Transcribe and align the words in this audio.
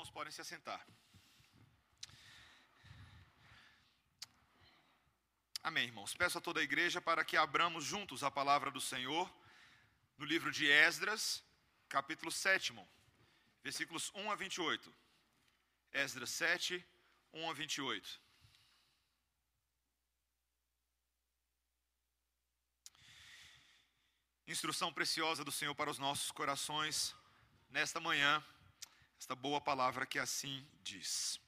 irmãos 0.00 0.10
podem 0.10 0.32
se 0.32 0.40
assentar. 0.40 0.82
Amém, 5.62 5.84
irmãos. 5.84 6.14
Peço 6.14 6.38
a 6.38 6.40
toda 6.40 6.60
a 6.60 6.62
igreja 6.62 7.02
para 7.02 7.22
que 7.22 7.36
abramos 7.36 7.84
juntos 7.84 8.24
a 8.24 8.30
palavra 8.30 8.70
do 8.70 8.80
Senhor 8.80 9.30
no 10.16 10.24
livro 10.24 10.50
de 10.50 10.66
Esdras, 10.66 11.44
capítulo 11.86 12.32
7, 12.32 12.72
versículos 13.62 14.10
1 14.14 14.30
a 14.30 14.34
28. 14.36 14.94
Esdras 15.92 16.30
7, 16.30 16.82
1 17.34 17.50
a 17.50 17.52
28. 17.52 18.20
Instrução 24.46 24.90
preciosa 24.94 25.44
do 25.44 25.52
Senhor 25.52 25.74
para 25.74 25.90
os 25.90 25.98
nossos 25.98 26.30
corações 26.30 27.14
nesta 27.68 28.00
manhã 28.00 28.42
esta 29.20 29.34
boa 29.34 29.60
palavra 29.60 30.06
que 30.06 30.18
assim 30.18 30.66
diz. 30.82 31.38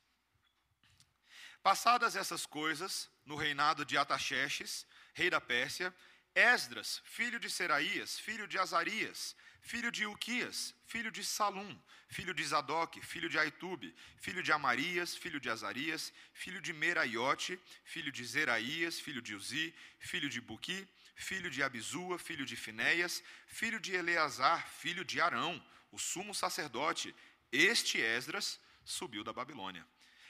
Passadas 1.63 2.17
essas 2.17 2.45
coisas, 2.45 3.11
no 3.25 3.35
reinado 3.35 3.83
de 3.83 3.97
Ataxerxes, 3.97 4.87
rei 5.15 5.31
da 5.31 5.41
Pérsia, 5.41 5.95
Esdras, 6.35 7.01
filho 7.05 7.41
de 7.41 7.49
Seraías, 7.49 8.19
filho 8.19 8.47
de 8.47 8.59
Azarias, 8.59 9.35
filho 9.63 9.91
de 9.91 10.05
Uquias, 10.07 10.75
filho 10.87 11.11
de 11.11 11.25
Salum, 11.25 11.75
filho 12.09 12.35
de 12.35 12.45
Zadok, 12.45 13.01
filho 13.01 13.31
de 13.31 13.39
Aitube, 13.39 13.95
filho 14.19 14.43
de 14.43 14.53
Amarias, 14.53 15.17
filho 15.17 15.41
de 15.41 15.49
Azarias, 15.49 16.13
filho 16.35 16.61
de 16.61 16.75
Meraiote, 16.75 17.59
filho 17.85 18.13
de 18.13 18.23
Zeraías, 18.23 19.01
filho 19.01 19.23
de 19.23 19.35
Uzi, 19.35 19.75
filho 19.99 20.29
de 20.29 20.43
Buqui, 20.43 20.87
filho 21.15 21.51
de 21.51 21.63
Abizua, 21.63 22.19
filho 22.19 22.45
de 22.45 22.55
Finéias, 22.55 23.23
filho 23.47 23.81
de 23.81 23.95
Eleazar, 23.95 24.69
filho 24.69 25.05
de 25.07 25.23
Arão, 25.23 25.55
o 25.91 25.99
sumo 25.99 26.35
sacerdote, 26.35 27.15
este 27.53 28.01
Esdras 28.01 28.59
subiu 28.85 29.23
da 29.23 29.33
Babilônia. 29.33 29.87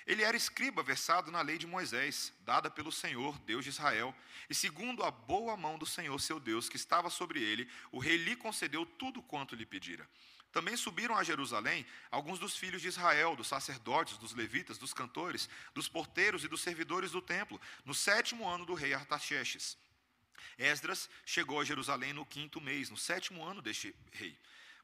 Ele 0.07 0.23
era 0.23 0.37
escriba 0.37 0.83
versado 0.83 1.31
na 1.31 1.41
lei 1.43 1.57
de 1.57 1.67
Moisés, 1.67 2.33
dada 2.41 2.69
pelo 2.69 2.91
Senhor, 2.91 3.39
Deus 3.41 3.63
de 3.63 3.71
Israel, 3.71 4.15
e 4.51 4.55
segundo 4.55 5.05
a 5.05 5.11
boa 5.11 5.57
mão 5.57 5.79
do 5.79 5.87
Senhor, 5.87 6.21
seu 6.21 6.41
Deus, 6.41 6.69
que 6.69 6.77
estava 6.77 7.09
sobre 7.09 7.41
ele, 7.41 7.69
o 7.93 7.99
rei 7.99 8.17
lhe 8.17 8.35
concedeu 8.35 8.85
tudo 8.85 9.23
quanto 9.23 9.55
lhe 9.55 9.65
pedira. 9.65 10.09
Também 10.51 10.77
subiram 10.77 11.17
a 11.17 11.25
Jerusalém 11.25 11.87
alguns 12.11 12.39
dos 12.39 12.57
filhos 12.57 12.83
de 12.83 12.89
Israel, 12.89 13.35
dos 13.35 13.47
sacerdotes, 13.47 14.19
dos 14.19 14.35
levitas, 14.35 14.77
dos 14.77 14.93
cantores, 14.93 15.49
dos 15.73 15.89
porteiros 15.89 16.45
e 16.45 16.49
dos 16.49 16.61
servidores 16.61 17.13
do 17.13 17.23
templo, 17.23 17.61
no 17.85 17.95
sétimo 17.95 18.47
ano 18.47 18.67
do 18.67 18.75
rei 18.75 18.93
Artaxerxes. 18.93 19.79
Esdras 20.59 21.09
chegou 21.25 21.61
a 21.61 21.65
Jerusalém 21.65 22.13
no 22.13 22.27
quinto 22.27 22.61
mês, 22.61 22.91
no 22.91 22.97
sétimo 22.97 23.43
ano 23.43 23.63
deste 23.63 23.95
rei. 24.11 24.37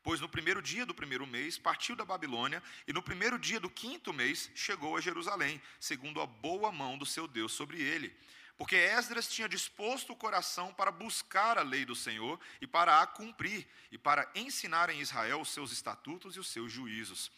Pois 0.08 0.22
no 0.22 0.28
primeiro 0.30 0.62
dia 0.62 0.86
do 0.86 0.94
primeiro 0.94 1.26
mês 1.26 1.58
partiu 1.58 1.94
da 1.94 2.02
Babilônia, 2.02 2.62
e 2.86 2.94
no 2.94 3.02
primeiro 3.02 3.38
dia 3.38 3.60
do 3.60 3.68
quinto 3.68 4.10
mês 4.10 4.50
chegou 4.54 4.96
a 4.96 5.02
Jerusalém, 5.02 5.60
segundo 5.78 6.22
a 6.22 6.26
boa 6.26 6.72
mão 6.72 6.96
do 6.96 7.04
seu 7.04 7.28
Deus 7.28 7.52
sobre 7.52 7.82
ele. 7.82 8.16
Porque 8.56 8.74
Esdras 8.74 9.28
tinha 9.28 9.46
disposto 9.46 10.14
o 10.14 10.16
coração 10.16 10.72
para 10.72 10.90
buscar 10.90 11.58
a 11.58 11.62
lei 11.62 11.84
do 11.84 11.94
Senhor 11.94 12.40
e 12.58 12.66
para 12.66 13.02
a 13.02 13.06
cumprir, 13.06 13.68
e 13.92 13.98
para 13.98 14.26
ensinar 14.34 14.88
em 14.88 14.98
Israel 14.98 15.42
os 15.42 15.50
seus 15.50 15.72
estatutos 15.72 16.36
e 16.36 16.40
os 16.40 16.48
seus 16.48 16.72
juízos. 16.72 17.30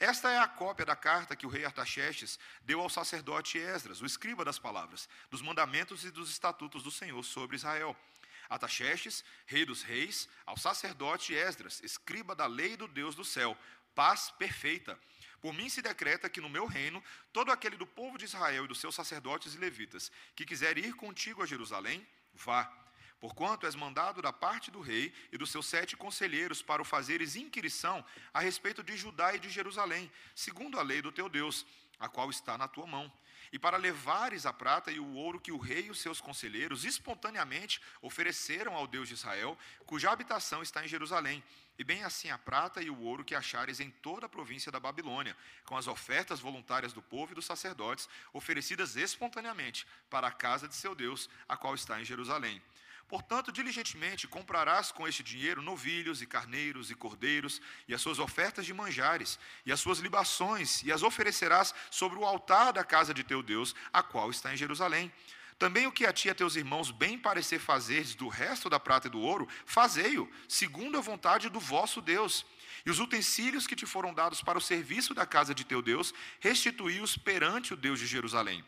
Esta 0.00 0.28
é 0.28 0.38
a 0.40 0.48
cópia 0.48 0.84
da 0.84 0.96
carta 0.96 1.36
que 1.36 1.46
o 1.46 1.48
rei 1.48 1.64
Artaxerxes 1.64 2.40
deu 2.62 2.80
ao 2.80 2.90
sacerdote 2.90 3.56
Esdras, 3.56 4.02
o 4.02 4.04
escriba 4.04 4.44
das 4.44 4.58
palavras, 4.58 5.08
dos 5.30 5.40
mandamentos 5.40 6.04
e 6.04 6.10
dos 6.10 6.28
estatutos 6.28 6.82
do 6.82 6.90
Senhor 6.90 7.22
sobre 7.22 7.54
Israel. 7.54 7.96
Ataxerxes, 8.48 9.24
rei 9.46 9.64
dos 9.64 9.82
reis, 9.82 10.28
ao 10.44 10.56
sacerdote 10.56 11.34
Esdras, 11.34 11.82
escriba 11.82 12.34
da 12.34 12.46
lei 12.46 12.76
do 12.76 12.86
Deus 12.86 13.14
do 13.14 13.24
céu, 13.24 13.56
paz 13.94 14.30
perfeita. 14.38 14.98
Por 15.40 15.52
mim 15.52 15.68
se 15.68 15.82
decreta 15.82 16.28
que 16.28 16.40
no 16.40 16.48
meu 16.48 16.66
reino, 16.66 17.02
todo 17.32 17.52
aquele 17.52 17.76
do 17.76 17.86
povo 17.86 18.18
de 18.18 18.24
Israel 18.24 18.64
e 18.64 18.68
dos 18.68 18.80
seus 18.80 18.94
sacerdotes 18.94 19.54
e 19.54 19.58
levitas, 19.58 20.10
que 20.34 20.44
quiser 20.44 20.78
ir 20.78 20.94
contigo 20.94 21.42
a 21.42 21.46
Jerusalém, 21.46 22.06
vá. 22.34 22.72
Porquanto 23.18 23.66
és 23.66 23.74
mandado 23.74 24.20
da 24.20 24.32
parte 24.32 24.70
do 24.70 24.80
rei 24.80 25.12
e 25.32 25.38
dos 25.38 25.50
seus 25.50 25.66
sete 25.66 25.96
conselheiros 25.96 26.60
para 26.60 26.82
o 26.82 26.84
fazeres 26.84 27.34
inquirição 27.34 28.04
a 28.32 28.40
respeito 28.40 28.82
de 28.82 28.96
Judá 28.96 29.34
e 29.34 29.38
de 29.38 29.48
Jerusalém, 29.48 30.10
segundo 30.34 30.78
a 30.78 30.82
lei 30.82 31.00
do 31.00 31.10
teu 31.10 31.28
Deus, 31.28 31.64
a 31.98 32.08
qual 32.08 32.30
está 32.30 32.56
na 32.58 32.68
tua 32.68 32.86
mão 32.86 33.12
e 33.52 33.58
para 33.58 33.76
levares 33.76 34.46
a 34.46 34.52
prata 34.52 34.90
e 34.90 34.98
o 34.98 35.14
ouro 35.14 35.40
que 35.40 35.52
o 35.52 35.58
rei 35.58 35.86
e 35.86 35.90
os 35.90 36.00
seus 36.00 36.20
conselheiros 36.20 36.84
espontaneamente 36.84 37.80
ofereceram 38.02 38.74
ao 38.74 38.86
Deus 38.86 39.08
de 39.08 39.14
Israel, 39.14 39.56
cuja 39.84 40.10
habitação 40.10 40.62
está 40.62 40.84
em 40.84 40.88
Jerusalém, 40.88 41.42
e 41.78 41.84
bem 41.84 42.02
assim 42.04 42.30
a 42.30 42.38
prata 42.38 42.82
e 42.82 42.88
o 42.88 43.00
ouro 43.00 43.24
que 43.24 43.34
achares 43.34 43.80
em 43.80 43.90
toda 43.90 44.26
a 44.26 44.28
província 44.28 44.72
da 44.72 44.80
Babilônia, 44.80 45.36
com 45.64 45.76
as 45.76 45.86
ofertas 45.86 46.40
voluntárias 46.40 46.92
do 46.92 47.02
povo 47.02 47.32
e 47.32 47.34
dos 47.34 47.44
sacerdotes, 47.44 48.08
oferecidas 48.32 48.96
espontaneamente 48.96 49.86
para 50.08 50.26
a 50.26 50.32
casa 50.32 50.66
de 50.66 50.74
seu 50.74 50.94
Deus, 50.94 51.28
a 51.48 51.56
qual 51.56 51.74
está 51.74 52.00
em 52.00 52.04
Jerusalém. 52.04 52.62
Portanto, 53.08 53.52
diligentemente 53.52 54.26
comprarás 54.26 54.90
com 54.90 55.06
este 55.06 55.22
dinheiro 55.22 55.62
novilhos 55.62 56.20
e 56.20 56.26
carneiros 56.26 56.90
e 56.90 56.94
cordeiros, 56.94 57.60
e 57.86 57.94
as 57.94 58.00
suas 58.00 58.18
ofertas 58.18 58.66
de 58.66 58.74
manjares, 58.74 59.38
e 59.64 59.70
as 59.70 59.78
suas 59.78 60.00
libações, 60.00 60.82
e 60.82 60.90
as 60.90 61.04
oferecerás 61.04 61.72
sobre 61.88 62.18
o 62.18 62.24
altar 62.24 62.72
da 62.72 62.82
casa 62.82 63.14
de 63.14 63.22
teu 63.22 63.44
Deus, 63.44 63.76
a 63.92 64.02
qual 64.02 64.28
está 64.30 64.52
em 64.52 64.56
Jerusalém. 64.56 65.12
Também 65.56 65.86
o 65.86 65.92
que 65.92 66.04
a 66.04 66.12
ti 66.12 66.26
e 66.26 66.30
a 66.32 66.34
teus 66.34 66.56
irmãos 66.56 66.90
bem 66.90 67.16
parecer 67.16 67.60
fazeres 67.60 68.14
do 68.14 68.26
resto 68.26 68.68
da 68.68 68.80
prata 68.80 69.06
e 69.06 69.10
do 69.10 69.20
ouro, 69.20 69.48
fazei-o, 69.64 70.28
segundo 70.48 70.98
a 70.98 71.00
vontade 71.00 71.48
do 71.48 71.60
vosso 71.60 72.02
Deus. 72.02 72.44
E 72.84 72.90
os 72.90 72.98
utensílios 72.98 73.68
que 73.68 73.76
te 73.76 73.86
foram 73.86 74.12
dados 74.12 74.42
para 74.42 74.58
o 74.58 74.60
serviço 74.60 75.14
da 75.14 75.24
casa 75.24 75.54
de 75.54 75.64
teu 75.64 75.80
Deus, 75.80 76.12
restituí-os 76.40 77.16
perante 77.16 77.72
o 77.72 77.76
Deus 77.76 78.00
de 78.00 78.06
Jerusalém 78.06 78.64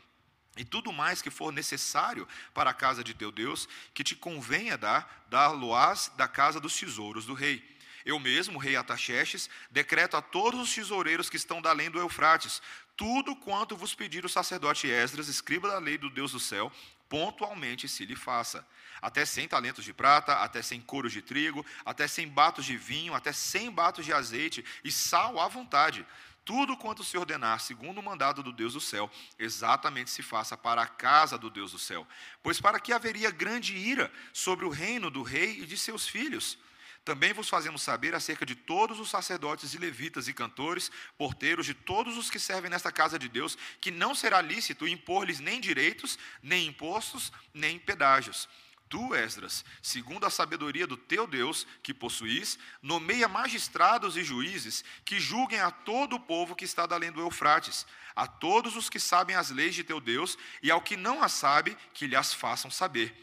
e 0.59 0.65
tudo 0.65 0.93
mais 0.93 1.23
que 1.23 1.31
for 1.31 1.53
necessário 1.53 2.27
para 2.53 2.71
a 2.71 2.75
casa 2.75 3.05
de 3.05 3.15
teu 3.15 3.31
Deus, 3.31 3.69
que 3.95 4.05
te 4.05 4.17
convenha 4.17 4.77
dar, 4.77 5.25
dar-lo-ás 5.31 6.13
da 6.17 6.27
casa 6.27 6.61
dos 6.61 6.77
tesouros 6.77 7.25
do 7.25 7.33
rei. 7.33 7.65
Eu 8.05 8.19
mesmo, 8.19 8.59
rei 8.59 8.75
Ataxerxes, 8.75 9.49
decreto 9.71 10.17
a 10.17 10.23
todos 10.23 10.61
os 10.61 10.75
tesoureiros 10.75 11.31
que 11.31 11.37
estão 11.37 11.63
da 11.63 11.71
além 11.71 11.91
do 11.91 11.99
Eufrates, 11.99 12.61
tudo 12.97 13.37
quanto 13.37 13.77
vos 13.77 13.95
pedir 13.95 14.25
o 14.25 14.29
sacerdote 14.29 14.89
Esdras, 14.89 15.29
escriba 15.29 15.69
da 15.69 15.79
lei 15.79 15.97
do 15.97 16.11
Deus 16.11 16.33
do 16.33 16.41
céu, 16.41 16.73
pontualmente 17.09 17.89
se 17.89 18.05
lhe 18.05 18.17
faça. 18.17 18.67
Até 19.01 19.25
cem 19.25 19.47
talentos 19.47 19.85
de 19.85 19.93
prata, 19.93 20.35
até 20.35 20.61
cem 20.61 20.81
coros 20.81 21.13
de 21.13 21.23
trigo, 21.23 21.65
até 21.85 22.09
cem 22.09 22.27
batos 22.27 22.65
de 22.65 22.77
vinho, 22.77 23.15
até 23.15 23.33
cem 23.33 23.71
batos 23.71 24.05
de 24.05 24.13
azeite 24.13 24.65
e 24.83 24.91
sal 24.91 25.39
à 25.39 25.47
vontade 25.47 26.05
tudo 26.49 26.79
quanto 26.79 27.05
se 27.05 27.19
ordenar, 27.19 27.61
segundo 27.61 27.99
o 27.99 28.03
mandado 28.03 28.43
do 28.43 28.51
Deus 28.51 28.73
do 28.73 28.81
céu, 28.81 29.11
exatamente 29.39 30.09
se 30.09 30.23
faça 30.23 30.57
para 30.57 30.81
a 30.81 30.87
casa 30.87 31.37
do 31.37 31.51
Deus 31.51 31.73
do 31.73 31.79
céu. 31.79 32.09
Pois 32.43 32.59
para 32.59 32.81
que 32.81 32.91
haveria 32.91 33.31
grande 33.31 33.77
ira 33.77 34.11
sobre 34.33 34.65
o 34.65 34.71
reino 34.71 35.11
do 35.11 35.23
rei 35.23 35.61
e 35.61 35.67
de 35.67 35.77
seus 35.77 36.09
filhos? 36.09 36.57
Também 37.05 37.35
vos 37.35 37.51
fazemos 37.51 37.83
saber 37.83 38.15
acerca 38.15 38.47
de 38.47 38.55
todos 38.55 38.99
os 38.99 39.11
sacerdotes 39.11 39.75
e 39.75 39.79
levitas 39.79 40.27
e 40.27 40.33
cantores, 40.33 40.91
porteiros, 41.19 41.67
de 41.67 41.75
todos 41.75 42.17
os 42.17 42.31
que 42.31 42.39
servem 42.39 42.71
nesta 42.71 42.91
casa 42.91 43.19
de 43.19 43.29
Deus, 43.29 43.59
que 43.79 43.91
não 43.91 44.15
será 44.15 44.41
lícito 44.41 44.89
impor-lhes 44.89 45.41
nem 45.41 45.61
direitos, 45.61 46.19
nem 46.43 46.67
impostos, 46.67 47.31
nem 47.53 47.79
pedágios 47.79 48.49
Tu, 48.88 49.15
Esdras, 49.15 49.65
segundo 49.82 50.25
a 50.25 50.31
sabedoria 50.31 50.87
do 50.87 50.97
teu 50.97 51.26
Deus 51.26 51.66
que 51.82 51.93
possuís, 51.93 52.59
nomeia 52.81 53.28
magistrados 53.28 54.16
e 54.16 54.25
juízes 54.25 54.82
que 55.04 55.21
julguem 55.21 55.60
a 55.60 55.71
todo 55.71 56.16
o 56.16 56.21
povo 56.21 56.56
que 56.56 56.65
está 56.65 56.88
além 56.91 57.12
do 57.12 57.21
Eufrates, 57.21 57.87
a 58.16 58.26
todos 58.26 58.76
os 58.76 58.88
que 58.88 58.99
sabem 58.99 59.37
as 59.37 59.50
leis 59.50 59.75
de 59.75 59.84
teu 59.84 60.00
Deus 60.00 60.38
e 60.62 60.71
ao 60.71 60.81
que 60.81 60.97
não 60.97 61.22
as 61.22 61.32
sabe, 61.32 61.76
que 61.93 62.06
lhe 62.06 62.16
as 62.16 62.32
façam 62.32 62.71
saber. 62.71 63.15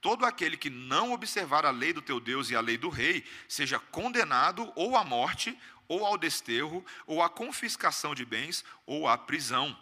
Todo 0.00 0.26
aquele 0.26 0.58
que 0.58 0.68
não 0.68 1.12
observar 1.12 1.64
a 1.64 1.70
lei 1.70 1.92
do 1.94 2.02
teu 2.02 2.20
Deus 2.20 2.50
e 2.50 2.56
a 2.56 2.60
lei 2.60 2.76
do 2.76 2.90
rei, 2.90 3.24
seja 3.48 3.78
condenado 3.78 4.70
ou 4.76 4.96
à 4.96 5.02
morte, 5.02 5.58
ou 5.88 6.04
ao 6.04 6.18
desterro, 6.18 6.84
ou 7.06 7.22
à 7.22 7.30
confiscação 7.30 8.14
de 8.14 8.24
bens, 8.24 8.62
ou 8.86 9.08
à 9.08 9.16
prisão. 9.16 9.74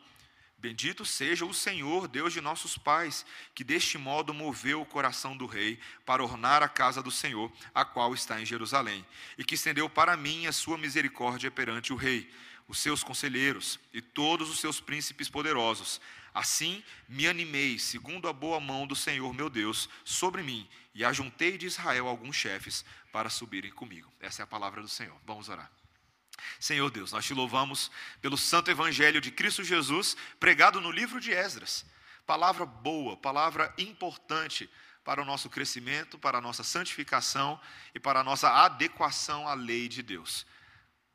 Bendito 0.62 1.04
seja 1.04 1.44
o 1.44 1.52
Senhor, 1.52 2.06
Deus 2.06 2.32
de 2.32 2.40
nossos 2.40 2.78
pais, 2.78 3.26
que 3.52 3.64
deste 3.64 3.98
modo 3.98 4.32
moveu 4.32 4.80
o 4.80 4.86
coração 4.86 5.36
do 5.36 5.44
rei 5.44 5.76
para 6.06 6.22
ornar 6.22 6.62
a 6.62 6.68
casa 6.68 7.02
do 7.02 7.10
Senhor, 7.10 7.50
a 7.74 7.84
qual 7.84 8.14
está 8.14 8.40
em 8.40 8.46
Jerusalém, 8.46 9.04
e 9.36 9.42
que 9.42 9.56
estendeu 9.56 9.90
para 9.90 10.16
mim 10.16 10.46
a 10.46 10.52
sua 10.52 10.78
misericórdia 10.78 11.50
perante 11.50 11.92
o 11.92 11.96
rei, 11.96 12.30
os 12.68 12.78
seus 12.78 13.02
conselheiros 13.02 13.80
e 13.92 14.00
todos 14.00 14.48
os 14.48 14.60
seus 14.60 14.80
príncipes 14.80 15.28
poderosos. 15.28 16.00
Assim 16.32 16.80
me 17.08 17.26
animei, 17.26 17.76
segundo 17.76 18.28
a 18.28 18.32
boa 18.32 18.60
mão 18.60 18.86
do 18.86 18.94
Senhor 18.94 19.34
meu 19.34 19.50
Deus, 19.50 19.88
sobre 20.04 20.44
mim, 20.44 20.68
e 20.94 21.04
ajuntei 21.04 21.58
de 21.58 21.66
Israel 21.66 22.06
alguns 22.06 22.36
chefes 22.36 22.84
para 23.10 23.28
subirem 23.28 23.72
comigo. 23.72 24.12
Essa 24.20 24.42
é 24.42 24.44
a 24.44 24.46
palavra 24.46 24.80
do 24.80 24.88
Senhor. 24.88 25.20
Vamos 25.26 25.48
orar. 25.48 25.81
Senhor 26.58 26.90
Deus, 26.90 27.12
nós 27.12 27.24
te 27.24 27.34
louvamos 27.34 27.90
pelo 28.20 28.36
santo 28.36 28.70
evangelho 28.70 29.20
de 29.20 29.30
Cristo 29.30 29.62
Jesus, 29.62 30.16
pregado 30.38 30.80
no 30.80 30.90
livro 30.90 31.20
de 31.20 31.32
Esdras. 31.32 31.84
Palavra 32.26 32.64
boa, 32.64 33.16
palavra 33.16 33.74
importante 33.76 34.70
para 35.04 35.20
o 35.20 35.24
nosso 35.24 35.50
crescimento, 35.50 36.18
para 36.18 36.38
a 36.38 36.40
nossa 36.40 36.62
santificação 36.62 37.60
e 37.94 38.00
para 38.00 38.20
a 38.20 38.24
nossa 38.24 38.48
adequação 38.48 39.48
à 39.48 39.54
lei 39.54 39.88
de 39.88 40.02
Deus. 40.02 40.46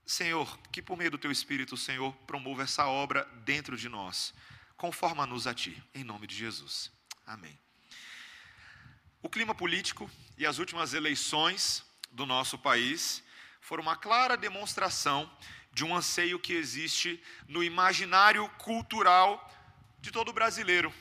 Senhor, 0.05 0.57
que 0.71 0.81
por 0.81 0.97
meio 0.97 1.11
do 1.11 1.17
teu 1.17 1.31
Espírito, 1.31 1.75
Senhor, 1.75 2.13
promova 2.25 2.63
essa 2.63 2.85
obra 2.85 3.25
dentro 3.43 3.77
de 3.77 3.89
nós. 3.89 4.33
Conforma-nos 4.75 5.47
a 5.47 5.53
ti, 5.53 5.81
em 5.93 6.03
nome 6.03 6.27
de 6.27 6.35
Jesus. 6.35 6.91
Amém. 7.25 7.57
O 9.21 9.29
clima 9.29 9.55
político 9.55 10.09
e 10.37 10.45
as 10.45 10.59
últimas 10.59 10.93
eleições 10.93 11.83
do 12.11 12.25
nosso 12.25 12.57
país 12.57 13.23
foram 13.67 13.83
uma 13.83 13.97
clara 13.97 14.37
demonstração 14.37 15.29
de 15.73 15.83
um 15.83 15.93
anseio 15.93 16.39
que 16.39 16.53
existe 16.53 17.21
no 17.49 17.61
imaginário 17.61 18.47
cultural 18.57 19.29
de 19.99 20.09
todo 20.09 20.31
brasileiro, 20.31 20.93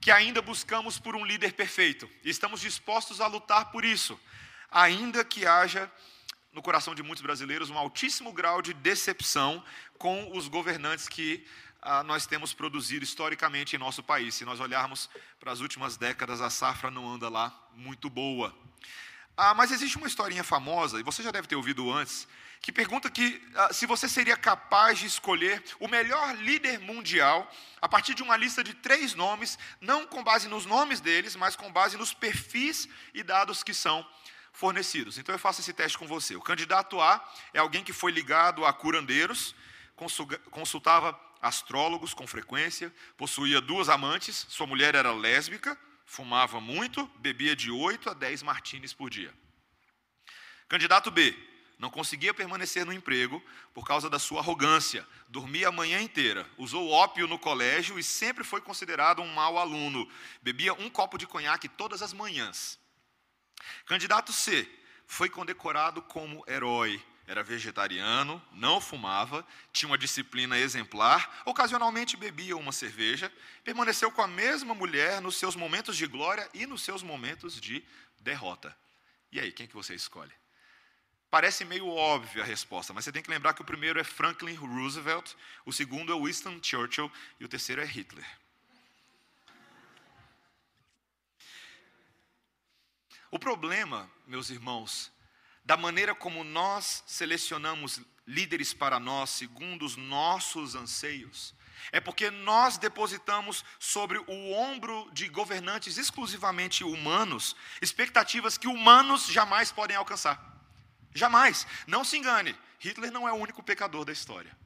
que 0.00 0.10
ainda 0.10 0.42
buscamos 0.42 0.98
por 0.98 1.14
um 1.14 1.24
líder 1.24 1.52
perfeito 1.52 2.10
e 2.24 2.28
estamos 2.28 2.60
dispostos 2.60 3.20
a 3.20 3.28
lutar 3.28 3.70
por 3.70 3.84
isso, 3.84 4.18
ainda 4.68 5.24
que 5.24 5.46
haja 5.46 5.88
no 6.52 6.60
coração 6.60 6.92
de 6.92 7.04
muitos 7.04 7.22
brasileiros 7.22 7.70
um 7.70 7.78
altíssimo 7.78 8.32
grau 8.32 8.60
de 8.60 8.74
decepção 8.74 9.62
com 9.96 10.36
os 10.36 10.48
governantes 10.48 11.08
que 11.08 11.46
ah, 11.80 12.02
nós 12.02 12.26
temos 12.26 12.52
produzido 12.52 13.04
historicamente 13.04 13.76
em 13.76 13.78
nosso 13.78 14.02
país. 14.02 14.34
Se 14.34 14.44
nós 14.44 14.58
olharmos 14.58 15.08
para 15.38 15.52
as 15.52 15.60
últimas 15.60 15.96
décadas, 15.96 16.40
a 16.40 16.50
safra 16.50 16.90
não 16.90 17.08
anda 17.08 17.28
lá 17.28 17.56
muito 17.76 18.10
boa. 18.10 18.52
Ah, 19.36 19.54
mas 19.54 19.72
existe 19.72 19.96
uma 19.96 20.06
historinha 20.06 20.44
famosa, 20.44 21.00
e 21.00 21.02
você 21.02 21.22
já 21.22 21.30
deve 21.30 21.48
ter 21.48 21.56
ouvido 21.56 21.90
antes, 21.90 22.28
que 22.60 22.70
pergunta 22.70 23.10
que 23.10 23.42
ah, 23.54 23.72
se 23.72 23.86
você 23.86 24.08
seria 24.08 24.36
capaz 24.36 24.98
de 24.98 25.06
escolher 25.06 25.62
o 25.80 25.88
melhor 25.88 26.36
líder 26.36 26.78
mundial 26.78 27.50
a 27.80 27.88
partir 27.88 28.14
de 28.14 28.22
uma 28.22 28.36
lista 28.36 28.62
de 28.62 28.74
três 28.74 29.14
nomes, 29.14 29.58
não 29.80 30.06
com 30.06 30.22
base 30.22 30.48
nos 30.48 30.66
nomes 30.66 31.00
deles, 31.00 31.34
mas 31.34 31.56
com 31.56 31.72
base 31.72 31.96
nos 31.96 32.12
perfis 32.14 32.88
e 33.12 33.22
dados 33.22 33.62
que 33.62 33.74
são 33.74 34.06
fornecidos. 34.52 35.18
Então 35.18 35.34
eu 35.34 35.38
faço 35.38 35.60
esse 35.60 35.72
teste 35.72 35.98
com 35.98 36.06
você. 36.06 36.36
O 36.36 36.40
candidato 36.40 37.00
A 37.00 37.26
é 37.54 37.58
alguém 37.58 37.82
que 37.82 37.92
foi 37.92 38.12
ligado 38.12 38.64
a 38.64 38.72
curandeiros, 38.72 39.54
consultava 40.50 41.18
astrólogos 41.40 42.14
com 42.14 42.26
frequência, 42.26 42.94
possuía 43.16 43.60
duas 43.60 43.88
amantes, 43.88 44.46
sua 44.48 44.66
mulher 44.66 44.94
era 44.94 45.12
lésbica, 45.12 45.76
fumava 46.04 46.60
muito, 46.60 47.06
bebia 47.18 47.54
de 47.56 47.70
8 47.70 48.10
a 48.10 48.14
10 48.14 48.42
martinis 48.42 48.92
por 48.92 49.10
dia. 49.10 49.32
Candidato 50.68 51.10
B, 51.10 51.36
não 51.78 51.90
conseguia 51.90 52.32
permanecer 52.32 52.86
no 52.86 52.92
emprego 52.92 53.42
por 53.74 53.84
causa 53.84 54.08
da 54.08 54.18
sua 54.18 54.40
arrogância, 54.40 55.06
dormia 55.28 55.68
a 55.68 55.72
manhã 55.72 56.00
inteira, 56.00 56.48
usou 56.56 56.88
ópio 56.88 57.26
no 57.26 57.38
colégio 57.38 57.98
e 57.98 58.04
sempre 58.04 58.44
foi 58.44 58.60
considerado 58.60 59.20
um 59.20 59.34
mau 59.34 59.58
aluno, 59.58 60.08
bebia 60.40 60.72
um 60.74 60.88
copo 60.88 61.18
de 61.18 61.26
conhaque 61.26 61.68
todas 61.68 62.00
as 62.00 62.12
manhãs. 62.12 62.78
Candidato 63.84 64.32
C, 64.32 64.68
foi 65.08 65.28
condecorado 65.28 66.00
como 66.02 66.44
herói, 66.46 67.04
era 67.26 67.42
vegetariano, 67.42 68.42
não 68.52 68.80
fumava, 68.80 69.46
tinha 69.72 69.88
uma 69.88 69.98
disciplina 69.98 70.58
exemplar, 70.58 71.42
ocasionalmente 71.44 72.16
bebia 72.16 72.56
uma 72.56 72.72
cerveja, 72.72 73.32
permaneceu 73.64 74.10
com 74.10 74.22
a 74.22 74.26
mesma 74.26 74.74
mulher 74.74 75.20
nos 75.20 75.36
seus 75.36 75.54
momentos 75.54 75.96
de 75.96 76.06
glória 76.06 76.48
e 76.52 76.66
nos 76.66 76.82
seus 76.82 77.02
momentos 77.02 77.60
de 77.60 77.84
derrota. 78.20 78.76
E 79.30 79.40
aí, 79.40 79.52
quem 79.52 79.66
que 79.66 79.74
você 79.74 79.94
escolhe? 79.94 80.32
Parece 81.30 81.64
meio 81.64 81.88
óbvia 81.88 82.42
a 82.42 82.46
resposta, 82.46 82.92
mas 82.92 83.04
você 83.04 83.12
tem 83.12 83.22
que 83.22 83.30
lembrar 83.30 83.54
que 83.54 83.62
o 83.62 83.64
primeiro 83.64 83.98
é 83.98 84.04
Franklin 84.04 84.54
Roosevelt, 84.54 85.32
o 85.64 85.72
segundo 85.72 86.12
é 86.12 86.20
Winston 86.20 86.58
Churchill 86.62 87.10
e 87.40 87.44
o 87.44 87.48
terceiro 87.48 87.80
é 87.80 87.86
Hitler. 87.86 88.26
O 93.30 93.38
problema, 93.38 94.10
meus 94.26 94.50
irmãos, 94.50 95.10
da 95.64 95.76
maneira 95.76 96.14
como 96.14 96.42
nós 96.44 97.02
selecionamos 97.06 98.00
líderes 98.26 98.72
para 98.72 98.98
nós 98.98 99.30
segundo 99.30 99.84
os 99.84 99.96
nossos 99.96 100.74
anseios, 100.74 101.54
é 101.90 102.00
porque 102.00 102.30
nós 102.30 102.78
depositamos 102.78 103.64
sobre 103.78 104.18
o 104.18 104.52
ombro 104.52 105.10
de 105.12 105.28
governantes 105.28 105.98
exclusivamente 105.98 106.84
humanos 106.84 107.56
expectativas 107.80 108.56
que 108.56 108.68
humanos 108.68 109.26
jamais 109.26 109.72
podem 109.72 109.96
alcançar. 109.96 110.40
Jamais. 111.14 111.66
Não 111.86 112.04
se 112.04 112.16
engane, 112.16 112.56
Hitler 112.78 113.10
não 113.10 113.28
é 113.28 113.32
o 113.32 113.36
único 113.36 113.62
pecador 113.62 114.04
da 114.04 114.12
história. 114.12 114.56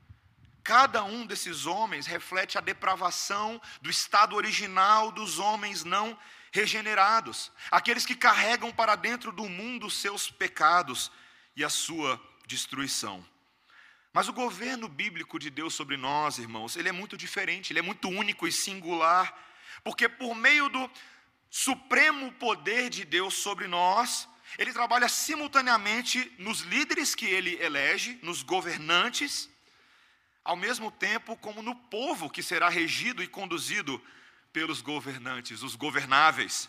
Cada 0.62 1.04
um 1.04 1.25
desses 1.25 1.64
homens 1.64 2.06
reflete 2.06 2.58
a 2.58 2.60
depravação 2.60 3.60
do 3.81 3.88
estado 3.88 4.34
original 4.34 5.12
dos 5.12 5.38
homens 5.38 5.84
não 5.84 6.19
regenerados, 6.52 7.52
aqueles 7.70 8.06
que 8.06 8.14
carregam 8.14 8.72
para 8.72 8.96
dentro 8.96 9.32
do 9.32 9.48
mundo 9.48 9.90
seus 9.90 10.31
pecados 10.31 11.10
e 11.54 11.64
a 11.64 11.69
sua 11.69 12.20
destruição. 12.46 13.25
Mas 14.12 14.28
o 14.28 14.32
governo 14.32 14.88
bíblico 14.88 15.38
de 15.38 15.50
Deus 15.50 15.75
sobre 15.75 15.96
nós, 15.96 16.38
irmãos, 16.38 16.76
ele 16.76 16.88
é 16.88 16.93
muito 16.93 17.16
diferente, 17.16 17.72
ele 17.72 17.81
é 17.81 17.82
muito 17.82 18.08
único 18.08 18.48
e 18.48 18.52
singular, 18.52 19.37
porque 19.84 20.08
por 20.08 20.34
meio 20.34 20.69
do 20.69 20.90
supremo 21.50 22.32
poder 22.32 22.88
de 22.88 23.04
Deus 23.04 23.34
sobre 23.34 23.66
nós, 23.66 24.28
ele 24.58 24.72
trabalha 24.72 25.08
simultaneamente 25.08 26.32
nos 26.38 26.60
líderes 26.60 27.14
que 27.14 27.26
ele 27.26 27.60
elege, 27.62 28.19
nos 28.22 28.42
governantes, 28.42 29.50
ao 30.44 30.56
mesmo 30.56 30.90
tempo 30.90 31.37
como 31.37 31.60
no 31.60 31.75
povo 31.75 32.31
que 32.31 32.42
será 32.42 32.69
regido 32.69 33.22
e 33.22 33.26
conduzido 33.26 34.00
pelos 34.56 34.81
governantes, 34.81 35.62
os 35.62 35.76
governáveis. 35.76 36.67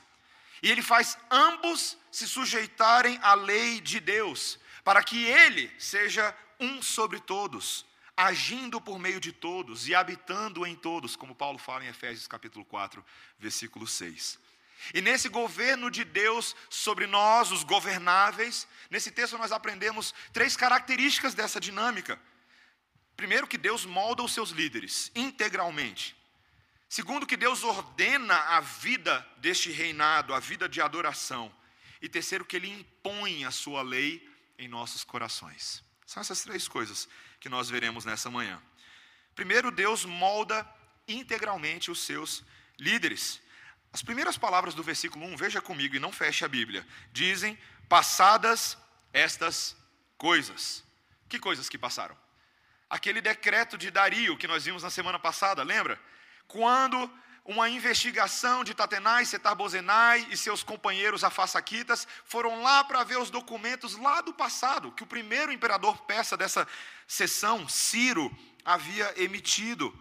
E 0.62 0.70
ele 0.70 0.82
faz 0.82 1.18
ambos 1.32 1.98
se 2.12 2.28
sujeitarem 2.28 3.18
à 3.22 3.34
lei 3.34 3.80
de 3.80 4.02
Deus, 4.02 4.60
para 4.84 5.02
que 5.02 5.24
ele 5.24 5.72
seja 5.80 6.36
um 6.60 6.82
sobre 6.82 7.22
todos, 7.22 7.86
agindo 8.18 8.82
por 8.82 9.00
meio 9.00 9.22
de 9.22 9.32
todos 9.32 9.88
e 9.88 9.96
habitando 9.96 10.66
em 10.66 10.76
todos, 10.76 11.16
como 11.16 11.34
Paulo 11.34 11.58
fala 11.58 11.86
em 11.86 11.88
Efésios 11.88 12.28
capítulo 12.28 12.66
4, 12.66 13.06
versículo 13.40 13.88
6. 13.88 14.38
E 14.94 15.00
nesse 15.00 15.30
governo 15.30 15.90
de 15.90 16.04
Deus 16.04 16.58
sobre 16.70 17.08
nós, 17.08 17.54
os 17.54 17.64
governáveis, 17.64 18.68
nesse 18.90 19.12
texto 19.12 19.38
nós 19.38 19.54
aprendemos 19.54 20.14
três 20.34 20.58
características 20.58 21.34
dessa 21.34 21.58
dinâmica. 21.58 22.20
Primeiro, 23.16 23.48
que 23.48 23.58
Deus 23.58 23.86
molda 23.86 24.24
os 24.24 24.34
seus 24.34 24.50
líderes 24.50 25.10
integralmente. 25.16 26.17
Segundo, 26.90 27.28
que 27.28 27.36
Deus 27.36 27.64
ordena 27.64 28.36
a 28.36 28.62
vida 28.62 29.26
deste 29.38 29.72
reinado, 29.72 30.34
a 30.34 30.40
vida 30.40 30.70
de 30.70 30.82
adoração. 30.82 31.54
E 32.02 32.08
terceiro, 32.08 32.46
que 32.46 32.56
Ele 32.56 32.70
impõe 32.70 33.44
a 33.44 33.52
sua 33.52 33.82
lei 33.82 34.28
em 34.58 34.68
nossos 34.68 35.04
corações. 35.04 35.84
São 36.06 36.22
essas 36.22 36.42
três 36.42 36.68
coisas 36.68 37.08
que 37.40 37.50
nós 37.50 37.70
veremos 37.70 38.06
nessa 38.06 38.32
manhã. 38.32 38.62
Primeiro, 39.36 39.70
Deus 39.70 40.06
molda 40.06 40.68
integralmente 41.08 41.92
os 41.92 42.02
seus 42.02 42.44
líderes. 42.80 43.42
As 43.92 44.02
primeiras 44.02 44.38
palavras 44.38 44.74
do 44.74 44.84
versículo 44.84 45.26
1, 45.26 45.38
veja 45.38 45.62
comigo 45.62 45.96
e 45.96 46.00
não 46.00 46.12
feche 46.12 46.46
a 46.46 46.48
Bíblia, 46.48 46.88
dizem: 47.12 47.58
passadas 47.90 48.78
estas 49.12 49.76
coisas. 50.18 50.84
Que 51.28 51.40
coisas 51.40 51.68
que 51.68 51.78
passaram? 51.78 52.18
Aquele 52.90 53.22
decreto 53.22 53.78
de 53.78 53.92
Dario 53.92 54.38
que 54.38 54.48
nós 54.48 54.64
vimos 54.64 54.84
na 54.84 54.90
semana 54.90 55.20
passada, 55.20 55.62
lembra? 55.62 56.00
Quando 56.48 57.10
uma 57.46 57.70
investigação 57.70 58.64
de 58.64 58.74
Tatenai, 58.74 59.24
Setarbozenai 59.26 60.28
e 60.30 60.36
seus 60.36 60.64
companheiros 60.64 61.24
afasaquitas 61.24 62.06
foram 62.26 62.62
lá 62.62 62.84
para 62.84 63.04
ver 63.06 63.18
os 63.18 63.30
documentos 63.30 63.96
lá 63.96 64.20
do 64.20 64.34
passado, 64.34 64.92
que 64.92 65.04
o 65.04 65.08
primeiro 65.08 65.52
imperador 65.52 65.98
persa 66.04 66.36
dessa 66.36 66.68
sessão, 67.08 67.68
Ciro, 67.70 68.36
havia 68.66 69.14
emitido. 69.16 69.98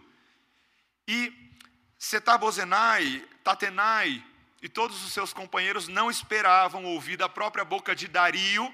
E 1.07 1.33
Setarbozenai, 1.97 3.25
Tatenai 3.43 4.21
e 4.61 4.67
todos 4.67 5.03
os 5.05 5.13
seus 5.13 5.31
companheiros 5.31 5.87
não 5.87 6.11
esperavam 6.11 6.83
ouvir 6.83 7.15
da 7.15 7.29
própria 7.29 7.63
boca 7.63 7.95
de 7.95 8.07
Dario 8.07 8.73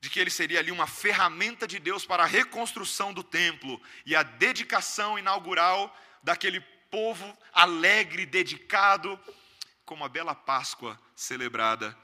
de 0.00 0.08
que 0.08 0.18
ele 0.18 0.30
seria 0.30 0.58
ali 0.58 0.70
uma 0.70 0.86
ferramenta 0.86 1.66
de 1.66 1.78
Deus 1.78 2.06
para 2.06 2.22
a 2.22 2.26
reconstrução 2.26 3.12
do 3.12 3.22
templo 3.22 3.80
e 4.06 4.16
a 4.16 4.22
dedicação 4.22 5.18
inaugural 5.18 5.94
daquele 6.22 6.60
povo 6.90 7.36
alegre, 7.52 8.26
dedicado, 8.26 9.18
como 9.84 10.04
a 10.04 10.08
bela 10.08 10.34
Páscoa 10.34 11.00
celebrada. 11.14 11.96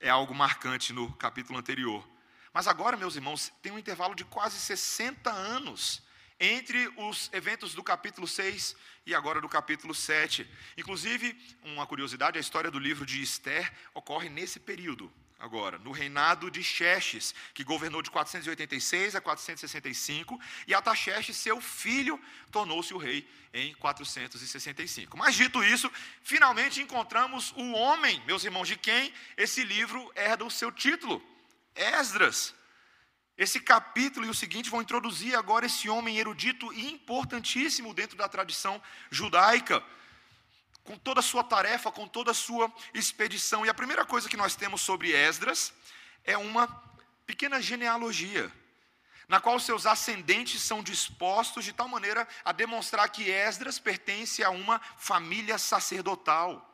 É 0.00 0.08
algo 0.08 0.34
marcante 0.34 0.92
no 0.92 1.12
capítulo 1.14 1.58
anterior. 1.58 2.06
Mas 2.52 2.68
agora, 2.68 2.96
meus 2.96 3.16
irmãos, 3.16 3.52
tem 3.62 3.72
um 3.72 3.78
intervalo 3.78 4.14
de 4.14 4.24
quase 4.24 4.58
60 4.58 5.30
anos 5.30 6.02
entre 6.38 6.88
os 6.96 7.30
eventos 7.32 7.74
do 7.74 7.82
capítulo 7.82 8.26
6 8.26 8.76
e 9.06 9.14
agora 9.14 9.40
do 9.40 9.48
capítulo 9.48 9.94
7. 9.94 10.48
Inclusive, 10.76 11.36
uma 11.62 11.86
curiosidade, 11.86 12.38
a 12.38 12.40
história 12.40 12.70
do 12.70 12.78
livro 12.78 13.06
de 13.06 13.22
Esther 13.22 13.72
ocorre 13.94 14.28
nesse 14.28 14.60
período 14.60 15.12
agora, 15.44 15.78
no 15.78 15.92
reinado 15.92 16.50
de 16.50 16.62
Xerxes, 16.64 17.34
que 17.52 17.62
governou 17.62 18.00
de 18.00 18.10
486 18.10 19.14
a 19.14 19.20
465, 19.20 20.40
e 20.66 20.72
Ataxerxes, 20.72 21.36
seu 21.36 21.60
filho, 21.60 22.18
tornou-se 22.50 22.94
o 22.94 22.96
rei 22.96 23.28
em 23.52 23.74
465. 23.74 25.18
Mas 25.18 25.34
dito 25.34 25.62
isso, 25.62 25.92
finalmente 26.22 26.80
encontramos 26.80 27.52
o 27.56 27.72
homem, 27.72 28.22
meus 28.26 28.42
irmãos, 28.42 28.66
de 28.66 28.76
quem 28.76 29.12
esse 29.36 29.62
livro 29.62 30.10
herda 30.16 30.46
o 30.46 30.50
seu 30.50 30.72
título, 30.72 31.22
Esdras. 31.74 32.54
Esse 33.36 33.60
capítulo 33.60 34.24
e 34.24 34.30
o 34.30 34.34
seguinte 34.34 34.70
vão 34.70 34.80
introduzir 34.80 35.36
agora 35.36 35.66
esse 35.66 35.90
homem 35.90 36.16
erudito 36.16 36.72
e 36.72 36.90
importantíssimo 36.90 37.92
dentro 37.92 38.16
da 38.16 38.28
tradição 38.28 38.80
judaica, 39.10 39.84
com 40.84 40.96
toda 40.98 41.20
a 41.20 41.22
sua 41.22 41.42
tarefa, 41.42 41.90
com 41.90 42.06
toda 42.06 42.30
a 42.30 42.34
sua 42.34 42.72
expedição. 42.92 43.64
E 43.64 43.68
a 43.68 43.74
primeira 43.74 44.04
coisa 44.04 44.28
que 44.28 44.36
nós 44.36 44.54
temos 44.54 44.82
sobre 44.82 45.12
Esdras 45.12 45.72
é 46.22 46.36
uma 46.36 46.68
pequena 47.26 47.60
genealogia, 47.60 48.52
na 49.26 49.40
qual 49.40 49.58
seus 49.58 49.86
ascendentes 49.86 50.60
são 50.60 50.82
dispostos 50.82 51.64
de 51.64 51.72
tal 51.72 51.88
maneira 51.88 52.28
a 52.44 52.52
demonstrar 52.52 53.08
que 53.08 53.30
Esdras 53.30 53.78
pertence 53.78 54.44
a 54.44 54.50
uma 54.50 54.78
família 54.98 55.56
sacerdotal. 55.56 56.70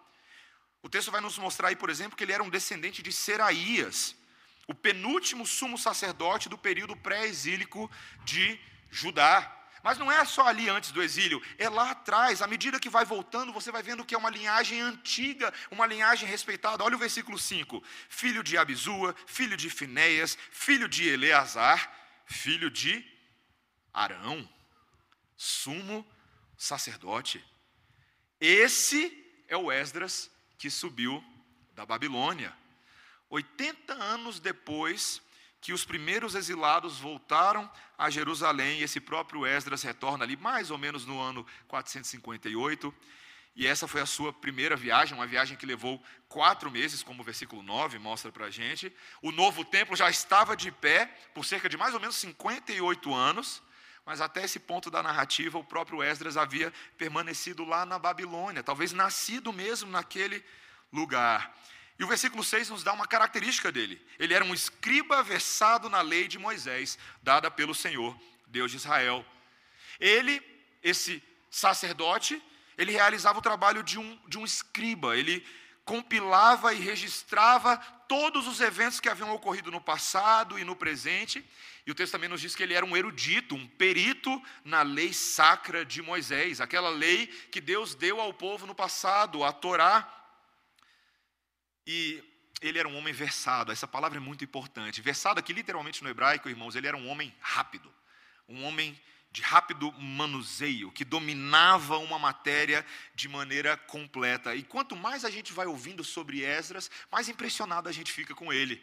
O 0.83 0.89
texto 0.89 1.13
vai 1.13 1.21
nos 1.21 1.39
mostrar 1.39 1.69
aí, 1.69 1.77
por 1.77 1.89
exemplo, 1.89 2.17
que 2.17 2.25
ele 2.25 2.33
era 2.33 2.43
um 2.43 2.51
descendente 2.51 3.03
de 3.03 3.13
Seraías, 3.13 4.17
o 4.67 4.75
penúltimo 4.75 5.47
sumo 5.47 5.79
sacerdote 5.79 6.49
do 6.49 6.59
período 6.59 6.97
pré-exílico 6.97 7.91
de 8.25 8.59
Judá. 8.91 9.60
Mas 9.83 9.97
não 9.97 10.13
é 10.13 10.25
só 10.25 10.47
ali 10.47 10.69
antes 10.69 10.91
do 10.91 11.03
exílio, 11.03 11.43
é 11.57 11.69
lá 11.69 11.91
atrás, 11.91 12.43
à 12.43 12.47
medida 12.47 12.79
que 12.79 12.91
vai 12.91 13.05
voltando, 13.05 13.53
você 13.53 13.73
vai 13.73 13.83
vendo 13.83 14.05
que 14.05 14.15
é 14.15 14.19
uma 14.19 14.29
linhagem 14.29 14.81
antiga, 14.81 15.53
uma 15.71 15.87
linhagem 15.87 16.29
respeitada. 16.29 16.85
Olha 16.85 16.97
o 16.97 16.99
versículo 16.99 17.39
5: 17.39 17.83
filho 18.09 18.43
de 18.43 18.59
Abizua, 18.59 19.15
filho 19.27 19.57
de 19.57 19.71
Finéias, 19.71 20.37
filho 20.51 20.89
de 20.89 21.09
Eleazar, 21.09 21.91
filho 22.27 22.71
de 22.71 23.05
Arão, 23.93 24.49
sumo 25.37 26.07
sacerdote. 26.57 27.43
Esse 28.39 29.43
é 29.49 29.57
o 29.57 29.73
Esdras 29.73 30.31
que 30.59 30.71
subiu 30.71 31.25
da 31.75 31.87
Babilônia. 31.87 32.55
80 33.31 33.95
anos 33.95 34.41
depois 34.41 35.23
que 35.61 35.73
os 35.73 35.85
primeiros 35.85 36.35
exilados 36.35 36.99
voltaram 36.99 37.71
a 37.99 38.09
Jerusalém, 38.09 38.81
e 38.81 38.83
esse 38.83 39.01
próprio 39.01 39.47
Esdras 39.47 39.83
retorna 39.83 40.25
ali 40.25 40.37
mais 40.37 40.71
ou 40.71 40.79
menos 40.79 41.05
no 41.05 41.21
ano 41.21 41.47
458, 41.69 42.95
e 43.55 43.67
essa 43.67 43.87
foi 43.87 44.01
a 44.01 44.07
sua 44.07 44.33
primeira 44.33 44.77
viagem, 44.77 45.15
uma 45.15 45.27
viagem 45.27 45.57
que 45.57 45.67
levou 45.67 46.03
quatro 46.29 46.71
meses, 46.71 47.03
como 47.03 47.21
o 47.21 47.25
versículo 47.25 47.63
9 47.63 47.99
mostra 47.99 48.31
para 48.31 48.47
a 48.47 48.51
gente. 48.51 48.95
O 49.21 49.33
novo 49.33 49.65
templo 49.65 49.97
já 49.97 50.09
estava 50.09 50.57
de 50.57 50.71
pé 50.71 51.07
por 51.35 51.45
cerca 51.45 51.69
de 51.69 51.77
mais 51.77 51.93
ou 51.93 52.01
menos 52.01 52.17
58 52.17 53.13
anos, 53.13 53.63
mas 54.07 54.21
até 54.21 54.45
esse 54.45 54.59
ponto 54.59 54.91
da 54.91 55.03
narrativa, 55.03 55.59
o 55.59 55.65
próprio 55.65 56.03
Esdras 56.03 56.37
havia 56.37 56.73
permanecido 56.97 57.65
lá 57.65 57.85
na 57.85 57.99
Babilônia, 57.99 58.63
talvez 58.63 58.93
nascido 58.93 59.53
mesmo 59.53 59.91
naquele 59.91 60.43
lugar. 60.93 61.55
E 62.01 62.05
o 62.05 62.07
versículo 62.07 62.43
6 62.43 62.71
nos 62.71 62.83
dá 62.83 62.95
uma 62.95 63.07
característica 63.07 63.71
dele. 63.71 64.01
Ele 64.19 64.33
era 64.33 64.43
um 64.43 64.55
escriba 64.55 65.23
versado 65.23 65.91
na 65.91 66.01
lei 66.01 66.27
de 66.27 66.39
Moisés, 66.39 66.99
dada 67.23 67.51
pelo 67.51 67.75
Senhor, 67.75 68.19
Deus 68.47 68.71
de 68.71 68.79
Israel. 68.79 69.23
Ele, 70.01 70.43
esse 70.83 71.23
sacerdote, 71.51 72.43
ele 72.79 72.93
realizava 72.93 73.39
o 73.39 73.43
trabalho 73.43 73.83
de 73.83 73.99
um, 73.99 74.19
de 74.27 74.39
um 74.39 74.47
escriba, 74.47 75.15
ele 75.15 75.47
compilava 75.85 76.73
e 76.73 76.79
registrava 76.79 77.77
todos 78.09 78.47
os 78.47 78.63
eventos 78.63 78.99
que 78.99 79.09
haviam 79.11 79.35
ocorrido 79.35 79.71
no 79.71 79.81
passado 79.81 80.59
e 80.59 80.65
no 80.65 80.75
presente. 80.75 81.45
E 81.87 81.91
o 81.91 81.95
texto 81.95 82.13
também 82.13 82.31
nos 82.31 82.41
diz 82.41 82.57
que 82.57 82.63
ele 82.63 82.73
era 82.73 82.87
um 82.87 82.97
erudito, 82.97 83.55
um 83.55 83.67
perito 83.67 84.43
na 84.65 84.81
lei 84.81 85.13
sacra 85.13 85.85
de 85.85 86.01
Moisés, 86.01 86.63
aquela 86.63 86.89
lei 86.89 87.27
que 87.27 87.61
Deus 87.61 87.95
deu 87.95 88.19
ao 88.23 88.33
povo 88.33 88.67
no 88.67 88.75
passado, 88.75 89.45
a 89.45 89.53
Torá. 89.53 90.20
E 91.93 92.23
ele 92.61 92.79
era 92.79 92.87
um 92.87 92.97
homem 92.97 93.13
versado, 93.13 93.73
essa 93.73 93.89
palavra 93.89 94.17
é 94.17 94.21
muito 94.21 94.45
importante. 94.45 95.03
Versado 95.03 95.41
aqui, 95.41 95.53
literalmente 95.53 96.05
no 96.05 96.09
hebraico, 96.09 96.49
irmãos, 96.49 96.77
ele 96.77 96.87
era 96.87 96.97
um 96.97 97.09
homem 97.09 97.35
rápido, 97.41 97.93
um 98.49 98.63
homem 98.63 98.97
de 99.33 99.43
rápido 99.43 99.91
manuseio, 99.95 100.93
que 100.93 101.05
dominava 101.05 101.99
uma 101.99 102.17
matéria 102.17 102.87
de 103.13 103.29
maneira 103.29 103.77
completa. 103.77 104.55
E 104.55 104.63
quanto 104.63 104.95
mais 104.95 105.25
a 105.25 105.31
gente 105.31 105.53
vai 105.53 105.67
ouvindo 105.67 106.05
sobre 106.05 106.45
Esdras, 106.45 106.89
mais 107.11 107.29
impressionado 107.29 107.89
a 107.89 107.93
gente 107.93 108.13
fica 108.13 108.37
com 108.37 108.53
ele. 108.53 108.81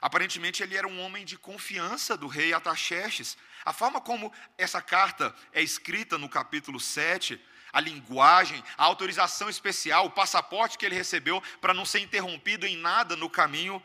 Aparentemente, 0.00 0.62
ele 0.62 0.76
era 0.76 0.86
um 0.86 1.00
homem 1.00 1.24
de 1.24 1.36
confiança 1.36 2.16
do 2.16 2.28
rei 2.28 2.52
Ataxerxes. 2.52 3.36
A 3.64 3.72
forma 3.72 4.00
como 4.00 4.32
essa 4.56 4.80
carta 4.80 5.34
é 5.52 5.60
escrita 5.60 6.16
no 6.16 6.28
capítulo 6.28 6.78
7 6.78 7.40
a 7.76 7.80
linguagem, 7.80 8.64
a 8.78 8.84
autorização 8.84 9.50
especial, 9.50 10.06
o 10.06 10.10
passaporte 10.10 10.78
que 10.78 10.86
ele 10.86 10.94
recebeu 10.94 11.42
para 11.60 11.74
não 11.74 11.84
ser 11.84 11.98
interrompido 11.98 12.66
em 12.66 12.74
nada 12.74 13.14
no 13.14 13.28
caminho, 13.28 13.82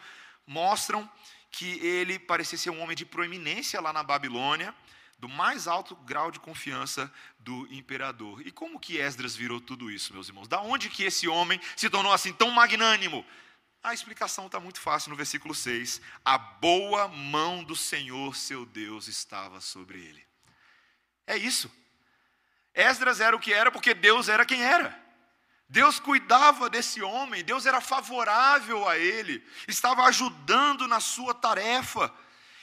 mostram 0.48 1.12
que 1.52 1.78
ele 1.86 2.18
parecia 2.18 2.58
ser 2.58 2.70
um 2.70 2.82
homem 2.82 2.96
de 2.96 3.06
proeminência 3.06 3.82
lá 3.82 3.92
na 3.92 4.02
Babilônia, 4.02 4.74
do 5.20 5.28
mais 5.28 5.68
alto 5.68 5.94
grau 5.94 6.32
de 6.32 6.40
confiança 6.40 7.14
do 7.38 7.68
imperador. 7.70 8.48
E 8.48 8.50
como 8.50 8.80
que 8.80 8.98
Esdras 8.98 9.36
virou 9.36 9.60
tudo 9.60 9.92
isso, 9.92 10.14
meus 10.14 10.30
irmãos? 10.30 10.48
Da 10.48 10.62
onde 10.62 10.90
que 10.90 11.04
esse 11.04 11.28
homem 11.28 11.60
se 11.76 11.90
tornou 11.90 12.14
assim 12.14 12.32
tão 12.32 12.50
magnânimo? 12.50 13.26
A 13.84 13.94
explicação 13.94 14.46
está 14.46 14.58
muito 14.58 14.80
fácil 14.80 15.10
no 15.10 15.18
versículo 15.18 15.54
6. 15.54 16.00
A 16.24 16.38
boa 16.38 17.10
mão 17.10 17.62
do 17.62 17.76
Senhor, 17.76 18.38
seu 18.38 18.66
Deus, 18.66 19.10
estava 19.10 19.60
sobre 19.60 20.00
ele. 20.00 20.26
É 21.28 21.36
isso. 21.36 21.70
Esdras 22.74 23.20
era 23.20 23.36
o 23.36 23.40
que 23.40 23.54
era 23.54 23.72
porque 23.72 23.94
Deus 23.94 24.30
era 24.30 24.46
quem 24.46 24.64
era. 24.64 25.00
Deus 25.68 26.00
cuidava 26.00 26.70
desse 26.70 27.02
homem, 27.02 27.46
Deus 27.46 27.66
era 27.66 27.80
favorável 27.80 28.88
a 28.90 28.98
ele, 28.98 29.42
estava 29.70 30.04
ajudando 30.04 30.86
na 30.86 31.00
sua 31.00 31.34
tarefa, 31.34 32.14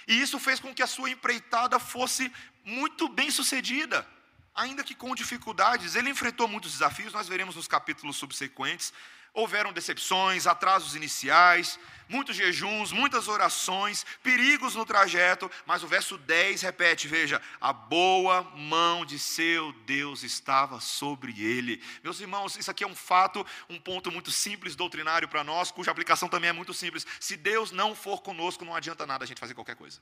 e 0.07 0.21
isso 0.21 0.39
fez 0.39 0.61
com 0.61 0.75
que 0.75 0.83
a 0.83 0.87
sua 0.87 1.09
empreitada 1.09 1.79
fosse 1.79 2.31
muito 2.63 3.09
bem 3.09 3.31
sucedida, 3.31 4.07
ainda 4.55 4.85
que 4.85 4.95
com 4.95 5.15
dificuldades. 5.15 5.95
Ele 5.95 6.11
enfrentou 6.11 6.47
muitos 6.47 6.73
desafios, 6.73 7.15
nós 7.15 7.27
veremos 7.27 7.57
nos 7.57 7.67
capítulos 7.67 8.17
subsequentes, 8.17 8.93
houveram 9.39 9.73
decepções, 9.73 10.49
atrasos 10.49 10.97
iniciais, 10.97 11.79
muitos 12.09 12.35
jejuns, 12.35 12.91
muitas 12.91 13.29
orações, 13.29 14.05
perigos 14.21 14.75
no 14.75 14.85
trajeto, 14.85 15.49
mas 15.65 15.85
o 15.85 15.87
verso 15.87 16.19
10 16.19 16.63
repete: 16.63 17.07
veja, 17.07 17.41
a 17.61 17.73
boa 17.73 18.43
mão 18.57 19.05
de 19.05 19.17
seu 19.17 19.73
Deus 19.87 20.25
estava 20.25 20.81
sobre 20.81 21.41
ele. 21.41 21.81
Meus 22.03 22.19
irmãos, 22.21 22.57
isso 22.57 22.71
aqui 22.71 22.83
é 22.83 22.87
um 22.87 22.97
fato, 22.97 23.47
um 23.71 23.79
ponto 23.79 24.11
muito 24.11 24.31
simples, 24.33 24.75
doutrinário 24.75 25.29
para 25.29 25.45
nós, 25.45 25.71
cuja 25.71 25.93
aplicação 25.93 26.29
também 26.29 26.51
é 26.51 26.53
muito 26.53 26.75
simples. 26.75 27.07
Se 27.21 27.37
Deus 27.37 27.71
não 27.71 27.95
for 27.95 28.21
conosco, 28.23 28.65
não 28.65 28.75
adianta 28.75 29.07
nada 29.07 29.25
a 29.25 29.27
gente 29.27 29.41
fazer 29.41 29.55
qualquer 29.55 29.77
coisa. 29.77 30.01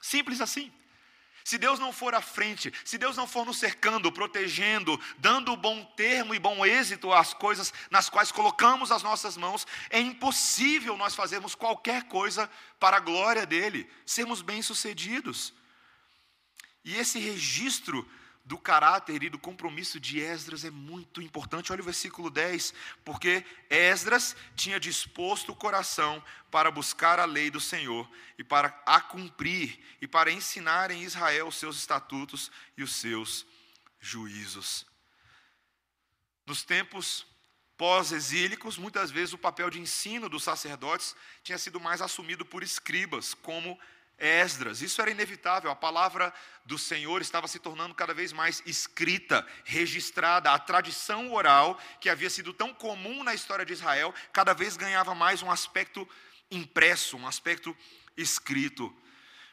Simples 0.00 0.40
assim. 0.40 0.72
Se 1.44 1.58
Deus 1.58 1.78
não 1.78 1.92
for 1.92 2.14
à 2.14 2.20
frente, 2.20 2.72
se 2.84 2.98
Deus 2.98 3.16
não 3.16 3.26
for 3.26 3.46
nos 3.46 3.58
cercando, 3.58 4.12
protegendo, 4.12 5.00
dando 5.18 5.56
bom 5.56 5.84
termo 5.96 6.34
e 6.34 6.38
bom 6.38 6.64
êxito 6.64 7.12
às 7.12 7.32
coisas 7.32 7.72
nas 7.90 8.08
quais 8.08 8.30
colocamos 8.30 8.90
as 8.90 9.02
nossas 9.02 9.36
mãos, 9.36 9.66
é 9.88 10.00
impossível 10.00 10.96
nós 10.96 11.14
fazermos 11.14 11.54
qualquer 11.54 12.04
coisa 12.04 12.50
para 12.78 12.98
a 12.98 13.00
glória 13.00 13.46
dele, 13.46 13.90
sermos 14.04 14.42
bem-sucedidos. 14.42 15.54
E 16.84 16.96
esse 16.96 17.18
registro 17.18 18.08
do 18.50 18.58
caráter 18.58 19.22
e 19.22 19.30
do 19.30 19.38
compromisso 19.38 20.00
de 20.00 20.18
Esdras 20.18 20.64
é 20.64 20.72
muito 20.72 21.22
importante. 21.22 21.70
Olha 21.70 21.82
o 21.82 21.84
versículo 21.84 22.28
10, 22.28 22.74
porque 23.04 23.46
Esdras 23.70 24.34
tinha 24.56 24.80
disposto 24.80 25.52
o 25.52 25.54
coração 25.54 26.20
para 26.50 26.68
buscar 26.68 27.20
a 27.20 27.24
lei 27.24 27.48
do 27.48 27.60
Senhor 27.60 28.10
e 28.36 28.42
para 28.42 28.76
a 28.84 29.00
cumprir 29.00 29.78
e 30.00 30.08
para 30.08 30.32
ensinar 30.32 30.90
em 30.90 31.04
Israel 31.04 31.46
os 31.46 31.60
seus 31.60 31.76
estatutos 31.76 32.50
e 32.76 32.82
os 32.82 32.96
seus 32.96 33.46
juízos. 34.00 34.84
Nos 36.44 36.64
tempos 36.64 37.24
pós-exílicos, 37.76 38.76
muitas 38.76 39.12
vezes 39.12 39.32
o 39.32 39.38
papel 39.38 39.70
de 39.70 39.78
ensino 39.78 40.28
dos 40.28 40.42
sacerdotes 40.42 41.14
tinha 41.44 41.56
sido 41.56 41.78
mais 41.78 42.02
assumido 42.02 42.44
por 42.44 42.64
escribas, 42.64 43.32
como 43.32 43.78
Esdras. 44.20 44.82
Isso 44.82 45.00
era 45.00 45.10
inevitável, 45.10 45.70
a 45.70 45.74
palavra 45.74 46.32
do 46.64 46.78
Senhor 46.78 47.22
estava 47.22 47.48
se 47.48 47.58
tornando 47.58 47.94
cada 47.94 48.12
vez 48.12 48.32
mais 48.32 48.62
escrita, 48.66 49.46
registrada. 49.64 50.52
A 50.52 50.58
tradição 50.58 51.32
oral, 51.32 51.80
que 52.00 52.10
havia 52.10 52.28
sido 52.28 52.52
tão 52.52 52.74
comum 52.74 53.24
na 53.24 53.34
história 53.34 53.64
de 53.64 53.72
Israel, 53.72 54.14
cada 54.32 54.52
vez 54.52 54.76
ganhava 54.76 55.14
mais 55.14 55.42
um 55.42 55.50
aspecto 55.50 56.06
impresso, 56.50 57.16
um 57.16 57.26
aspecto 57.26 57.74
escrito. 58.16 58.94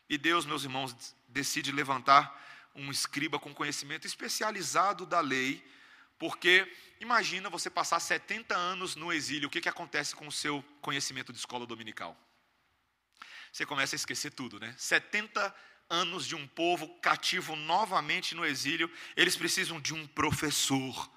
E 0.10 0.18
Deus, 0.18 0.46
meus 0.46 0.64
irmãos, 0.64 1.16
decide 1.28 1.72
levantar 1.72 2.46
um 2.76 2.92
escriba 2.92 3.40
com 3.40 3.54
conhecimento 3.54 4.06
especializado 4.06 5.06
da 5.06 5.20
lei, 5.20 5.66
porque 6.20 6.72
imagina 7.00 7.50
você 7.50 7.70
passar 7.70 8.00
70 8.00 8.56
anos 8.56 8.96
no 8.96 9.12
exílio, 9.14 9.48
o 9.48 9.52
que, 9.52 9.62
que 9.62 9.70
acontece 9.70 10.16
com 10.16 10.28
o 10.28 10.32
seu 10.32 10.64
conhecimento 10.82 11.32
de 11.32 11.40
escola 11.40 11.66
dominical? 11.66 12.18
Você 13.58 13.66
começa 13.66 13.96
a 13.96 13.98
esquecer 13.98 14.30
tudo, 14.30 14.60
né? 14.60 14.76
70 14.78 15.56
anos 15.90 16.28
de 16.28 16.36
um 16.36 16.46
povo 16.48 16.88
cativo 17.00 17.56
novamente 17.56 18.36
no 18.36 18.46
exílio, 18.46 18.88
eles 19.16 19.36
precisam 19.36 19.82
de 19.82 19.96
um 19.96 20.06
professor. 20.06 21.12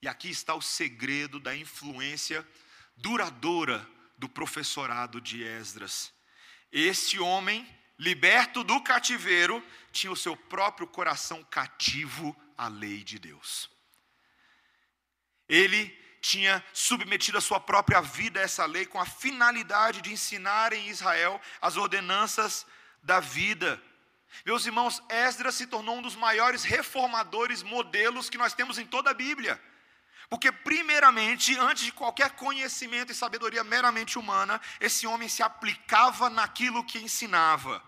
E 0.00 0.08
aqui 0.08 0.30
está 0.30 0.54
o 0.54 0.62
segredo 0.62 1.38
da 1.38 1.54
influência 1.54 2.48
duradoura 2.96 3.86
do 4.16 4.26
professorado 4.26 5.20
de 5.20 5.42
Esdras. 5.42 6.10
Esse 6.72 7.18
homem 7.18 7.68
liberto 7.98 8.64
do 8.64 8.80
cativeiro, 8.80 9.62
tinha 9.92 10.10
o 10.10 10.16
seu 10.16 10.34
próprio 10.34 10.86
coração 10.86 11.44
cativo 11.44 12.34
à 12.56 12.68
lei 12.68 13.04
de 13.04 13.18
Deus. 13.18 13.68
Ele 15.46 15.94
tinha 16.20 16.62
submetido 16.72 17.38
a 17.38 17.40
sua 17.40 17.58
própria 17.58 18.00
vida 18.00 18.40
a 18.40 18.42
essa 18.42 18.64
lei 18.66 18.84
com 18.84 19.00
a 19.00 19.06
finalidade 19.06 20.02
de 20.02 20.12
ensinar 20.12 20.72
em 20.72 20.88
Israel 20.88 21.40
as 21.60 21.76
ordenanças 21.76 22.66
da 23.02 23.20
vida. 23.20 23.82
Meus 24.44 24.64
irmãos, 24.66 25.02
Esdras 25.08 25.54
se 25.54 25.66
tornou 25.66 25.96
um 25.98 26.02
dos 26.02 26.16
maiores 26.16 26.62
reformadores 26.62 27.62
modelos 27.62 28.30
que 28.30 28.38
nós 28.38 28.54
temos 28.54 28.78
em 28.78 28.86
toda 28.86 29.10
a 29.10 29.14
Bíblia. 29.14 29.60
Porque, 30.28 30.52
primeiramente, 30.52 31.58
antes 31.58 31.84
de 31.84 31.92
qualquer 31.92 32.30
conhecimento 32.30 33.10
e 33.10 33.14
sabedoria 33.14 33.64
meramente 33.64 34.16
humana, 34.18 34.60
esse 34.80 35.06
homem 35.06 35.28
se 35.28 35.42
aplicava 35.42 36.30
naquilo 36.30 36.84
que 36.84 36.98
ensinava. 36.98 37.82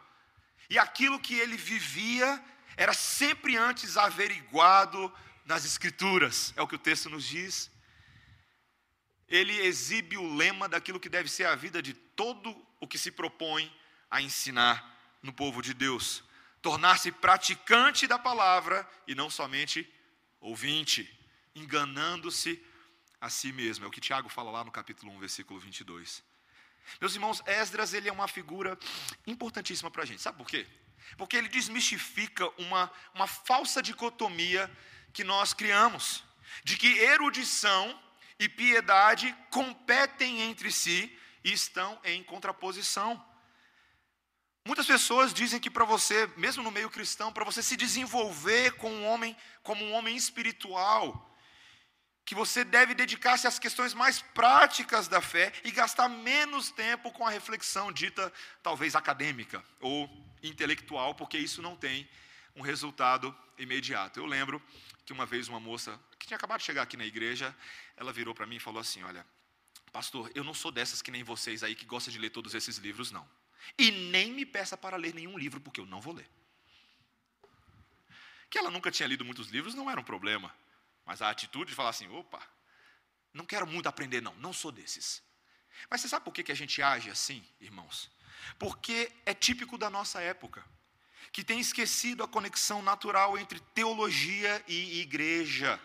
E 0.68 0.78
aquilo 0.78 1.20
que 1.20 1.34
ele 1.38 1.56
vivia 1.56 2.42
era 2.76 2.92
sempre 2.92 3.56
antes 3.56 3.96
averiguado 3.96 5.12
nas 5.44 5.64
Escrituras, 5.64 6.52
é 6.56 6.62
o 6.62 6.66
que 6.66 6.74
o 6.74 6.78
texto 6.78 7.10
nos 7.10 7.24
diz. 7.24 7.70
Ele 9.32 9.62
exibe 9.62 10.18
o 10.18 10.36
lema 10.36 10.68
daquilo 10.68 11.00
que 11.00 11.08
deve 11.08 11.26
ser 11.26 11.46
a 11.46 11.54
vida 11.54 11.80
de 11.80 11.94
todo 11.94 12.54
o 12.78 12.86
que 12.86 12.98
se 12.98 13.10
propõe 13.10 13.74
a 14.10 14.20
ensinar 14.20 14.76
no 15.22 15.32
povo 15.32 15.62
de 15.62 15.72
Deus. 15.72 16.22
Tornar-se 16.60 17.10
praticante 17.10 18.06
da 18.06 18.18
palavra 18.18 18.86
e 19.08 19.14
não 19.14 19.30
somente 19.30 19.90
ouvinte 20.38 21.10
enganando-se 21.54 22.62
a 23.18 23.30
si 23.30 23.54
mesmo. 23.54 23.86
É 23.86 23.88
o 23.88 23.90
que 23.90 24.02
Tiago 24.02 24.28
fala 24.28 24.50
lá 24.50 24.62
no 24.64 24.70
capítulo 24.70 25.10
1, 25.12 25.20
versículo 25.20 25.58
22. 25.58 26.22
Meus 27.00 27.14
irmãos, 27.14 27.42
Esdras 27.46 27.94
ele 27.94 28.10
é 28.10 28.12
uma 28.12 28.28
figura 28.28 28.78
importantíssima 29.26 29.90
para 29.90 30.02
a 30.02 30.06
gente. 30.06 30.20
Sabe 30.20 30.36
por 30.36 30.46
quê? 30.46 30.66
Porque 31.16 31.38
ele 31.38 31.48
desmistifica 31.48 32.46
uma, 32.60 32.92
uma 33.14 33.26
falsa 33.26 33.82
dicotomia 33.82 34.70
que 35.10 35.24
nós 35.24 35.54
criamos, 35.54 36.22
de 36.62 36.76
que 36.76 36.98
erudição 36.98 37.98
e 38.42 38.49
piedade 38.49 39.32
competem 39.50 40.40
entre 40.42 40.72
si 40.72 41.16
e 41.44 41.52
estão 41.52 41.96
em 42.02 42.25
contraposição. 42.25 43.25
Muitas 44.66 44.87
pessoas 44.87 45.32
dizem 45.32 45.61
que 45.61 45.70
para 45.70 45.84
você, 45.84 46.28
mesmo 46.37 46.61
no 46.61 46.72
meio 46.72 46.90
cristão, 46.90 47.32
para 47.32 47.44
você 47.44 47.62
se 47.62 47.76
desenvolver 47.76 48.72
como 48.72 48.94
um 48.96 49.06
homem, 49.06 49.37
como 49.62 49.84
um 49.84 49.92
homem 49.92 50.16
espiritual, 50.16 51.30
que 52.25 52.34
você 52.34 52.64
deve 52.64 52.94
dedicar-se 52.94 53.46
às 53.46 53.61
questões 53.61 53.94
mais 53.94 54.20
práticas 54.20 55.06
da 55.06 55.20
fé 55.20 55.52
e 55.62 55.70
gastar 55.70 56.08
menos 56.08 56.72
tempo 56.72 57.12
com 57.12 57.25
a 57.25 57.30
reflexão 57.30 57.92
dita 57.92 58.32
talvez 58.61 58.96
acadêmica 58.96 59.62
ou 59.80 60.11
intelectual, 60.42 61.14
porque 61.14 61.38
isso 61.38 61.62
não 61.62 61.76
tem 61.76 62.08
um 62.56 62.62
resultado 62.62 63.37
imediato. 63.56 64.18
Eu 64.18 64.26
lembro 64.26 64.61
que 65.12 65.14
uma 65.14 65.26
vez 65.26 65.47
uma 65.47 65.61
moça 65.61 66.00
que 66.19 66.26
tinha 66.26 66.37
acabado 66.37 66.61
de 66.61 66.64
chegar 66.64 66.83
aqui 66.83 66.97
na 66.97 67.04
igreja, 67.04 67.54
ela 67.97 68.12
virou 68.12 68.35
para 68.35 68.47
mim 68.47 68.57
e 68.57 68.61
falou 68.61 68.81
assim: 68.81 69.02
"Olha, 69.02 69.26
pastor, 69.92 70.33
eu 70.35 70.42
não 70.42 70.54
sou 70.54 70.73
dessas 70.73 71.02
que 71.02 71.11
nem 71.11 71.23
vocês 71.23 71.62
aí 71.62 71.75
que 71.75 71.85
gosta 71.85 72.11
de 72.11 72.19
ler 72.19 72.31
todos 72.31 72.54
esses 72.54 72.78
livros 72.78 73.11
não. 73.11 73.28
E 73.78 73.90
nem 73.90 74.33
me 74.33 74.47
peça 74.47 74.76
para 74.76 74.97
ler 74.97 75.14
nenhum 75.14 75.38
livro 75.38 75.61
porque 75.61 75.81
eu 75.81 75.87
não 75.87 76.00
vou 76.00 76.14
ler." 76.14 76.28
Que 78.49 78.59
ela 78.59 78.71
nunca 78.71 78.90
tinha 78.90 79.07
lido 79.07 79.25
muitos 79.25 79.49
livros 79.49 79.75
não 79.75 79.90
era 79.90 80.00
um 80.00 80.04
problema. 80.04 80.54
Mas 81.04 81.21
a 81.21 81.28
atitude 81.28 81.71
de 81.71 81.76
falar 81.76 81.90
assim: 81.90 82.09
opa, 82.09 82.40
não 83.35 83.45
quero 83.45 83.66
muito 83.66 83.88
aprender, 83.88 84.23
não, 84.23 84.35
não 84.37 84.52
sou 84.52 84.73
desses. 84.73 85.23
Mas 85.90 86.00
você 86.00 86.09
sabe 86.09 86.25
por 86.25 86.33
que, 86.33 86.50
a 86.50 86.54
gente 86.54 86.81
age 86.81 87.11
assim, 87.11 87.45
irmãos? 87.61 88.11
Porque 88.59 89.12
é 89.26 89.35
típico 89.35 89.76
da 89.76 89.90
nossa 89.90 90.21
época, 90.21 90.64
que 91.31 91.45
tem 91.45 91.61
esquecido 91.61 92.23
a 92.23 92.29
conexão 92.29 92.83
natural 92.83 93.38
entre 93.38 93.61
teologia 93.75 94.62
e 94.67 95.00
igreja. 95.00 95.79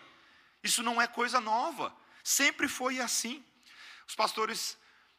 Isso 0.62 0.82
não 0.82 1.00
é 1.00 1.06
coisa 1.06 1.40
nova, 1.40 1.94
sempre 2.24 2.66
foi 2.66 3.00
assim. 3.00 3.44
Os 4.06 4.14
pastores 4.14 4.78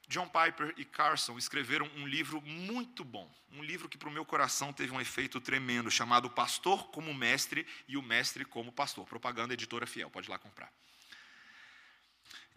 John 0.10 0.28
Piper 0.28 0.74
e 0.76 0.84
Carson 0.84 1.38
escreveram 1.38 1.88
um 1.96 2.08
livro 2.08 2.42
muito 2.42 3.04
bom, 3.04 3.32
um 3.52 3.64
livro 3.64 3.88
que 3.88 3.98
para 3.98 4.10
o 4.10 4.12
meu 4.12 4.26
coração 4.26 4.74
teve 4.74 4.92
um 4.92 5.00
efeito 5.00 5.40
tremendo, 5.40 5.92
chamado 5.92 6.32
Pastor 6.32 6.90
como 6.90 7.14
Mestre 7.14 7.66
e 7.88 7.96
o 7.96 8.02
Mestre 8.02 8.44
como 8.44 8.72
Pastor. 8.72 9.06
Propaganda 9.06 9.54
editora 9.54 9.86
fiel, 9.86 10.10
pode 10.10 10.28
ir 10.28 10.32
lá 10.32 10.40
comprar. 10.40 10.74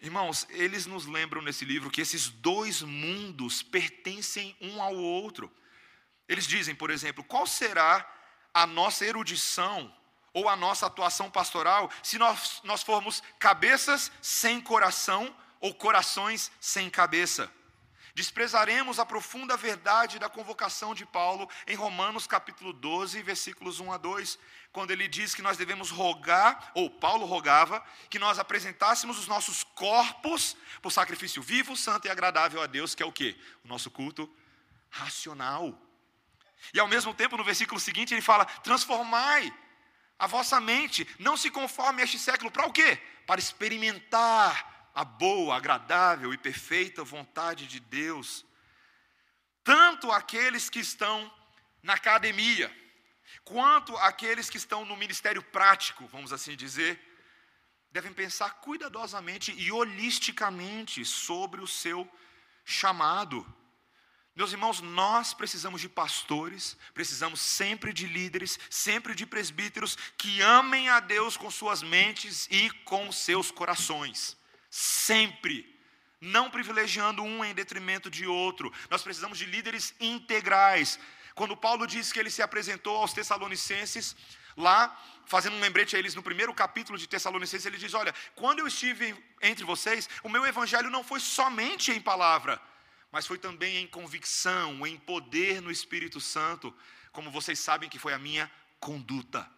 Irmãos, 0.01 0.47
eles 0.51 0.87
nos 0.87 1.05
lembram 1.05 1.43
nesse 1.43 1.65
livro 1.67 1.91
que 1.91 2.01
esses 2.01 2.29
dois 2.29 2.81
mundos 2.81 3.63
pertencem 3.63 4.57
um 4.59 4.81
ao 4.81 4.97
outro. 4.97 5.53
Eles 6.29 6.47
dizem, 6.47 6.75
por 6.75 6.91
exemplo, 6.91 7.25
qual 7.25 7.47
será 7.47 8.07
a 8.55 8.67
nossa 8.67 9.05
erudição 9.05 9.93
ou 10.33 10.49
a 10.49 10.57
nossa 10.57 10.87
atuação 10.87 11.31
pastoral 11.31 11.91
se 12.03 12.19
nós, 12.19 12.61
nós 12.65 12.83
formos 12.83 13.23
cabeças 13.39 14.11
sem 14.21 14.61
coração 14.61 15.35
ou 15.61 15.75
corações 15.75 16.51
sem 16.61 16.89
cabeça. 16.91 17.51
Desprezaremos 18.15 18.99
a 18.99 19.07
profunda 19.07 19.57
verdade 19.57 20.19
da 20.19 20.29
convocação 20.29 20.95
de 20.95 21.07
Paulo 21.07 21.49
em 21.67 21.75
Romanos 21.75 22.27
capítulo 22.27 22.71
12, 22.73 23.23
versículos 23.23 23.81
1 23.81 23.91
a 23.91 23.97
2, 23.97 24.39
quando 24.71 24.91
ele 24.91 25.09
diz 25.09 25.35
que 25.35 25.41
nós 25.41 25.57
devemos 25.57 25.91
rogar, 25.91 26.73
ou 26.75 26.91
Paulo 26.91 27.25
rogava, 27.25 27.83
que 28.11 28.19
nós 28.19 28.39
apresentássemos 28.39 29.19
os 29.19 29.27
nossos 29.27 29.65
corpos 29.65 30.55
por 30.83 30.93
sacrifício 30.93 31.43
vivo, 31.43 31.75
santo 31.75 32.07
e 32.07 32.11
agradável 32.11 32.61
a 32.61 32.67
Deus, 32.67 32.95
que 32.95 33.03
é 33.03 33.07
o 33.07 33.13
que? 33.13 33.39
O 33.65 33.69
nosso 33.69 33.91
culto 33.91 34.31
racional. 34.91 35.79
E 36.73 36.81
ao 36.81 36.89
mesmo 36.89 37.15
tempo, 37.15 37.37
no 37.37 37.45
versículo 37.45 37.81
seguinte, 37.81 38.15
ele 38.15 38.21
fala: 38.21 38.45
transformai 38.45 39.53
a 40.19 40.27
vossa 40.27 40.61
mente, 40.61 41.07
não 41.19 41.37
se 41.37 41.51
conforme 41.51 42.01
a 42.01 42.05
este 42.05 42.19
século, 42.19 42.51
para 42.51 42.67
o 42.67 42.73
quê? 42.73 42.97
Para 43.27 43.41
experimentar 43.41 44.91
a 44.95 45.05
boa, 45.05 45.57
agradável 45.57 46.33
e 46.33 46.39
perfeita 46.39 47.03
vontade 47.03 47.67
de 47.67 47.81
Deus. 47.81 48.45
Tanto 49.65 50.11
aqueles 50.11 50.69
que 50.69 50.81
estão 50.81 51.33
na 51.83 51.95
academia, 51.95 52.71
quanto 53.45 53.97
aqueles 53.97 54.51
que 54.51 54.57
estão 54.57 54.85
no 54.85 54.97
ministério 54.97 55.43
prático, 55.43 56.07
vamos 56.07 56.33
assim 56.33 56.57
dizer, 56.57 57.01
devem 57.91 58.13
pensar 58.13 58.55
cuidadosamente 58.55 59.53
e 59.53 59.71
holisticamente 59.71 61.05
sobre 61.05 61.61
o 61.61 61.67
seu 61.67 62.09
chamado. 62.65 63.45
Meus 64.35 64.53
irmãos, 64.53 64.81
nós 64.81 65.35
precisamos 65.35 65.81
de 65.81 65.89
pastores, 65.89 66.77
precisamos 66.95 67.41
sempre 67.41 67.93
de 67.93 68.07
líderes, 68.07 68.59
sempre 68.71 69.15
de 69.15 69.27
presbíteros 69.27 69.97
que 70.17 70.41
amem 70.41 70.89
a 70.89 71.01
Deus 71.01 71.37
com 71.37 71.51
suas 71.51 71.83
mentes 71.83 72.49
e 72.51 72.71
com 72.85 73.13
seus 73.13 73.51
corações 73.51 74.41
sempre, 74.73 75.79
não 76.19 76.49
privilegiando 76.49 77.23
um 77.23 77.45
em 77.45 77.53
detrimento 77.53 78.09
de 78.11 78.27
outro. 78.27 78.73
Nós 78.89 79.03
precisamos 79.03 79.37
de 79.37 79.45
líderes 79.45 79.95
integrais. 80.01 80.99
Quando 81.35 81.55
Paulo 81.55 81.87
diz 81.87 82.11
que 82.11 82.19
ele 82.19 82.31
se 82.31 82.41
apresentou 82.41 82.97
aos 82.97 83.13
Tessalonicenses, 83.13 84.17
lá, 84.57 84.99
fazendo 85.27 85.57
um 85.57 85.61
lembrete 85.61 85.95
a 85.95 85.99
eles 85.99 86.15
no 86.15 86.23
primeiro 86.23 86.55
capítulo 86.55 86.97
de 86.97 87.07
Tessalonicenses, 87.07 87.67
ele 87.67 87.77
diz: 87.77 87.93
Olha, 87.93 88.15
quando 88.35 88.61
eu 88.61 88.67
estive 88.67 89.15
entre 89.43 89.63
vocês, 89.63 90.09
o 90.23 90.29
meu 90.31 90.47
evangelho 90.47 90.89
não 90.89 91.05
foi 91.05 91.21
somente 91.21 91.93
em 91.93 92.01
palavra, 92.01 92.59
mas 93.13 93.27
foi 93.27 93.39
também 93.39 93.77
em 93.77 93.87
convicção, 93.87 94.85
em 94.87 94.97
poder 94.97 95.63
no 95.63 95.71
Espírito 95.71 96.21
Santo, 96.21 96.75
como 97.13 97.31
vocês 97.31 97.61
sabem 97.61 97.89
que 97.89 97.99
foi 97.99 98.13
a 98.13 98.19
minha 98.19 98.51
conduta 98.81 99.49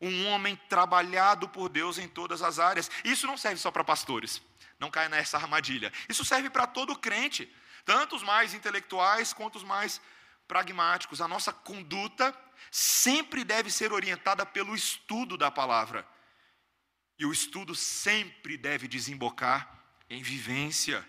um 0.00 0.26
homem 0.28 0.56
trabalhado 0.68 1.48
por 1.48 1.68
Deus 1.68 1.98
em 1.98 2.08
todas 2.08 2.42
as 2.42 2.58
áreas. 2.58 2.90
Isso 3.04 3.26
não 3.26 3.36
serve 3.36 3.58
só 3.58 3.70
para 3.70 3.84
pastores, 3.84 4.42
não 4.78 4.90
caia 4.90 5.08
nessa 5.08 5.36
armadilha. 5.36 5.92
Isso 6.08 6.24
serve 6.24 6.48
para 6.48 6.66
todo 6.66 6.98
crente, 6.98 7.52
tanto 7.84 8.16
os 8.16 8.22
mais 8.22 8.54
intelectuais 8.54 9.32
quanto 9.32 9.56
os 9.56 9.64
mais 9.64 10.00
pragmáticos. 10.46 11.20
A 11.20 11.28
nossa 11.28 11.52
conduta 11.52 12.34
sempre 12.70 13.44
deve 13.44 13.70
ser 13.70 13.92
orientada 13.92 14.46
pelo 14.46 14.74
estudo 14.74 15.36
da 15.36 15.50
palavra. 15.50 16.06
E 17.18 17.26
o 17.26 17.32
estudo 17.32 17.74
sempre 17.74 18.56
deve 18.56 18.86
desembocar 18.86 19.82
em 20.08 20.22
vivência. 20.22 21.06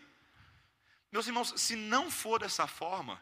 Meus 1.11 1.27
irmãos, 1.27 1.53
se 1.57 1.75
não 1.75 2.11
for 2.11 2.39
dessa 2.39 2.67
forma, 2.67 3.21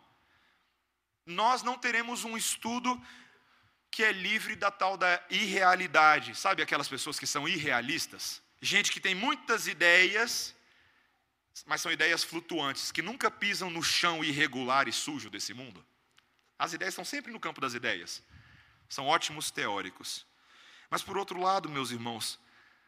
nós 1.25 1.63
não 1.63 1.77
teremos 1.77 2.23
um 2.23 2.35
estudo 2.35 3.01
que 3.89 4.03
é 4.03 4.11
livre 4.11 4.55
da 4.55 4.69
tal 4.69 4.97
da 4.97 5.23
irrealidade. 5.29 6.35
Sabe 6.35 6.61
aquelas 6.61 6.87
pessoas 6.87 7.17
que 7.17 7.25
são 7.25 7.47
irrealistas? 7.47 8.41
Gente 8.61 8.91
que 8.91 8.99
tem 8.99 9.15
muitas 9.15 9.67
ideias, 9.67 10.55
mas 11.65 11.81
são 11.81 11.91
ideias 11.91 12.23
flutuantes, 12.23 12.91
que 12.91 13.01
nunca 13.01 13.31
pisam 13.31 13.69
no 13.69 13.81
chão 13.81 14.23
irregular 14.23 14.87
e 14.87 14.93
sujo 14.93 15.29
desse 15.29 15.53
mundo. 15.53 15.85
As 16.59 16.73
ideias 16.73 16.93
estão 16.93 17.05
sempre 17.05 17.31
no 17.31 17.39
campo 17.39 17.61
das 17.61 17.73
ideias. 17.73 18.21
São 18.89 19.05
ótimos 19.05 19.51
teóricos. 19.51 20.25
Mas 20.89 21.03
por 21.03 21.17
outro 21.17 21.39
lado, 21.39 21.69
meus 21.69 21.91
irmãos, 21.91 22.39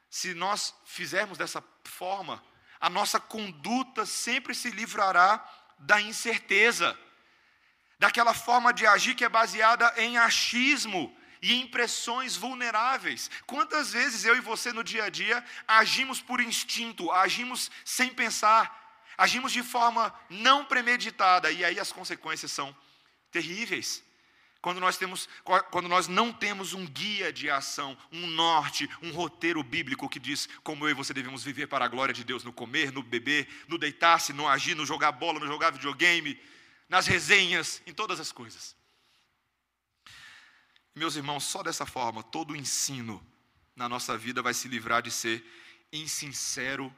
se 0.09 0.33
nós 0.33 0.73
fizermos 0.85 1.37
dessa 1.37 1.63
forma, 1.83 2.43
a 2.79 2.89
nossa 2.89 3.19
conduta 3.19 4.05
sempre 4.05 4.55
se 4.55 4.69
livrará 4.71 5.43
da 5.77 6.01
incerteza 6.01 6.97
daquela 7.97 8.33
forma 8.33 8.73
de 8.73 8.87
agir 8.87 9.13
que 9.15 9.25
é 9.25 9.29
baseada 9.29 9.93
em 9.97 10.17
achismo 10.17 11.15
e 11.41 11.53
impressões 11.59 12.35
vulneráveis. 12.35 13.29
Quantas 13.45 13.91
vezes 13.91 14.23
eu 14.23 14.35
e 14.35 14.41
você 14.41 14.71
no 14.71 14.83
dia 14.83 15.05
a 15.05 15.09
dia 15.09 15.43
agimos 15.67 16.21
por 16.21 16.39
instinto, 16.39 17.11
agimos 17.11 17.69
sem 17.83 18.09
pensar, 18.09 19.03
agimos 19.17 19.51
de 19.51 19.61
forma 19.61 20.13
não 20.29 20.63
premeditada 20.63 21.51
e 21.51 21.63
aí 21.63 21.79
as 21.79 21.91
consequências 21.91 22.51
são 22.51 22.75
terríveis. 23.31 24.03
Quando 24.61 24.81
nós, 24.81 24.97
temos, 24.97 25.29
quando 25.71 25.87
nós 25.87 26.09
não 26.09 26.33
temos 26.33 26.73
um 26.73 26.85
guia 26.85 27.31
de 27.31 27.49
ação, 27.49 27.97
um 28.11 28.27
norte, 28.27 28.89
um 29.01 29.11
roteiro 29.11 29.63
bíblico 29.63 30.09
que 30.09 30.19
diz 30.19 30.49
como 30.63 30.85
eu 30.85 30.91
e 30.91 30.93
você 30.93 31.13
devemos 31.13 31.43
viver 31.43 31.67
para 31.67 31.85
a 31.85 31.87
glória 31.87 32.13
de 32.13 32.25
Deus 32.25 32.43
no 32.43 32.51
comer, 32.51 32.91
no 32.91 33.01
beber, 33.01 33.47
no 33.69 33.77
deitar-se, 33.77 34.33
no 34.33 34.47
agir, 34.47 34.75
no 34.75 34.85
jogar 34.85 35.13
bola, 35.13 35.39
no 35.39 35.47
jogar 35.47 35.71
videogame, 35.71 36.37
nas 36.89 37.07
resenhas, 37.07 37.81
em 37.87 37.93
todas 37.93 38.19
as 38.19 38.33
coisas. 38.33 38.75
Meus 40.93 41.15
irmãos, 41.15 41.45
só 41.45 41.63
dessa 41.63 41.85
forma, 41.85 42.21
todo 42.21 42.51
o 42.51 42.55
ensino 42.55 43.25
na 43.73 43.87
nossa 43.87 44.17
vida 44.17 44.41
vai 44.41 44.53
se 44.53 44.67
livrar 44.67 45.01
de 45.01 45.09
ser 45.09 45.41
insincero 45.93 46.93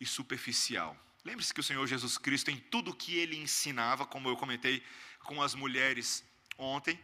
e 0.00 0.06
superficial. 0.06 0.96
Lembre-se 1.22 1.52
que 1.52 1.60
o 1.60 1.62
Senhor 1.62 1.86
Jesus 1.86 2.16
Cristo, 2.16 2.50
em 2.50 2.56
tudo 2.56 2.94
que 2.94 3.18
ele 3.18 3.36
ensinava, 3.36 4.06
como 4.06 4.30
eu 4.30 4.36
comentei 4.36 4.82
com 5.24 5.42
as 5.42 5.54
mulheres 5.54 6.24
ontem, 6.58 6.98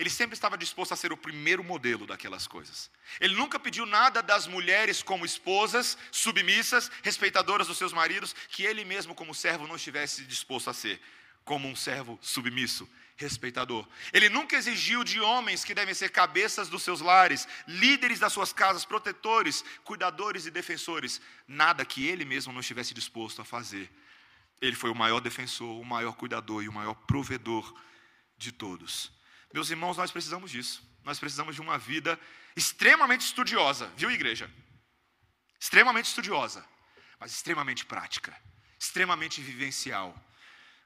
ele 0.00 0.08
sempre 0.08 0.32
estava 0.32 0.56
disposto 0.56 0.92
a 0.92 0.96
ser 0.96 1.12
o 1.12 1.16
primeiro 1.16 1.62
modelo 1.62 2.06
daquelas 2.06 2.46
coisas. 2.46 2.90
Ele 3.20 3.34
nunca 3.34 3.60
pediu 3.60 3.84
nada 3.84 4.22
das 4.22 4.46
mulheres 4.46 5.02
como 5.02 5.26
esposas, 5.26 5.98
submissas, 6.10 6.90
respeitadoras 7.02 7.66
dos 7.66 7.76
seus 7.76 7.92
maridos, 7.92 8.34
que 8.48 8.64
ele 8.64 8.82
mesmo, 8.82 9.14
como 9.14 9.34
servo, 9.34 9.66
não 9.66 9.76
estivesse 9.76 10.24
disposto 10.24 10.70
a 10.70 10.72
ser, 10.72 10.98
como 11.44 11.68
um 11.68 11.76
servo 11.76 12.18
submisso, 12.22 12.88
respeitador. 13.14 13.86
Ele 14.10 14.30
nunca 14.30 14.56
exigiu 14.56 15.04
de 15.04 15.20
homens 15.20 15.64
que 15.64 15.74
devem 15.74 15.92
ser 15.92 16.08
cabeças 16.08 16.70
dos 16.70 16.82
seus 16.82 17.02
lares, 17.02 17.46
líderes 17.68 18.18
das 18.18 18.32
suas 18.32 18.54
casas, 18.54 18.86
protetores, 18.86 19.62
cuidadores 19.84 20.46
e 20.46 20.50
defensores, 20.50 21.20
nada 21.46 21.84
que 21.84 22.06
ele 22.08 22.24
mesmo 22.24 22.54
não 22.54 22.60
estivesse 22.60 22.94
disposto 22.94 23.42
a 23.42 23.44
fazer. 23.44 23.90
Ele 24.62 24.74
foi 24.74 24.88
o 24.88 24.94
maior 24.94 25.20
defensor, 25.20 25.78
o 25.78 25.84
maior 25.84 26.14
cuidador 26.14 26.62
e 26.62 26.68
o 26.70 26.72
maior 26.72 26.94
provedor 26.94 27.70
de 28.40 28.50
todos. 28.50 29.12
Meus 29.52 29.70
irmãos, 29.70 29.96
nós 29.96 30.10
precisamos 30.10 30.50
disso. 30.50 30.82
Nós 31.04 31.18
precisamos 31.18 31.54
de 31.54 31.60
uma 31.60 31.78
vida 31.78 32.18
extremamente 32.56 33.20
estudiosa, 33.20 33.86
viu, 33.96 34.10
igreja? 34.10 34.50
Extremamente 35.58 36.06
estudiosa, 36.06 36.66
mas 37.18 37.32
extremamente 37.32 37.84
prática, 37.84 38.36
extremamente 38.78 39.40
vivencial, 39.42 40.14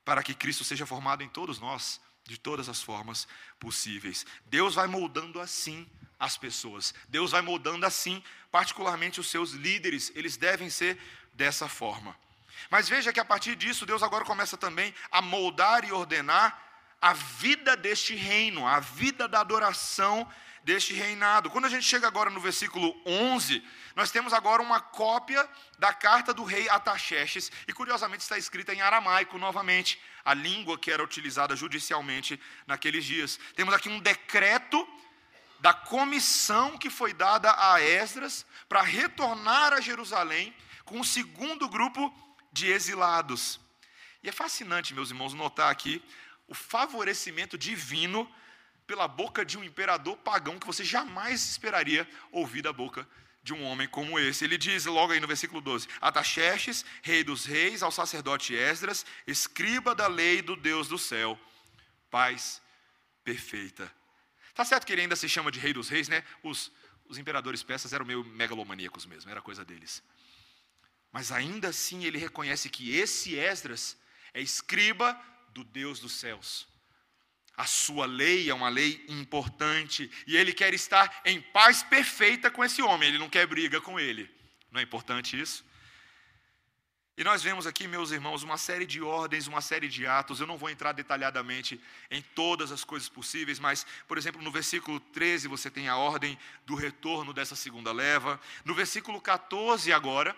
para 0.05 0.23
que 0.23 0.35
Cristo 0.35 0.64
seja 0.64 0.85
formado 0.85 1.23
em 1.23 1.29
todos 1.29 1.59
nós 1.59 2.01
de 2.25 2.38
todas 2.38 2.69
as 2.69 2.83
formas 2.83 3.29
possíveis. 3.61 4.27
Deus 4.47 4.75
vai 4.75 4.87
moldando 4.87 5.40
assim 5.40 5.88
as 6.19 6.37
pessoas. 6.37 6.93
Deus 7.09 7.31
vai 7.31 7.40
moldando 7.43 7.87
assim, 7.87 8.23
particularmente 8.51 9.21
os 9.21 9.31
seus 9.31 9.53
líderes, 9.53 10.11
eles 10.14 10.37
devem 10.37 10.71
ser 10.71 10.99
dessa 11.35 11.69
forma. 11.69 12.17
Mas 12.71 12.88
veja 12.88 13.12
que 13.12 13.21
a 13.21 13.25
partir 13.25 13.55
disso, 13.55 13.87
Deus 13.87 14.03
agora 14.03 14.25
começa 14.25 14.57
também 14.57 14.95
a 15.11 15.21
moldar 15.21 15.85
e 15.85 15.93
ordenar 15.93 16.64
a 17.05 17.12
vida 17.12 17.77
deste 17.77 18.14
reino, 18.14 18.67
a 18.67 18.81
vida 18.81 19.29
da 19.29 19.40
adoração 19.40 20.27
deste 20.62 20.95
reinado. 20.95 21.51
Quando 21.51 21.67
a 21.67 21.69
gente 21.69 21.85
chega 21.85 22.07
agora 22.07 22.31
no 22.31 22.40
versículo 22.40 22.99
11, 23.05 23.62
nós 23.95 24.11
temos 24.11 24.33
agora 24.33 24.62
uma 24.62 24.81
cópia 24.81 25.47
da 25.79 25.93
carta 25.93 26.33
do 26.33 26.45
rei 26.45 26.67
Ataxerxes, 26.67 27.53
e 27.69 27.75
curiosamente 27.75 28.23
está 28.23 28.38
escrita 28.38 28.73
em 28.73 28.81
aramaico 28.81 29.37
novamente, 29.37 30.01
a 30.25 30.33
língua 30.33 30.79
que 30.79 30.90
era 30.90 31.05
utilizada 31.05 31.55
judicialmente 31.55 32.40
naqueles 32.67 33.05
dias. 33.05 33.38
Temos 33.55 33.75
aqui 33.75 33.90
um 33.90 34.01
decreto 34.01 34.88
da 35.61 35.75
comissão 35.75 36.79
que 36.79 36.88
foi 36.88 37.12
dada 37.12 37.55
a 37.71 37.83
Esdras 37.83 38.47
para 38.67 38.81
retornar 38.81 39.75
a 39.75 39.81
Jerusalém 39.83 40.57
com 40.87 41.01
o 41.01 41.05
segundo 41.05 41.69
grupo 41.69 42.11
de 42.51 42.73
exilados. 42.73 43.61
E 44.23 44.29
é 44.31 44.33
fascinante, 44.33 44.95
meus 44.95 45.11
irmãos, 45.11 45.35
notar 45.35 45.71
aqui 45.71 46.03
o 46.46 46.54
favorecimento 46.54 47.57
divino 47.57 48.30
pela 48.87 49.09
boca 49.09 49.44
de 49.44 49.57
um 49.57 49.64
imperador 49.64 50.16
pagão 50.18 50.59
que 50.59 50.66
você 50.66 50.85
jamais 50.85 51.50
esperaria 51.50 52.09
ouvir 52.30 52.62
da 52.62 52.72
boca 52.72 53.07
de 53.42 53.52
um 53.52 53.62
homem 53.62 53.87
como 53.87 54.18
esse. 54.18 54.44
Ele 54.44 54.57
diz 54.57 54.87
logo 54.87 55.12
aí 55.12 55.20
no 55.20 55.26
versículo 55.26 55.61
12: 55.61 55.88
Ataxerxes, 56.00 56.85
rei 57.02 57.22
dos 57.22 57.44
reis, 57.44 57.83
ao 57.83 57.92
sacerdote 57.92 58.54
Esdras, 58.54 59.04
escriba 59.26 59.94
da 59.94 60.07
lei 60.07 60.42
do 60.42 60.57
Deus 60.57 60.88
do 60.88 60.98
céu, 60.98 61.38
paz 62.11 62.61
perfeita. 63.22 63.90
Tá 64.54 64.64
certo 64.64 64.87
que 64.87 64.92
ele 64.92 65.02
ainda 65.02 65.16
se 65.16 65.28
chama 65.28 65.50
de 65.50 65.59
rei 65.59 65.72
dos 65.72 65.88
reis, 65.88 66.09
né? 66.09 66.24
Os, 66.42 66.70
os 67.07 67.18
imperadores 67.18 67.62
persas 67.62 67.92
eram 67.92 68.04
meio 68.04 68.24
megalomaníacos 68.24 69.04
mesmo, 69.04 69.30
era 69.30 69.42
coisa 69.42 69.64
deles. 69.64 70.02
Mas 71.12 71.33
ainda 71.33 71.68
assim 71.68 72.04
ele 72.04 72.18
reconhece 72.18 72.68
que 72.70 72.96
esse 72.96 73.35
Esdras 73.37 73.96
é 74.33 74.40
escriba 74.40 75.20
do 75.55 75.64
Deus 75.64 76.01
dos 76.01 76.12
céus. 76.12 76.67
A 77.57 77.67
sua 77.67 78.05
lei 78.05 78.51
é 78.51 78.55
uma 78.55 78.69
lei 78.69 79.05
importante 79.09 80.11
e 80.27 80.37
ele 80.37 80.53
quer 80.53 80.75
estar 80.75 81.23
em 81.25 81.40
paz 81.40 81.83
perfeita 81.83 82.51
com 82.51 82.64
esse 82.64 82.83
homem, 82.83 83.09
ele 83.09 83.19
não 83.19 83.31
quer 83.31 83.47
briga 83.47 83.81
com 83.81 83.99
ele. 83.99 84.29
Não 84.73 84.81
é 84.81 84.83
importante 84.83 85.40
isso? 85.40 85.64
E 87.17 87.23
nós 87.23 87.45
vemos 87.45 87.64
aqui, 87.64 87.87
meus 87.87 88.11
irmãos, 88.11 88.43
uma 88.43 88.59
série 88.59 88.85
de 88.85 89.01
ordens, 89.01 89.47
uma 89.47 89.61
série 89.61 89.88
de 89.88 90.05
atos. 90.05 90.40
Eu 90.40 90.49
não 90.49 90.59
vou 90.59 90.69
entrar 90.69 90.90
detalhadamente 90.90 91.81
em 92.11 92.21
todas 92.21 92.73
as 92.73 92.83
coisas 92.83 93.09
possíveis, 93.09 93.61
mas, 93.61 93.87
por 94.09 94.19
exemplo, 94.19 94.43
no 94.43 94.51
versículo 94.51 94.99
13 94.99 95.47
você 95.47 95.71
tem 95.71 95.88
a 95.88 95.97
ordem 95.97 96.37
do 96.67 96.75
retorno 96.75 97.33
dessa 97.33 97.55
segunda 97.55 97.93
leva. 97.93 98.40
No 98.64 98.75
versículo 98.75 99.21
14, 99.21 99.93
agora, 99.93 100.37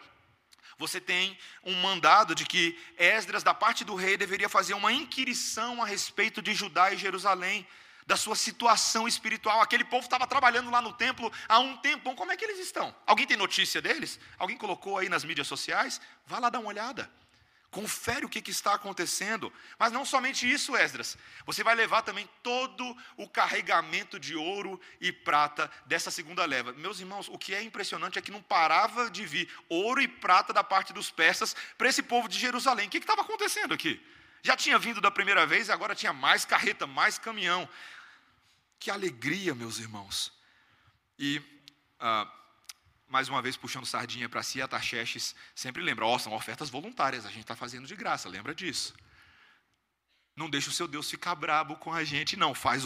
você 0.79 1.01
tem 1.01 1.39
um 1.65 1.75
mandado 1.81 2.35
de 2.35 2.45
que 2.45 2.79
Esdras, 2.99 3.43
da 3.43 3.55
parte 3.55 3.85
do 3.85 3.95
rei, 3.95 4.17
deveria 4.17 4.49
fazer 4.49 4.75
uma 4.75 4.93
inquirição 4.93 5.83
a 5.83 5.87
respeito 5.87 6.43
de 6.43 6.55
Judá 6.55 6.93
e 6.93 6.99
Jerusalém, 6.99 7.67
da 8.07 8.17
sua 8.17 8.37
situação 8.37 9.09
espiritual. 9.09 9.61
Aquele 9.61 9.85
povo 9.85 10.05
estava 10.05 10.27
trabalhando 10.27 10.71
lá 10.71 10.81
no 10.81 10.93
templo 10.93 11.33
há 11.49 11.59
um 11.59 11.77
tempão. 11.79 12.15
Como 12.15 12.31
é 12.31 12.37
que 12.37 12.45
eles 12.45 12.59
estão? 12.59 12.95
Alguém 13.07 13.27
tem 13.27 13.37
notícia 13.37 13.83
deles? 13.83 14.21
Alguém 14.39 14.57
colocou 14.57 14.99
aí 14.99 15.09
nas 15.09 15.25
mídias 15.25 15.49
sociais? 15.49 16.01
Vá 16.27 16.39
lá 16.39 16.49
dar 16.51 16.61
uma 16.61 16.69
olhada. 16.69 17.11
Confere 17.71 18.25
o 18.25 18.29
que, 18.29 18.41
que, 18.41 18.51
está 18.51 18.75
acontecendo. 18.75 19.53
Mas 19.79 19.93
não 19.93 20.05
somente 20.05 20.51
isso, 20.51 20.77
Esdras. 20.77 21.17
Você 21.45 21.63
vai 21.63 21.75
levar 21.75 22.03
também 22.03 22.29
todo 22.43 22.97
o 23.17 23.29
carregamento 23.29 24.19
de 24.19 24.35
ouro 24.35 24.81
e 25.01 25.13
prata 25.13 25.71
dessa 25.85 26.11
segunda 26.11 26.45
leva. 26.45 26.73
Meus 26.73 27.01
irmãos, 27.01 27.29
o 27.29 27.37
que 27.37 27.55
é 27.55 27.63
impressionante 27.63 28.19
é 28.19 28.23
que 28.23 28.31
não 28.31 28.43
parava 28.43 29.11
de 29.11 29.27
vir 29.27 29.53
ouro 29.69 30.01
e 30.01 30.09
prata 30.09 30.53
da 30.53 30.65
parte 30.65 30.93
dos 30.93 31.11
persas 31.11 31.55
para 31.77 31.89
esse 31.89 32.03
povo 32.03 32.29
de 32.29 32.39
Jerusalém. 32.39 32.87
O 32.87 32.91
que 32.91 32.99
estava 32.99 33.23
acontecendo 33.23 33.75
aqui? 33.75 34.01
Já 34.43 34.57
tinha 34.57 34.79
vindo 34.79 35.01
da 35.01 35.11
primeira 35.11 35.45
vez, 35.45 35.69
agora 35.69 35.95
tinha 35.95 36.13
mais 36.13 36.45
carreta, 36.45 36.87
mais 36.87 37.19
caminhão. 37.19 37.69
Que 38.79 38.91
alegria, 38.91 39.55
meus 39.55 39.79
irmãos. 39.79 40.33
E. 41.19 41.43
Ah, 41.99 42.31
mais 43.09 43.29
uma 43.29 43.41
vez 43.41 43.57
puxando 43.57 43.87
sardinha 43.87 44.29
para 44.29 44.43
si, 44.43 44.61
Ataxerxes 44.61 45.35
sempre 45.55 45.83
lembra, 45.83 46.07
ó, 46.07 46.15
oh, 46.15 46.19
são 46.19 46.35
ofertas 46.35 46.69
voluntárias, 46.71 47.25
a 47.25 47.29
gente 47.29 47.41
está 47.41 47.55
fazendo 47.55 47.87
de 47.87 47.95
graça, 47.95 48.29
lembra 48.29 48.55
disso. 48.55 48.95
Não 50.35 50.51
deixa 50.51 50.69
o 50.69 50.73
seu 50.73 50.87
Deus 50.87 51.09
ficar 51.09 51.35
brabo 51.35 51.77
com 51.77 51.93
a 51.93 52.05
gente, 52.05 52.37
não. 52.37 52.55
Faz, 52.55 52.83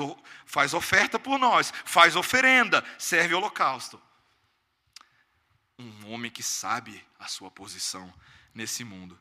faz 0.47 0.73
oferta 0.73 1.19
por 1.19 1.39
nós, 1.39 1.73
faz 1.85 2.15
oferenda, 2.15 2.85
serve 2.97 3.35
holocausto. 3.35 4.01
Um 5.79 6.13
homem 6.13 6.31
que 6.31 6.43
sabe 6.43 7.05
a 7.19 7.27
sua 7.27 7.51
posição 7.51 8.13
nesse 8.55 8.85
mundo 8.85 9.19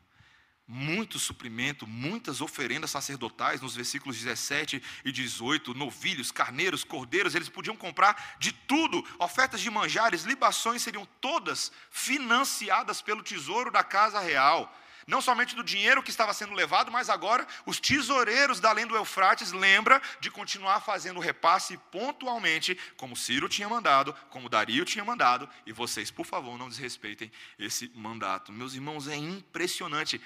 muito 0.72 1.18
suprimento, 1.18 1.84
muitas 1.84 2.40
oferendas 2.40 2.92
sacerdotais, 2.92 3.60
nos 3.60 3.74
versículos 3.74 4.16
17 4.16 4.80
e 5.04 5.10
18, 5.10 5.74
novilhos, 5.74 6.30
carneiros, 6.30 6.84
cordeiros, 6.84 7.34
eles 7.34 7.48
podiam 7.48 7.74
comprar 7.74 8.36
de 8.38 8.52
tudo, 8.52 9.04
ofertas 9.18 9.60
de 9.60 9.68
manjares, 9.68 10.22
libações 10.22 10.80
seriam 10.80 11.06
todas 11.20 11.72
financiadas 11.90 13.02
pelo 13.02 13.20
tesouro 13.20 13.72
da 13.72 13.82
casa 13.82 14.20
real. 14.20 14.72
Não 15.08 15.20
somente 15.20 15.56
do 15.56 15.64
dinheiro 15.64 16.04
que 16.04 16.10
estava 16.10 16.32
sendo 16.32 16.54
levado, 16.54 16.92
mas 16.92 17.10
agora 17.10 17.44
os 17.66 17.80
tesoureiros 17.80 18.60
da 18.60 18.70
além 18.70 18.86
do 18.86 18.94
Eufrates 18.94 19.50
lembra 19.50 20.00
de 20.20 20.30
continuar 20.30 20.78
fazendo 20.82 21.18
repasse 21.18 21.76
pontualmente, 21.90 22.78
como 22.96 23.16
Ciro 23.16 23.48
tinha 23.48 23.68
mandado, 23.68 24.14
como 24.28 24.48
Dario 24.48 24.84
tinha 24.84 25.04
mandado, 25.04 25.48
e 25.66 25.72
vocês, 25.72 26.12
por 26.12 26.26
favor, 26.26 26.56
não 26.56 26.68
desrespeitem 26.68 27.32
esse 27.58 27.90
mandato. 27.92 28.52
Meus 28.52 28.74
irmãos, 28.74 29.08
é 29.08 29.16
impressionante 29.16 30.20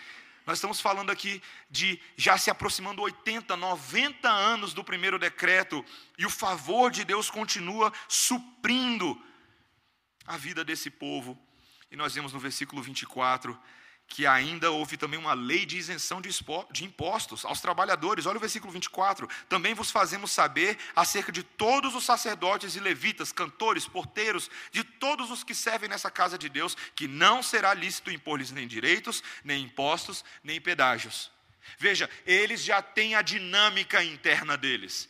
nós 0.47 0.59
estamos 0.59 0.81
falando 0.81 1.11
aqui 1.11 1.43
de 1.71 2.01
já 2.17 2.37
se 2.37 2.51
aproximando 2.51 3.01
80, 3.03 3.57
90 3.57 4.29
anos 4.29 4.75
do 4.75 4.85
primeiro 4.85 5.19
decreto, 5.19 5.85
e 6.19 6.27
o 6.27 6.31
favor 6.31 6.91
de 6.91 7.05
Deus 7.05 7.31
continua 7.31 7.93
suprindo 8.09 9.21
a 10.27 10.37
vida 10.37 10.65
desse 10.65 10.91
povo. 10.91 11.39
E 11.91 11.97
nós 11.97 12.15
vemos 12.15 12.33
no 12.33 12.39
versículo 12.39 12.83
24 12.83 13.59
que 14.07 14.27
ainda 14.27 14.71
houve 14.71 14.97
também 14.97 15.19
uma 15.19 15.33
lei 15.33 15.67
de 15.67 15.77
isenção 15.77 16.21
de 16.21 16.85
impostos 16.85 17.45
aos 17.45 17.61
trabalhadores. 17.61 18.27
Olha 18.27 18.37
o 18.37 18.41
versículo 18.41 18.73
24. 18.73 19.29
Também 19.49 19.75
vos 19.75 19.91
fazemos 19.91 20.31
saber 20.31 20.79
acerca 20.95 21.33
de 21.33 21.43
todos 21.43 21.95
os 21.95 22.05
sacerdotes 22.05 22.77
e 22.77 22.81
levitas, 22.81 23.33
cantores, 23.33 23.89
porteiros, 23.89 24.51
de 24.71 24.85
todos 24.85 25.31
os 25.31 25.43
que 25.43 25.55
servem 25.55 25.89
nessa 25.89 26.11
casa 26.11 26.39
de 26.39 26.49
Deus, 26.49 26.77
que 26.95 27.09
não 27.09 27.43
será 27.43 27.75
lícito 27.75 28.11
impor-lhes 28.11 28.53
nem 28.53 28.69
direitos, 28.69 29.23
nem 29.43 29.65
impostos, 29.65 30.25
nem 30.43 30.61
pedágios. 30.61 31.31
Veja, 31.79 32.09
eles 32.27 32.63
já 32.63 32.83
têm 32.83 33.15
a 33.15 33.23
dinâmica 33.23 34.05
interna 34.05 34.57
deles. 34.57 35.09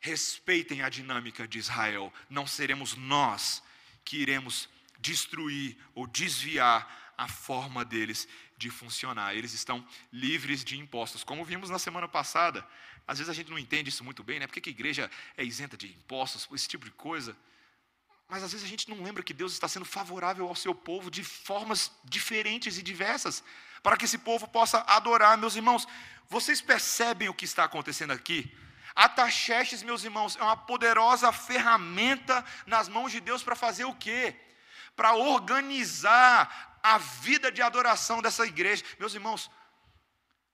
Respeitem 0.00 0.82
a 0.82 0.88
dinâmica 0.88 1.46
de 1.46 1.58
Israel. 1.58 2.12
Não 2.28 2.46
seremos 2.46 2.96
nós 2.96 3.62
que 4.04 4.16
iremos 4.16 4.68
destruir 4.98 5.76
ou 5.94 6.06
desviar 6.06 7.01
a 7.16 7.28
forma 7.28 7.84
deles 7.84 8.28
de 8.56 8.70
funcionar. 8.70 9.34
Eles 9.34 9.52
estão 9.52 9.86
livres 10.12 10.64
de 10.64 10.78
impostos. 10.78 11.24
Como 11.24 11.44
vimos 11.44 11.70
na 11.70 11.78
semana 11.78 12.08
passada, 12.08 12.66
às 13.06 13.18
vezes 13.18 13.30
a 13.30 13.34
gente 13.34 13.50
não 13.50 13.58
entende 13.58 13.90
isso 13.90 14.04
muito 14.04 14.22
bem, 14.22 14.38
né? 14.38 14.46
Por 14.46 14.60
que 14.60 14.68
a 14.68 14.72
igreja 14.72 15.10
é 15.36 15.44
isenta 15.44 15.76
de 15.76 15.86
impostos, 15.88 16.48
esse 16.52 16.68
tipo 16.68 16.84
de 16.84 16.90
coisa? 16.92 17.36
Mas 18.28 18.42
às 18.42 18.52
vezes 18.52 18.66
a 18.66 18.68
gente 18.68 18.88
não 18.88 19.02
lembra 19.02 19.22
que 19.22 19.34
Deus 19.34 19.52
está 19.52 19.68
sendo 19.68 19.84
favorável 19.84 20.48
ao 20.48 20.56
seu 20.56 20.74
povo 20.74 21.10
de 21.10 21.22
formas 21.22 21.92
diferentes 22.04 22.78
e 22.78 22.82
diversas, 22.82 23.44
para 23.82 23.96
que 23.96 24.04
esse 24.04 24.16
povo 24.18 24.48
possa 24.48 24.78
adorar, 24.86 25.36
meus 25.36 25.54
irmãos. 25.54 25.86
Vocês 26.30 26.60
percebem 26.60 27.28
o 27.28 27.34
que 27.34 27.44
está 27.44 27.64
acontecendo 27.64 28.12
aqui? 28.12 28.50
Ataxestes, 28.94 29.82
meus 29.82 30.04
irmãos, 30.04 30.36
é 30.36 30.42
uma 30.42 30.56
poderosa 30.56 31.30
ferramenta 31.32 32.44
nas 32.66 32.88
mãos 32.88 33.12
de 33.12 33.20
Deus 33.20 33.42
para 33.42 33.56
fazer 33.56 33.84
o 33.84 33.94
quê? 33.94 34.34
Para 34.94 35.14
organizar 35.14 36.71
a 36.82 36.98
vida 36.98 37.50
de 37.52 37.62
adoração 37.62 38.20
dessa 38.20 38.44
igreja. 38.44 38.84
Meus 38.98 39.14
irmãos, 39.14 39.50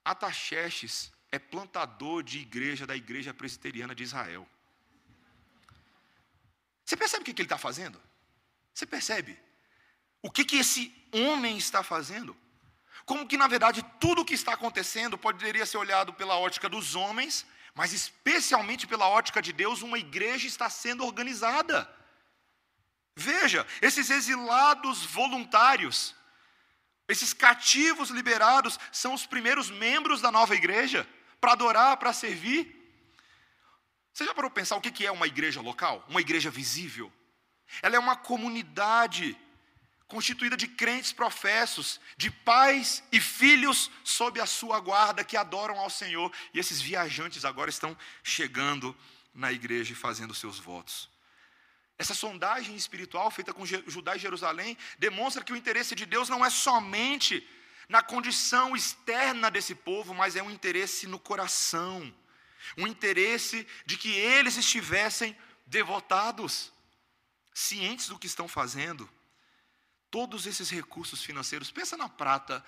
Ataxerxes 0.04 1.12
é 1.30 1.38
plantador 1.38 2.22
de 2.22 2.38
igreja 2.38 2.86
da 2.86 2.96
igreja 2.96 3.32
presbiteriana 3.34 3.94
de 3.94 4.02
Israel. 4.02 4.48
Você 6.84 6.96
percebe 6.96 7.22
o 7.22 7.24
que 7.24 7.32
ele 7.32 7.42
está 7.42 7.58
fazendo? 7.58 8.00
Você 8.72 8.86
percebe? 8.86 9.38
O 10.22 10.30
que, 10.30 10.44
que 10.44 10.56
esse 10.56 10.94
homem 11.12 11.56
está 11.58 11.82
fazendo? 11.82 12.36
Como 13.04 13.26
que, 13.26 13.36
na 13.36 13.46
verdade, 13.46 13.84
tudo 14.00 14.22
o 14.22 14.24
que 14.24 14.34
está 14.34 14.52
acontecendo 14.54 15.16
poderia 15.16 15.66
ser 15.66 15.78
olhado 15.78 16.12
pela 16.12 16.38
ótica 16.38 16.68
dos 16.68 16.94
homens, 16.94 17.46
mas 17.74 17.92
especialmente 17.92 18.86
pela 18.86 19.08
ótica 19.08 19.40
de 19.40 19.52
Deus, 19.52 19.82
uma 19.82 19.98
igreja 19.98 20.46
está 20.46 20.68
sendo 20.68 21.04
organizada. 21.04 21.88
Veja, 23.14 23.66
esses 23.82 24.10
exilados 24.10 25.04
voluntários, 25.04 26.14
esses 27.09 27.33
cativos 27.33 28.11
liberados 28.11 28.79
são 28.92 29.14
os 29.14 29.25
primeiros 29.25 29.71
membros 29.71 30.21
da 30.21 30.31
nova 30.31 30.55
igreja 30.55 31.09
para 31.40 31.53
adorar, 31.53 31.97
para 31.97 32.12
servir. 32.12 32.75
Você 34.12 34.25
já 34.25 34.35
parou 34.35 34.51
para 34.51 34.61
pensar 34.61 34.77
o 34.77 34.81
que 34.81 35.07
é 35.07 35.11
uma 35.11 35.27
igreja 35.27 35.61
local? 35.61 36.05
Uma 36.09 36.21
igreja 36.21 36.51
visível? 36.51 37.11
Ela 37.81 37.97
é 37.97 37.99
uma 37.99 38.16
comunidade 38.16 39.37
constituída 40.07 40.57
de 40.57 40.66
crentes 40.66 41.12
professos, 41.12 42.01
de 42.16 42.31
pais 42.31 43.03
e 43.12 43.21
filhos 43.21 43.90
sob 44.03 44.40
a 44.40 44.47
sua 44.47 44.81
guarda 44.81 45.23
que 45.23 45.37
adoram 45.37 45.79
ao 45.79 45.90
Senhor. 45.90 46.33
E 46.53 46.59
esses 46.59 46.81
viajantes 46.81 47.44
agora 47.44 47.71
estão 47.71 47.97
chegando 48.23 48.97
na 49.33 49.53
igreja 49.53 49.92
e 49.92 49.97
fazendo 49.97 50.35
seus 50.35 50.59
votos. 50.59 51.09
Essa 51.98 52.14
sondagem 52.14 52.76
espiritual 52.76 53.28
feita 53.30 53.52
com 53.52 53.66
Judá 53.66 54.14
e 54.14 54.20
Jerusalém 54.20 54.78
demonstra 54.98 55.42
que 55.42 55.52
o 55.52 55.56
interesse 55.56 55.96
de 55.96 56.06
Deus 56.06 56.28
não 56.28 56.44
é 56.44 56.50
somente 56.50 57.46
na 57.88 58.02
condição 58.02 58.76
externa 58.76 59.50
desse 59.50 59.74
povo, 59.74 60.14
mas 60.14 60.37
é 60.37 60.42
um 60.42 60.50
interesse 60.50 61.06
no 61.08 61.18
coração, 61.18 62.14
um 62.76 62.87
interesse 62.87 63.66
de 63.84 63.96
que 63.96 64.11
eles 64.11 64.56
estivessem 64.56 65.37
devotados, 65.66 66.72
cientes 67.52 68.08
do 68.08 68.18
que 68.18 68.26
estão 68.26 68.46
fazendo. 68.46 69.08
Todos 70.11 70.46
esses 70.46 70.70
recursos 70.70 71.22
financeiros, 71.22 71.70
pensa 71.70 71.96
na 71.96 72.08
prata 72.08 72.64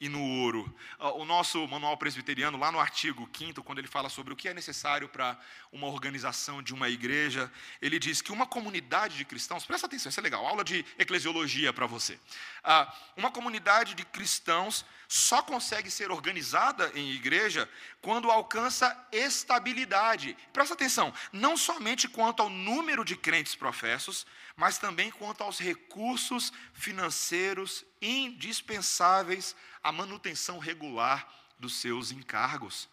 e 0.00 0.08
no 0.08 0.22
ouro. 0.42 0.74
Ah, 0.98 1.12
o 1.12 1.24
nosso 1.24 1.66
manual 1.68 1.96
presbiteriano, 1.96 2.58
lá 2.58 2.70
no 2.70 2.78
artigo 2.78 3.28
5, 3.32 3.62
quando 3.62 3.78
ele 3.78 3.88
fala 3.88 4.08
sobre 4.08 4.32
o 4.32 4.36
que 4.36 4.48
é 4.48 4.54
necessário 4.54 5.08
para 5.08 5.38
uma 5.72 5.86
organização 5.86 6.62
de 6.62 6.72
uma 6.72 6.88
igreja, 6.88 7.50
ele 7.80 7.98
diz 7.98 8.20
que 8.22 8.32
uma 8.32 8.46
comunidade 8.46 9.16
de 9.16 9.24
cristãos, 9.24 9.64
presta 9.64 9.86
atenção, 9.86 10.10
isso 10.10 10.20
é 10.20 10.22
legal, 10.22 10.46
aula 10.46 10.64
de 10.64 10.84
eclesiologia 10.98 11.72
para 11.72 11.86
você. 11.86 12.18
Ah, 12.62 12.92
uma 13.16 13.30
comunidade 13.30 13.94
de 13.94 14.04
cristãos 14.04 14.84
só 15.08 15.40
consegue 15.40 15.90
ser 15.90 16.10
organizada 16.10 16.92
em 16.94 17.12
igreja 17.12 17.68
quando 18.02 18.30
alcança 18.30 18.94
estabilidade. 19.10 20.36
Presta 20.52 20.74
atenção, 20.74 21.12
não 21.32 21.56
somente 21.56 22.06
quanto 22.06 22.42
ao 22.42 22.50
número 22.50 23.04
de 23.04 23.16
crentes 23.16 23.54
professos, 23.54 24.26
mas 24.58 24.76
também 24.76 25.08
quanto 25.08 25.44
aos 25.44 25.60
recursos 25.60 26.52
financeiros 26.74 27.84
indispensáveis 28.02 29.54
à 29.80 29.92
manutenção 29.92 30.58
regular 30.58 31.32
dos 31.60 31.76
seus 31.76 32.10
encargos. 32.10 32.88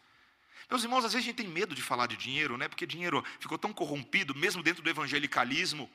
Meus 0.69 0.83
irmãos, 0.83 1.03
às 1.03 1.13
vezes 1.13 1.25
a 1.25 1.31
gente 1.31 1.37
tem 1.37 1.47
medo 1.47 1.73
de 1.73 1.81
falar 1.81 2.05
de 2.05 2.15
dinheiro, 2.15 2.55
né? 2.55 2.67
Porque 2.67 2.85
dinheiro 2.85 3.25
ficou 3.39 3.57
tão 3.57 3.73
corrompido, 3.73 4.35
mesmo 4.35 4.61
dentro 4.61 4.83
do 4.83 4.89
evangelicalismo. 4.91 5.89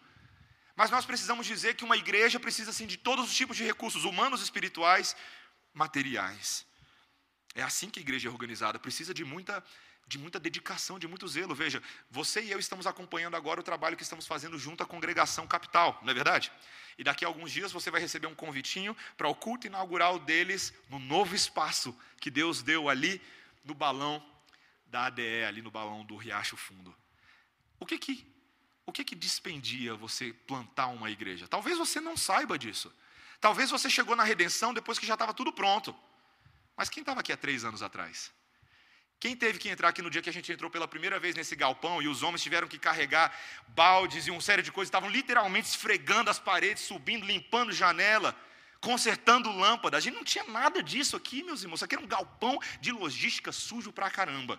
Mas 0.75 0.91
nós 0.91 1.07
precisamos 1.07 1.47
dizer 1.47 1.77
que 1.77 1.85
uma 1.85 1.97
igreja 1.97 2.41
precisa 2.41 2.73
sim 2.73 2.89
de 2.89 2.97
todos 2.97 3.27
os 3.27 3.37
tipos 3.37 3.57
de 3.57 3.63
recursos 3.63 4.05
humanos, 4.05 4.43
espirituais, 4.43 5.15
materiais. 5.73 6.67
É 7.55 7.63
assim 7.63 7.89
que 7.89 8.01
a 8.01 8.03
igreja 8.03 8.29
é 8.29 8.33
organizada, 8.33 8.77
precisa 8.77 9.15
de 9.15 9.25
muita 9.25 9.63
de 10.11 10.19
muita 10.19 10.41
dedicação, 10.41 10.99
de 10.99 11.07
muito 11.07 11.27
zelo. 11.29 11.55
Veja, 11.55 11.81
você 12.11 12.43
e 12.43 12.51
eu 12.51 12.59
estamos 12.59 12.85
acompanhando 12.85 13.37
agora 13.37 13.61
o 13.61 13.63
trabalho 13.63 13.97
que 13.97 14.03
estamos 14.03 14.27
fazendo 14.27 14.59
junto 14.59 14.83
à 14.83 14.87
congregação 14.87 15.47
capital, 15.47 15.99
não 16.03 16.11
é 16.11 16.15
verdade? 16.15 16.51
E 16.99 17.05
daqui 17.05 17.25
a 17.25 17.29
alguns 17.29 17.53
dias 17.53 17.71
você 17.71 17.93
vai 17.93 18.01
receber 18.01 18.27
um 18.27 18.35
convitinho 18.35 18.97
para 19.17 19.29
o 19.29 19.35
culto 19.35 19.69
inaugural 19.69 20.19
deles 20.19 20.75
no 20.89 20.99
novo 20.99 21.35
espaço 21.35 21.97
que 22.21 22.29
Deus 22.29 22.61
deu 22.61 22.89
ali 22.89 23.23
no 23.65 23.73
balão 23.73 24.21
da 24.87 25.07
ADE, 25.07 25.45
ali 25.47 25.63
no 25.63 25.71
balão 25.71 26.05
do 26.05 26.17
Riacho 26.17 26.57
Fundo. 26.57 26.93
O 27.79 27.87
que 27.87 27.97
que, 27.97 28.27
o 28.85 28.91
que, 28.93 29.05
que 29.05 29.15
dispendia 29.15 29.95
você 29.95 30.33
plantar 30.33 30.89
uma 30.89 31.09
igreja? 31.09 31.47
Talvez 31.47 31.79
você 31.79 32.01
não 32.01 32.17
saiba 32.17 32.59
disso. 32.59 32.93
Talvez 33.41 33.71
você 33.71 33.89
chegou 33.89 34.17
na 34.17 34.25
redenção 34.25 34.75
depois 34.75 34.99
que 34.99 35.07
já 35.07 35.15
estava 35.15 35.33
tudo 35.33 35.53
pronto. 35.53 35.97
Mas 36.77 36.91
quem 36.91 37.03
estava 37.03 37.21
aqui 37.21 37.33
há 37.33 37.37
três 37.37 37.65
anos 37.65 37.81
atrás? 37.81 38.33
Quem 39.21 39.37
teve 39.37 39.59
que 39.59 39.69
entrar 39.69 39.91
aqui 39.91 40.01
no 40.01 40.09
dia 40.09 40.23
que 40.23 40.31
a 40.31 40.33
gente 40.33 40.51
entrou 40.51 40.71
pela 40.71 40.89
primeira 40.89 41.21
vez 41.21 41.35
nesse 41.35 41.55
galpão 41.55 42.01
e 42.01 42.09
os 42.09 42.23
homens 42.23 42.43
tiveram 42.43 42.67
que 42.67 42.79
carregar 42.79 43.39
baldes 43.69 44.27
e 44.27 44.31
uma 44.31 44.41
série 44.41 44.63
de 44.63 44.73
coisas, 44.73 44.89
estavam 44.89 45.11
literalmente 45.11 45.69
esfregando 45.69 46.31
as 46.31 46.39
paredes, 46.39 46.85
subindo, 46.85 47.27
limpando 47.27 47.71
janela, 47.71 48.35
consertando 48.81 49.53
lâmpada. 49.53 49.99
A 49.99 50.01
gente 50.01 50.15
não 50.15 50.25
tinha 50.25 50.45
nada 50.45 50.83
disso 50.83 51.17
aqui, 51.17 51.43
meus 51.43 51.61
irmãos. 51.61 51.77
Isso 51.77 51.85
aqui 51.85 51.97
era 51.97 52.03
um 52.03 52.09
galpão 52.09 52.59
de 52.81 52.91
logística 52.93 53.53
sujo 53.53 53.93
pra 53.93 54.11
caramba. 54.11 54.59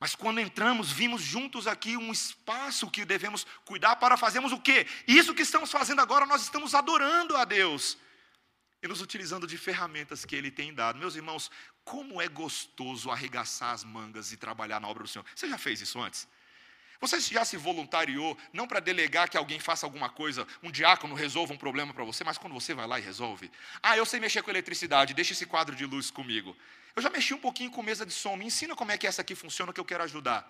Mas 0.00 0.14
quando 0.14 0.40
entramos, 0.40 0.90
vimos 0.90 1.20
juntos 1.20 1.66
aqui 1.66 1.94
um 1.94 2.10
espaço 2.10 2.90
que 2.90 3.04
devemos 3.04 3.46
cuidar 3.66 3.96
para 3.96 4.16
fazermos 4.16 4.50
o 4.50 4.60
quê? 4.60 4.86
Isso 5.06 5.34
que 5.34 5.42
estamos 5.42 5.70
fazendo 5.70 6.00
agora, 6.00 6.24
nós 6.24 6.40
estamos 6.40 6.74
adorando 6.74 7.36
a 7.36 7.44
Deus 7.44 7.98
e 8.82 8.88
nos 8.88 9.02
utilizando 9.02 9.46
de 9.46 9.58
ferramentas 9.58 10.24
que 10.24 10.36
Ele 10.36 10.50
tem 10.50 10.72
dado. 10.72 10.98
Meus 10.98 11.16
irmãos, 11.16 11.50
como 11.86 12.20
é 12.20 12.26
gostoso 12.26 13.12
arregaçar 13.12 13.72
as 13.72 13.84
mangas 13.84 14.32
e 14.32 14.36
trabalhar 14.36 14.80
na 14.80 14.88
obra 14.88 15.04
do 15.04 15.08
Senhor. 15.08 15.24
Você 15.32 15.48
já 15.48 15.56
fez 15.56 15.80
isso 15.80 16.00
antes? 16.00 16.26
Você 17.00 17.20
já 17.20 17.44
se 17.44 17.56
voluntariou, 17.56 18.36
não 18.52 18.66
para 18.66 18.80
delegar 18.80 19.28
que 19.30 19.36
alguém 19.36 19.60
faça 19.60 19.86
alguma 19.86 20.08
coisa, 20.08 20.46
um 20.64 20.70
diácono 20.70 21.14
resolva 21.14 21.54
um 21.54 21.56
problema 21.56 21.94
para 21.94 22.02
você, 22.02 22.24
mas 22.24 22.38
quando 22.38 22.54
você 22.54 22.74
vai 22.74 22.88
lá 22.88 22.98
e 22.98 23.02
resolve? 23.02 23.50
Ah, 23.80 23.96
eu 23.96 24.04
sei 24.04 24.18
mexer 24.18 24.42
com 24.42 24.50
eletricidade, 24.50 25.14
deixa 25.14 25.32
esse 25.32 25.46
quadro 25.46 25.76
de 25.76 25.86
luz 25.86 26.10
comigo. 26.10 26.56
Eu 26.96 27.02
já 27.02 27.08
mexi 27.08 27.32
um 27.32 27.38
pouquinho 27.38 27.70
com 27.70 27.84
mesa 27.84 28.04
de 28.04 28.12
som, 28.12 28.34
me 28.34 28.46
ensina 28.46 28.74
como 28.74 28.90
é 28.90 28.98
que 28.98 29.06
essa 29.06 29.22
aqui 29.22 29.36
funciona 29.36 29.72
que 29.72 29.78
eu 29.78 29.84
quero 29.84 30.02
ajudar. 30.02 30.42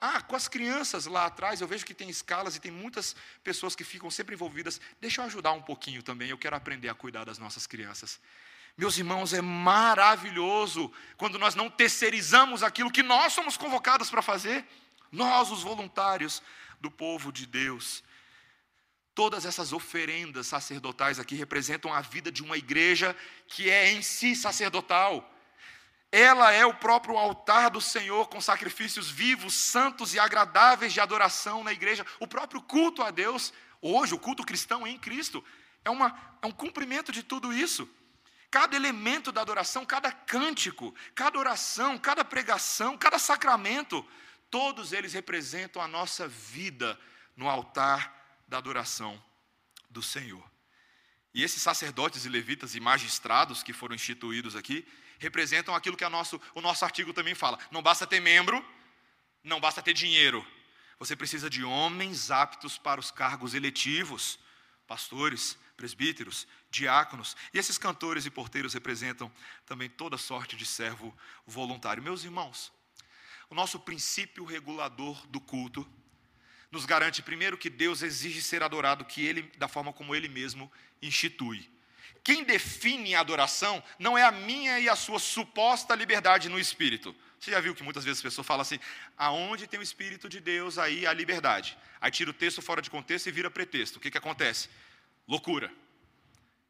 Ah, 0.00 0.22
com 0.22 0.34
as 0.34 0.48
crianças 0.48 1.04
lá 1.04 1.26
atrás, 1.26 1.60
eu 1.60 1.68
vejo 1.68 1.84
que 1.84 1.92
tem 1.92 2.08
escalas 2.08 2.56
e 2.56 2.60
tem 2.60 2.70
muitas 2.70 3.14
pessoas 3.44 3.76
que 3.76 3.84
ficam 3.84 4.10
sempre 4.10 4.34
envolvidas. 4.34 4.80
Deixa 4.98 5.20
eu 5.20 5.26
ajudar 5.26 5.52
um 5.52 5.60
pouquinho 5.60 6.02
também, 6.02 6.30
eu 6.30 6.38
quero 6.38 6.56
aprender 6.56 6.88
a 6.88 6.94
cuidar 6.94 7.24
das 7.24 7.38
nossas 7.38 7.66
crianças. 7.66 8.18
Meus 8.78 8.96
irmãos, 8.96 9.32
é 9.32 9.42
maravilhoso 9.42 10.92
quando 11.16 11.36
nós 11.36 11.56
não 11.56 11.68
terceirizamos 11.68 12.62
aquilo 12.62 12.92
que 12.92 13.02
nós 13.02 13.32
somos 13.32 13.56
convocados 13.56 14.08
para 14.08 14.22
fazer, 14.22 14.64
nós, 15.10 15.50
os 15.50 15.64
voluntários 15.64 16.40
do 16.80 16.88
povo 16.88 17.32
de 17.32 17.44
Deus. 17.44 18.04
Todas 19.16 19.44
essas 19.44 19.72
oferendas 19.72 20.46
sacerdotais 20.46 21.18
aqui 21.18 21.34
representam 21.34 21.92
a 21.92 22.00
vida 22.00 22.30
de 22.30 22.40
uma 22.40 22.56
igreja 22.56 23.16
que 23.48 23.68
é 23.68 23.90
em 23.90 24.00
si 24.00 24.36
sacerdotal. 24.36 25.28
Ela 26.12 26.52
é 26.52 26.64
o 26.64 26.72
próprio 26.72 27.18
altar 27.18 27.70
do 27.70 27.80
Senhor 27.80 28.28
com 28.28 28.40
sacrifícios 28.40 29.10
vivos, 29.10 29.54
santos 29.54 30.14
e 30.14 30.20
agradáveis 30.20 30.92
de 30.92 31.00
adoração 31.00 31.64
na 31.64 31.72
igreja. 31.72 32.06
O 32.20 32.28
próprio 32.28 32.62
culto 32.62 33.02
a 33.02 33.10
Deus, 33.10 33.52
hoje, 33.82 34.14
o 34.14 34.20
culto 34.20 34.44
cristão 34.44 34.86
em 34.86 34.96
Cristo, 34.96 35.44
é, 35.84 35.90
uma, 35.90 36.16
é 36.40 36.46
um 36.46 36.52
cumprimento 36.52 37.10
de 37.10 37.24
tudo 37.24 37.52
isso. 37.52 37.88
Cada 38.50 38.76
elemento 38.76 39.30
da 39.30 39.42
adoração, 39.42 39.84
cada 39.84 40.10
cântico, 40.10 40.94
cada 41.14 41.38
oração, 41.38 41.98
cada 41.98 42.24
pregação, 42.24 42.96
cada 42.96 43.18
sacramento, 43.18 44.06
todos 44.50 44.92
eles 44.92 45.12
representam 45.12 45.82
a 45.82 45.88
nossa 45.88 46.26
vida 46.26 46.98
no 47.36 47.48
altar 47.48 48.42
da 48.48 48.58
adoração 48.58 49.22
do 49.90 50.02
Senhor. 50.02 50.42
E 51.34 51.42
esses 51.42 51.62
sacerdotes 51.62 52.24
e 52.24 52.28
levitas 52.28 52.74
e 52.74 52.80
magistrados 52.80 53.62
que 53.62 53.72
foram 53.72 53.94
instituídos 53.94 54.56
aqui, 54.56 54.86
representam 55.18 55.74
aquilo 55.74 55.96
que 55.96 56.08
nosso, 56.08 56.40
o 56.54 56.60
nosso 56.60 56.84
artigo 56.84 57.12
também 57.12 57.34
fala. 57.34 57.58
Não 57.70 57.82
basta 57.82 58.06
ter 58.06 58.20
membro, 58.20 58.64
não 59.44 59.60
basta 59.60 59.82
ter 59.82 59.92
dinheiro. 59.92 60.46
Você 60.98 61.14
precisa 61.14 61.48
de 61.50 61.62
homens 61.62 62.30
aptos 62.30 62.78
para 62.78 62.98
os 62.98 63.10
cargos 63.10 63.54
eletivos, 63.54 64.38
pastores, 64.86 65.56
presbíteros, 65.76 66.46
diáconos. 66.70 67.36
E 67.52 67.58
esses 67.58 67.78
cantores 67.78 68.26
e 68.26 68.30
porteiros 68.30 68.74
representam 68.74 69.30
também 69.66 69.88
toda 69.88 70.16
sorte 70.16 70.56
de 70.56 70.66
servo 70.66 71.16
voluntário. 71.46 72.02
Meus 72.02 72.24
irmãos, 72.24 72.72
o 73.50 73.54
nosso 73.54 73.78
princípio 73.80 74.44
regulador 74.44 75.26
do 75.28 75.40
culto 75.40 75.88
nos 76.70 76.84
garante 76.84 77.22
primeiro 77.22 77.56
que 77.56 77.70
Deus 77.70 78.02
exige 78.02 78.42
ser 78.42 78.62
adorado 78.62 79.04
que 79.04 79.24
ele 79.24 79.42
da 79.56 79.68
forma 79.68 79.92
como 79.92 80.14
ele 80.14 80.28
mesmo 80.28 80.70
institui. 81.00 81.68
Quem 82.22 82.44
define 82.44 83.14
a 83.14 83.20
adoração 83.20 83.82
não 83.98 84.18
é 84.18 84.22
a 84.22 84.30
minha 84.30 84.78
e 84.78 84.88
a 84.88 84.96
sua 84.96 85.18
suposta 85.18 85.94
liberdade 85.94 86.48
no 86.48 86.58
espírito. 86.58 87.16
Você 87.38 87.52
já 87.52 87.60
viu 87.60 87.74
que 87.74 87.82
muitas 87.82 88.04
vezes 88.04 88.18
as 88.18 88.22
pessoas 88.22 88.46
falam 88.46 88.62
assim: 88.62 88.78
aonde 89.16 89.66
tem 89.66 89.78
o 89.78 89.82
Espírito 89.82 90.28
de 90.28 90.40
Deus, 90.40 90.76
aí 90.76 91.06
há 91.06 91.12
liberdade. 91.12 91.78
Aí 92.00 92.10
tira 92.10 92.30
o 92.30 92.34
texto 92.34 92.60
fora 92.60 92.82
de 92.82 92.90
contexto 92.90 93.28
e 93.28 93.32
vira 93.32 93.50
pretexto. 93.50 93.98
O 93.98 94.00
que, 94.00 94.10
que 94.10 94.18
acontece? 94.18 94.68
Loucura. 95.26 95.72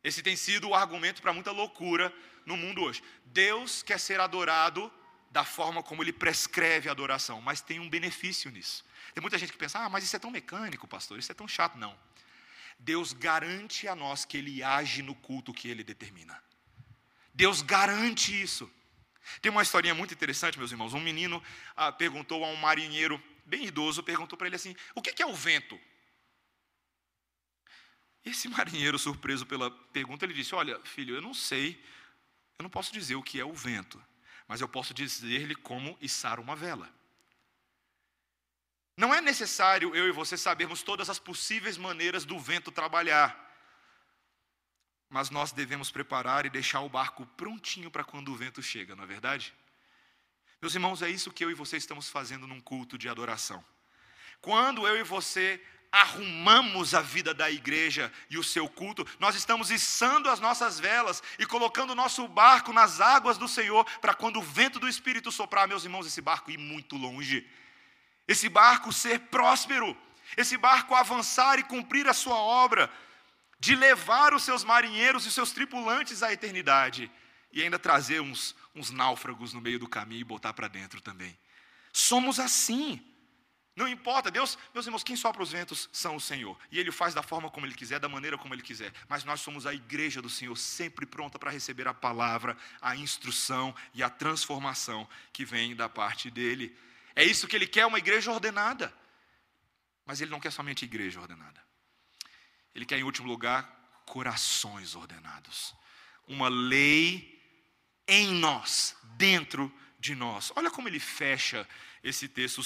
Esse 0.08 0.22
tem 0.22 0.36
sido 0.36 0.70
o 0.70 0.74
argumento 0.74 1.20
para 1.20 1.34
muita 1.34 1.52
loucura 1.52 2.10
no 2.46 2.56
mundo 2.56 2.82
hoje. 2.82 3.02
Deus 3.26 3.82
quer 3.82 4.00
ser 4.00 4.18
adorado 4.20 4.90
da 5.30 5.44
forma 5.44 5.82
como 5.82 6.02
ele 6.02 6.14
prescreve 6.14 6.88
a 6.88 6.92
adoração, 6.92 7.42
mas 7.42 7.60
tem 7.60 7.78
um 7.78 7.90
benefício 7.90 8.50
nisso. 8.50 8.86
Tem 9.12 9.20
muita 9.20 9.36
gente 9.36 9.52
que 9.52 9.58
pensa: 9.58 9.78
ah, 9.80 9.88
mas 9.90 10.04
isso 10.04 10.16
é 10.16 10.18
tão 10.18 10.30
mecânico, 10.30 10.88
pastor, 10.88 11.18
isso 11.18 11.30
é 11.30 11.34
tão 11.34 11.46
chato. 11.46 11.76
Não. 11.76 11.94
Deus 12.78 13.12
garante 13.12 13.86
a 13.86 13.94
nós 13.94 14.24
que 14.24 14.38
ele 14.38 14.62
age 14.62 15.02
no 15.02 15.14
culto 15.14 15.52
que 15.52 15.68
ele 15.68 15.84
determina. 15.84 16.42
Deus 17.34 17.60
garante 17.60 18.40
isso. 18.40 18.70
Tem 19.42 19.52
uma 19.52 19.62
historinha 19.62 19.94
muito 19.94 20.14
interessante, 20.14 20.56
meus 20.58 20.70
irmãos. 20.70 20.94
Um 20.94 21.00
menino 21.00 21.42
ah, 21.76 21.92
perguntou 21.92 22.42
a 22.46 22.48
um 22.48 22.56
marinheiro 22.56 23.22
bem 23.44 23.66
idoso, 23.66 24.02
perguntou 24.02 24.38
para 24.38 24.46
ele 24.46 24.56
assim: 24.56 24.74
o 24.94 25.02
que 25.02 25.22
é 25.22 25.26
o 25.26 25.34
vento? 25.34 25.78
Esse 28.24 28.48
marinheiro, 28.48 28.98
surpreso 28.98 29.46
pela 29.46 29.70
pergunta, 29.70 30.24
ele 30.24 30.34
disse: 30.34 30.54
Olha, 30.54 30.78
filho, 30.84 31.14
eu 31.14 31.22
não 31.22 31.34
sei, 31.34 31.82
eu 32.58 32.62
não 32.62 32.70
posso 32.70 32.92
dizer 32.92 33.14
o 33.14 33.22
que 33.22 33.40
é 33.40 33.44
o 33.44 33.52
vento, 33.52 34.02
mas 34.46 34.60
eu 34.60 34.68
posso 34.68 34.92
dizer-lhe 34.92 35.54
como 35.54 35.96
içar 36.00 36.40
uma 36.40 36.54
vela. 36.56 36.92
Não 38.96 39.14
é 39.14 39.20
necessário 39.20 39.94
eu 39.94 40.08
e 40.08 40.12
você 40.12 40.36
sabermos 40.36 40.82
todas 40.82 41.08
as 41.08 41.18
possíveis 41.18 41.76
maneiras 41.76 42.24
do 42.24 42.38
vento 42.38 42.72
trabalhar 42.72 43.48
mas 45.08 45.30
nós 45.30 45.52
devemos 45.52 45.90
preparar 45.90 46.44
e 46.44 46.50
deixar 46.50 46.80
o 46.80 46.88
barco 46.88 47.24
prontinho 47.26 47.90
para 47.90 48.04
quando 48.04 48.30
o 48.30 48.36
vento 48.36 48.62
chega, 48.62 48.94
não 48.94 49.04
é 49.04 49.06
verdade? 49.06 49.54
Meus 50.60 50.74
irmãos, 50.74 51.02
é 51.02 51.08
isso 51.08 51.32
que 51.32 51.44
eu 51.44 51.50
e 51.50 51.54
você 51.54 51.76
estamos 51.76 52.08
fazendo 52.10 52.46
num 52.46 52.60
culto 52.60 52.98
de 52.98 53.08
adoração. 53.08 53.64
Quando 54.40 54.86
eu 54.86 54.96
e 54.96 55.02
você 55.02 55.64
arrumamos 55.90 56.94
a 56.94 57.00
vida 57.00 57.32
da 57.32 57.50
igreja 57.50 58.12
e 58.28 58.36
o 58.38 58.44
seu 58.44 58.68
culto, 58.68 59.06
nós 59.18 59.34
estamos 59.34 59.70
içando 59.70 60.28
as 60.28 60.40
nossas 60.40 60.78
velas 60.78 61.22
e 61.38 61.46
colocando 61.46 61.90
o 61.90 61.94
nosso 61.94 62.26
barco 62.28 62.72
nas 62.72 63.00
águas 63.00 63.38
do 63.38 63.48
Senhor, 63.48 63.84
para 64.00 64.14
quando 64.14 64.38
o 64.38 64.42
vento 64.42 64.78
do 64.78 64.88
Espírito 64.88 65.32
soprar, 65.32 65.66
meus 65.66 65.84
irmãos, 65.84 66.06
esse 66.06 66.20
barco 66.20 66.50
ir 66.50 66.58
muito 66.58 66.96
longe, 66.96 67.48
esse 68.26 68.48
barco 68.48 68.92
ser 68.92 69.20
próspero, 69.20 69.96
esse 70.36 70.56
barco 70.56 70.94
avançar 70.94 71.58
e 71.58 71.64
cumprir 71.64 72.06
a 72.06 72.12
sua 72.12 72.36
obra 72.36 72.90
de 73.58 73.74
levar 73.74 74.34
os 74.34 74.42
seus 74.42 74.62
marinheiros 74.62 75.26
e 75.26 75.32
seus 75.32 75.52
tripulantes 75.52 76.22
à 76.22 76.32
eternidade 76.32 77.10
e 77.50 77.62
ainda 77.62 77.78
trazer 77.78 78.20
uns, 78.20 78.54
uns 78.74 78.90
náufragos 78.90 79.52
no 79.52 79.60
meio 79.60 79.78
do 79.78 79.88
caminho 79.88 80.20
e 80.20 80.24
botar 80.24 80.52
para 80.52 80.68
dentro 80.68 81.00
também. 81.00 81.36
Somos 81.92 82.38
assim. 82.38 83.04
Não 83.78 83.86
importa, 83.86 84.28
Deus, 84.28 84.58
meus 84.74 84.86
irmãos, 84.86 85.04
quem 85.04 85.14
sopra 85.14 85.40
os 85.40 85.52
ventos 85.52 85.88
são 85.92 86.16
o 86.16 86.20
Senhor. 86.20 86.58
E 86.68 86.80
Ele 86.80 86.90
faz 86.90 87.14
da 87.14 87.22
forma 87.22 87.48
como 87.48 87.64
Ele 87.64 87.76
quiser, 87.76 88.00
da 88.00 88.08
maneira 88.08 88.36
como 88.36 88.52
Ele 88.52 88.60
quiser. 88.60 88.92
Mas 89.08 89.22
nós 89.22 89.40
somos 89.40 89.66
a 89.66 89.72
igreja 89.72 90.20
do 90.20 90.28
Senhor, 90.28 90.56
sempre 90.58 91.06
pronta 91.06 91.38
para 91.38 91.52
receber 91.52 91.86
a 91.86 91.94
palavra, 91.94 92.56
a 92.82 92.96
instrução 92.96 93.72
e 93.94 94.02
a 94.02 94.10
transformação 94.10 95.08
que 95.32 95.44
vem 95.44 95.76
da 95.76 95.88
parte 95.88 96.28
dEle. 96.28 96.76
É 97.14 97.22
isso 97.22 97.46
que 97.46 97.54
Ele 97.54 97.68
quer, 97.68 97.86
uma 97.86 97.98
igreja 97.98 98.32
ordenada. 98.32 98.92
Mas 100.04 100.20
Ele 100.20 100.32
não 100.32 100.40
quer 100.40 100.50
somente 100.50 100.84
igreja 100.84 101.20
ordenada. 101.20 101.62
Ele 102.74 102.84
quer, 102.84 102.98
em 102.98 103.04
último 103.04 103.28
lugar, 103.28 103.62
corações 104.04 104.96
ordenados. 104.96 105.72
Uma 106.26 106.48
lei 106.48 107.40
em 108.08 108.26
nós, 108.32 108.96
dentro 109.16 109.72
de 110.00 110.16
nós. 110.16 110.52
Olha 110.56 110.68
como 110.68 110.88
ele 110.88 110.98
fecha 110.98 111.64
esse 112.02 112.28
texto, 112.28 112.62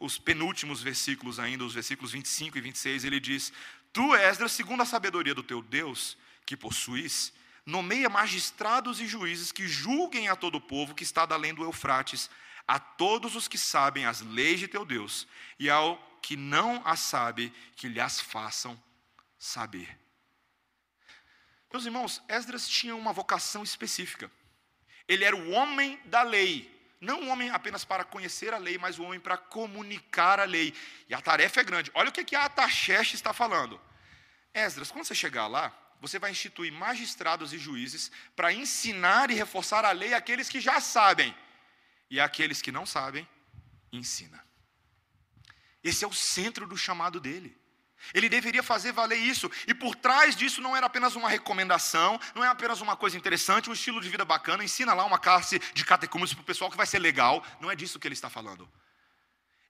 os 0.00 0.18
penúltimos 0.18 0.82
versículos 0.82 1.38
ainda, 1.38 1.64
os 1.64 1.74
versículos 1.74 2.10
25 2.12 2.56
e 2.56 2.60
26, 2.60 3.04
ele 3.04 3.20
diz: 3.20 3.52
Tu, 3.92 4.14
Esdras, 4.16 4.52
segundo 4.52 4.82
a 4.82 4.86
sabedoria 4.86 5.34
do 5.34 5.42
teu 5.42 5.62
Deus, 5.62 6.16
que 6.46 6.56
possuis, 6.56 7.32
nomeia 7.66 8.08
magistrados 8.08 9.00
e 9.00 9.06
juízes 9.06 9.52
que 9.52 9.68
julguem 9.68 10.28
a 10.28 10.34
todo 10.34 10.56
o 10.56 10.60
povo 10.60 10.94
que 10.94 11.04
está 11.04 11.26
além 11.30 11.54
do 11.54 11.62
Eufrates, 11.62 12.30
a 12.66 12.78
todos 12.78 13.36
os 13.36 13.46
que 13.46 13.58
sabem 13.58 14.06
as 14.06 14.22
leis 14.22 14.58
de 14.58 14.66
teu 14.66 14.84
Deus, 14.84 15.28
e 15.58 15.68
ao 15.68 15.96
que 16.22 16.36
não 16.36 16.82
as 16.84 17.00
sabe, 17.00 17.52
que 17.76 17.88
lhes 17.88 18.20
façam 18.20 18.80
saber. 19.38 19.98
Meus 21.72 21.84
irmãos, 21.84 22.22
Esdras 22.28 22.68
tinha 22.68 22.96
uma 22.96 23.12
vocação 23.12 23.62
específica. 23.62 24.30
Ele 25.06 25.24
era 25.24 25.36
o 25.36 25.50
homem 25.50 26.00
da 26.06 26.22
lei. 26.22 26.79
Não 27.00 27.22
um 27.22 27.30
homem 27.30 27.50
apenas 27.50 27.84
para 27.84 28.04
conhecer 28.04 28.52
a 28.52 28.58
lei, 28.58 28.76
mas 28.76 28.98
o 28.98 29.02
um 29.02 29.06
homem 29.06 29.20
para 29.20 29.38
comunicar 29.38 30.38
a 30.38 30.44
lei. 30.44 30.74
E 31.08 31.14
a 31.14 31.20
tarefa 31.20 31.60
é 31.60 31.64
grande. 31.64 31.90
Olha 31.94 32.10
o 32.10 32.12
que, 32.12 32.24
que 32.24 32.36
a 32.36 32.44
Ataxerxes 32.44 33.14
está 33.14 33.32
falando. 33.32 33.80
Esdras, 34.52 34.90
quando 34.90 35.06
você 35.06 35.14
chegar 35.14 35.46
lá, 35.46 35.72
você 36.00 36.18
vai 36.18 36.30
instituir 36.30 36.72
magistrados 36.72 37.52
e 37.52 37.58
juízes 37.58 38.10
para 38.36 38.52
ensinar 38.52 39.30
e 39.30 39.34
reforçar 39.34 39.84
a 39.84 39.92
lei 39.92 40.12
àqueles 40.12 40.48
que 40.48 40.60
já 40.60 40.80
sabem. 40.80 41.34
E 42.10 42.20
àqueles 42.20 42.60
que 42.60 42.72
não 42.72 42.84
sabem, 42.84 43.26
ensina. 43.92 44.44
Esse 45.82 46.04
é 46.04 46.08
o 46.08 46.12
centro 46.12 46.66
do 46.66 46.76
chamado 46.76 47.18
dele. 47.18 47.56
Ele 48.14 48.28
deveria 48.28 48.62
fazer 48.62 48.92
valer 48.92 49.18
isso. 49.18 49.50
E 49.66 49.74
por 49.74 49.94
trás 49.94 50.34
disso 50.34 50.60
não 50.60 50.76
era 50.76 50.86
apenas 50.86 51.16
uma 51.16 51.28
recomendação, 51.28 52.18
não 52.34 52.44
é 52.44 52.48
apenas 52.48 52.80
uma 52.80 52.96
coisa 52.96 53.16
interessante, 53.16 53.70
um 53.70 53.72
estilo 53.72 54.00
de 54.00 54.08
vida 54.08 54.24
bacana, 54.24 54.64
ensina 54.64 54.94
lá 54.94 55.04
uma 55.04 55.18
classe 55.18 55.58
de 55.74 55.84
catecúmenos 55.84 56.34
para 56.34 56.42
o 56.42 56.44
pessoal 56.44 56.70
que 56.70 56.76
vai 56.76 56.86
ser 56.86 56.98
legal. 56.98 57.44
Não 57.60 57.70
é 57.70 57.76
disso 57.76 57.98
que 57.98 58.06
ele 58.06 58.14
está 58.14 58.30
falando. 58.30 58.68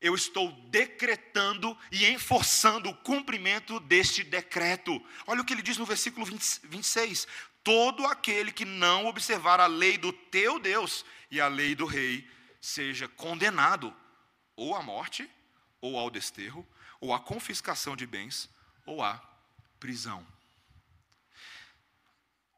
Eu 0.00 0.14
estou 0.14 0.50
decretando 0.70 1.76
e 1.92 2.06
enforçando 2.06 2.88
o 2.88 2.96
cumprimento 2.96 3.78
deste 3.80 4.24
decreto. 4.24 5.00
Olha 5.26 5.42
o 5.42 5.44
que 5.44 5.52
ele 5.52 5.62
diz 5.62 5.76
no 5.76 5.84
versículo 5.84 6.24
20, 6.24 6.60
26. 6.64 7.28
Todo 7.62 8.06
aquele 8.06 8.50
que 8.50 8.64
não 8.64 9.06
observar 9.06 9.60
a 9.60 9.66
lei 9.66 9.98
do 9.98 10.10
teu 10.10 10.58
Deus 10.58 11.04
e 11.30 11.38
a 11.38 11.48
lei 11.48 11.74
do 11.74 11.84
rei, 11.84 12.26
seja 12.60 13.06
condenado 13.08 13.94
ou 14.56 14.74
à 14.74 14.82
morte, 14.82 15.30
ou 15.80 15.98
ao 15.98 16.10
desterro, 16.10 16.66
ou 17.00 17.14
a 17.14 17.20
confiscação 17.20 17.96
de 17.96 18.06
bens, 18.06 18.48
ou 18.84 19.02
a 19.02 19.18
prisão. 19.78 20.26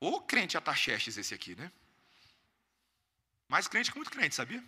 O 0.00 0.20
crente 0.20 0.56
ataxestes 0.56 1.16
esse 1.16 1.32
aqui, 1.32 1.54
né? 1.54 1.70
Mais 3.48 3.68
crente 3.68 3.90
que 3.90 3.96
muito 3.96 4.10
crente, 4.10 4.34
sabia? 4.34 4.64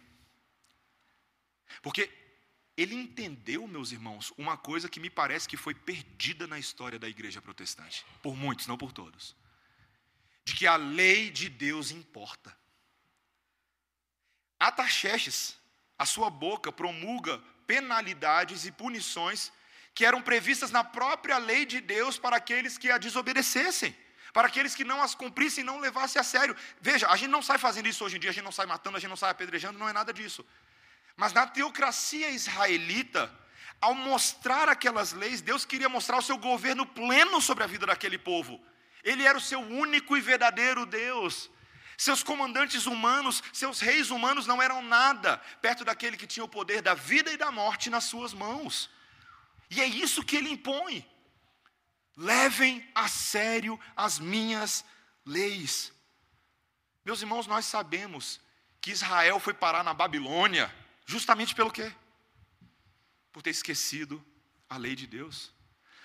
Porque 1.82 2.11
ele 2.76 2.94
entendeu, 2.94 3.66
meus 3.66 3.92
irmãos, 3.92 4.32
uma 4.36 4.57
coisa 4.57 4.88
que 4.88 5.01
me 5.01 5.11
parece 5.11 5.48
que 5.48 5.57
foi 5.57 5.74
perdida 5.74 6.46
na 6.46 6.59
história 6.59 6.98
da 6.98 7.09
igreja 7.09 7.42
protestante. 7.42 8.05
Por 8.22 8.36
muitos, 8.36 8.66
não 8.66 8.78
por 8.78 8.92
todos. 8.92 9.34
De 10.44 10.55
que 10.55 10.66
a 10.66 10.76
lei 10.76 11.30
de 11.30 11.48
Deus 11.48 11.90
importa. 11.90 12.57
Ataxestes, 14.59 15.57
a 15.98 16.05
sua 16.05 16.30
boca 16.30 16.70
promulga 16.70 17.38
penalidades 17.66 18.66
e 18.66 18.72
punições 18.72 19.53
que 19.95 20.05
eram 20.05 20.20
previstas 20.20 20.70
na 20.70 20.82
própria 20.82 21.38
lei 21.38 21.64
de 21.64 21.80
Deus 21.80 22.18
para 22.18 22.36
aqueles 22.36 22.76
que 22.76 22.90
a 22.90 22.99
desobedecessem, 22.99 23.97
para 24.32 24.49
aqueles 24.49 24.74
que 24.74 24.84
não 24.84 25.01
as 25.01 25.14
cumprissem 25.14 25.62
e 25.62 25.66
não 25.66 25.78
levassem 25.78 26.18
a 26.20 26.24
sério. 26.24 26.57
Veja, 26.80 27.09
a 27.09 27.16
gente 27.16 27.30
não 27.30 27.42
sai 27.42 27.59
fazendo 27.59 27.88
isso 27.88 28.05
hoje 28.05 28.16
em 28.16 28.20
dia, 28.20 28.30
a 28.30 28.32
gente 28.32 28.45
não 28.45 28.53
sai 28.53 28.66
matando, 28.66 28.97
a 28.97 29.01
gente 29.01 29.11
não 29.11 29.16
sai 29.16 29.30
apedrejando, 29.30 29.78
não 29.78 29.88
é 29.88 29.92
nada 29.92 30.12
disso. 30.12 30.45
Mas 31.16 31.32
na 31.32 31.47
teocracia 31.47 32.28
israelita, 32.30 33.32
ao 33.80 33.95
mostrar 33.95 34.68
aquelas 34.68 35.12
leis, 35.12 35.40
Deus 35.40 35.64
queria 35.64 35.88
mostrar 35.88 36.18
o 36.18 36.22
seu 36.22 36.36
governo 36.36 36.84
pleno 36.84 37.40
sobre 37.40 37.62
a 37.62 37.66
vida 37.66 37.86
daquele 37.86 38.18
povo. 38.18 38.61
Ele 39.05 39.24
era 39.24 39.38
o 39.38 39.40
seu 39.40 39.61
único 39.61 40.16
e 40.16 40.20
verdadeiro 40.20 40.84
Deus. 40.86 41.51
Seus 41.97 42.24
comandantes 42.24 42.86
humanos, 42.86 43.42
seus 43.53 43.78
reis 43.78 44.11
humanos 44.11 44.47
não 44.47 44.61
eram 44.61 44.82
nada 44.82 45.36
perto 45.62 45.84
daquele 45.84 46.16
que 46.16 46.26
tinha 46.26 46.42
o 46.42 46.49
poder 46.49 46.82
da 46.82 46.95
vida 46.95 47.30
e 47.30 47.36
da 47.36 47.53
morte 47.53 47.88
nas 47.88 48.05
suas 48.05 48.34
mãos. 48.34 48.90
E 49.70 49.80
é 49.80 49.86
isso 49.86 50.24
que 50.24 50.36
ele 50.36 50.50
impõe. 50.50 51.06
Levem 52.16 52.88
a 52.94 53.08
sério 53.08 53.78
as 53.96 54.18
minhas 54.18 54.84
leis. 55.24 55.92
Meus 57.04 57.20
irmãos, 57.20 57.46
nós 57.46 57.64
sabemos 57.66 58.40
que 58.80 58.90
Israel 58.90 59.40
foi 59.40 59.52
parar 59.52 59.82
na 59.82 59.92
Babilônia 59.92 60.72
justamente 61.06 61.54
pelo 61.54 61.70
quê? 61.70 61.92
Por 63.32 63.42
ter 63.42 63.50
esquecido 63.50 64.24
a 64.68 64.76
lei 64.76 64.94
de 64.94 65.06
Deus. 65.06 65.52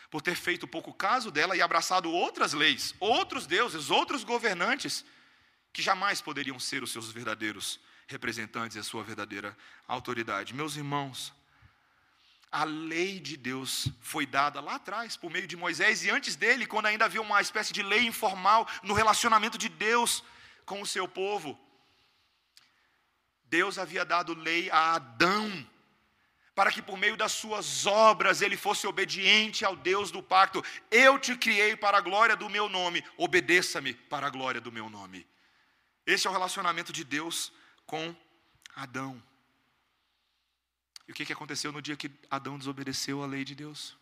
Por 0.09 0.21
ter 0.21 0.35
feito 0.35 0.67
pouco 0.67 0.91
caso 0.93 1.29
dela 1.29 1.55
e 1.55 1.61
abraçado 1.61 2.11
outras 2.11 2.53
leis, 2.53 2.95
outros 2.99 3.45
deuses, 3.45 3.91
outros 3.91 4.23
governantes 4.23 5.05
que 5.71 5.81
jamais 5.81 6.19
poderiam 6.19 6.59
ser 6.59 6.81
os 6.81 6.91
seus 6.91 7.11
verdadeiros 7.11 7.79
representantes 8.07 8.75
e 8.75 8.79
a 8.79 8.83
sua 8.83 9.03
verdadeira 9.03 9.55
autoridade. 9.87 10.53
Meus 10.53 10.75
irmãos, 10.75 11.31
a 12.51 12.63
lei 12.63 13.19
de 13.19 13.37
Deus 13.37 13.87
foi 14.01 14.25
dada 14.25 14.59
lá 14.59 14.75
atrás, 14.75 15.15
por 15.15 15.29
meio 15.29 15.47
de 15.47 15.55
Moisés, 15.55 16.03
e 16.03 16.09
antes 16.09 16.35
dele, 16.35 16.65
quando 16.65 16.87
ainda 16.87 17.05
havia 17.05 17.21
uma 17.21 17.41
espécie 17.41 17.71
de 17.71 17.83
lei 17.83 18.05
informal 18.05 18.67
no 18.81 18.93
relacionamento 18.93 19.57
de 19.57 19.69
Deus 19.69 20.23
com 20.65 20.81
o 20.81 20.85
seu 20.85 21.07
povo. 21.07 21.59
Deus 23.45 23.77
havia 23.77 24.03
dado 24.03 24.33
lei 24.33 24.69
a 24.71 24.95
Adão, 24.95 25.67
para 26.55 26.71
que 26.71 26.81
por 26.81 26.97
meio 26.97 27.15
das 27.15 27.31
suas 27.31 27.85
obras 27.85 28.41
ele 28.41 28.57
fosse 28.57 28.85
obediente 28.85 29.63
ao 29.63 29.75
Deus 29.75 30.11
do 30.11 30.21
pacto. 30.21 30.63
Eu 30.91 31.17
te 31.19 31.35
criei 31.35 31.75
para 31.75 31.97
a 31.97 32.01
glória 32.01 32.35
do 32.35 32.49
meu 32.49 32.67
nome, 32.67 33.03
obedeça-me 33.15 33.93
para 33.93 34.27
a 34.27 34.29
glória 34.29 34.59
do 34.59 34.71
meu 34.71 34.89
nome. 34.89 35.25
Esse 36.05 36.25
é 36.25 36.29
o 36.29 36.33
relacionamento 36.33 36.91
de 36.91 37.03
Deus 37.03 37.53
com 37.85 38.15
Adão. 38.75 39.28
E 41.09 41.11
o 41.11 41.15
que, 41.15 41.33
aconteceu 41.33 41.71
no 41.71 41.81
dia 41.81 41.97
que 41.97 42.11
Adão 42.29 42.55
desobedeceu 42.55 43.23
à 43.23 43.25
lei 43.25 43.43
de 43.43 43.55
Deus? 43.55 43.97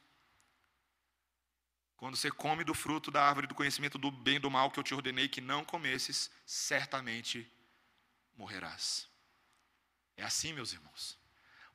Quando 1.95 2.18
você 2.18 2.30
come 2.30 2.66
do 2.66 2.74
fruto 2.74 3.10
da 3.10 3.24
árvore 3.24 3.47
do 3.47 3.55
conhecimento 3.55 3.97
do 3.97 4.12
bem 4.12 4.36
e 4.36 4.39
do 4.39 4.51
mal 4.51 4.70
que 4.70 4.78
eu 4.78 4.84
te 4.84 4.93
ordenei 4.93 5.30
que 5.30 5.39
não 5.39 5.64
comesses, 5.64 6.30
certamente 6.45 7.49
morrerás. 8.36 9.08
É 10.18 10.24
assim, 10.26 10.51
meus 10.51 10.74
irmãos. 10.74 11.18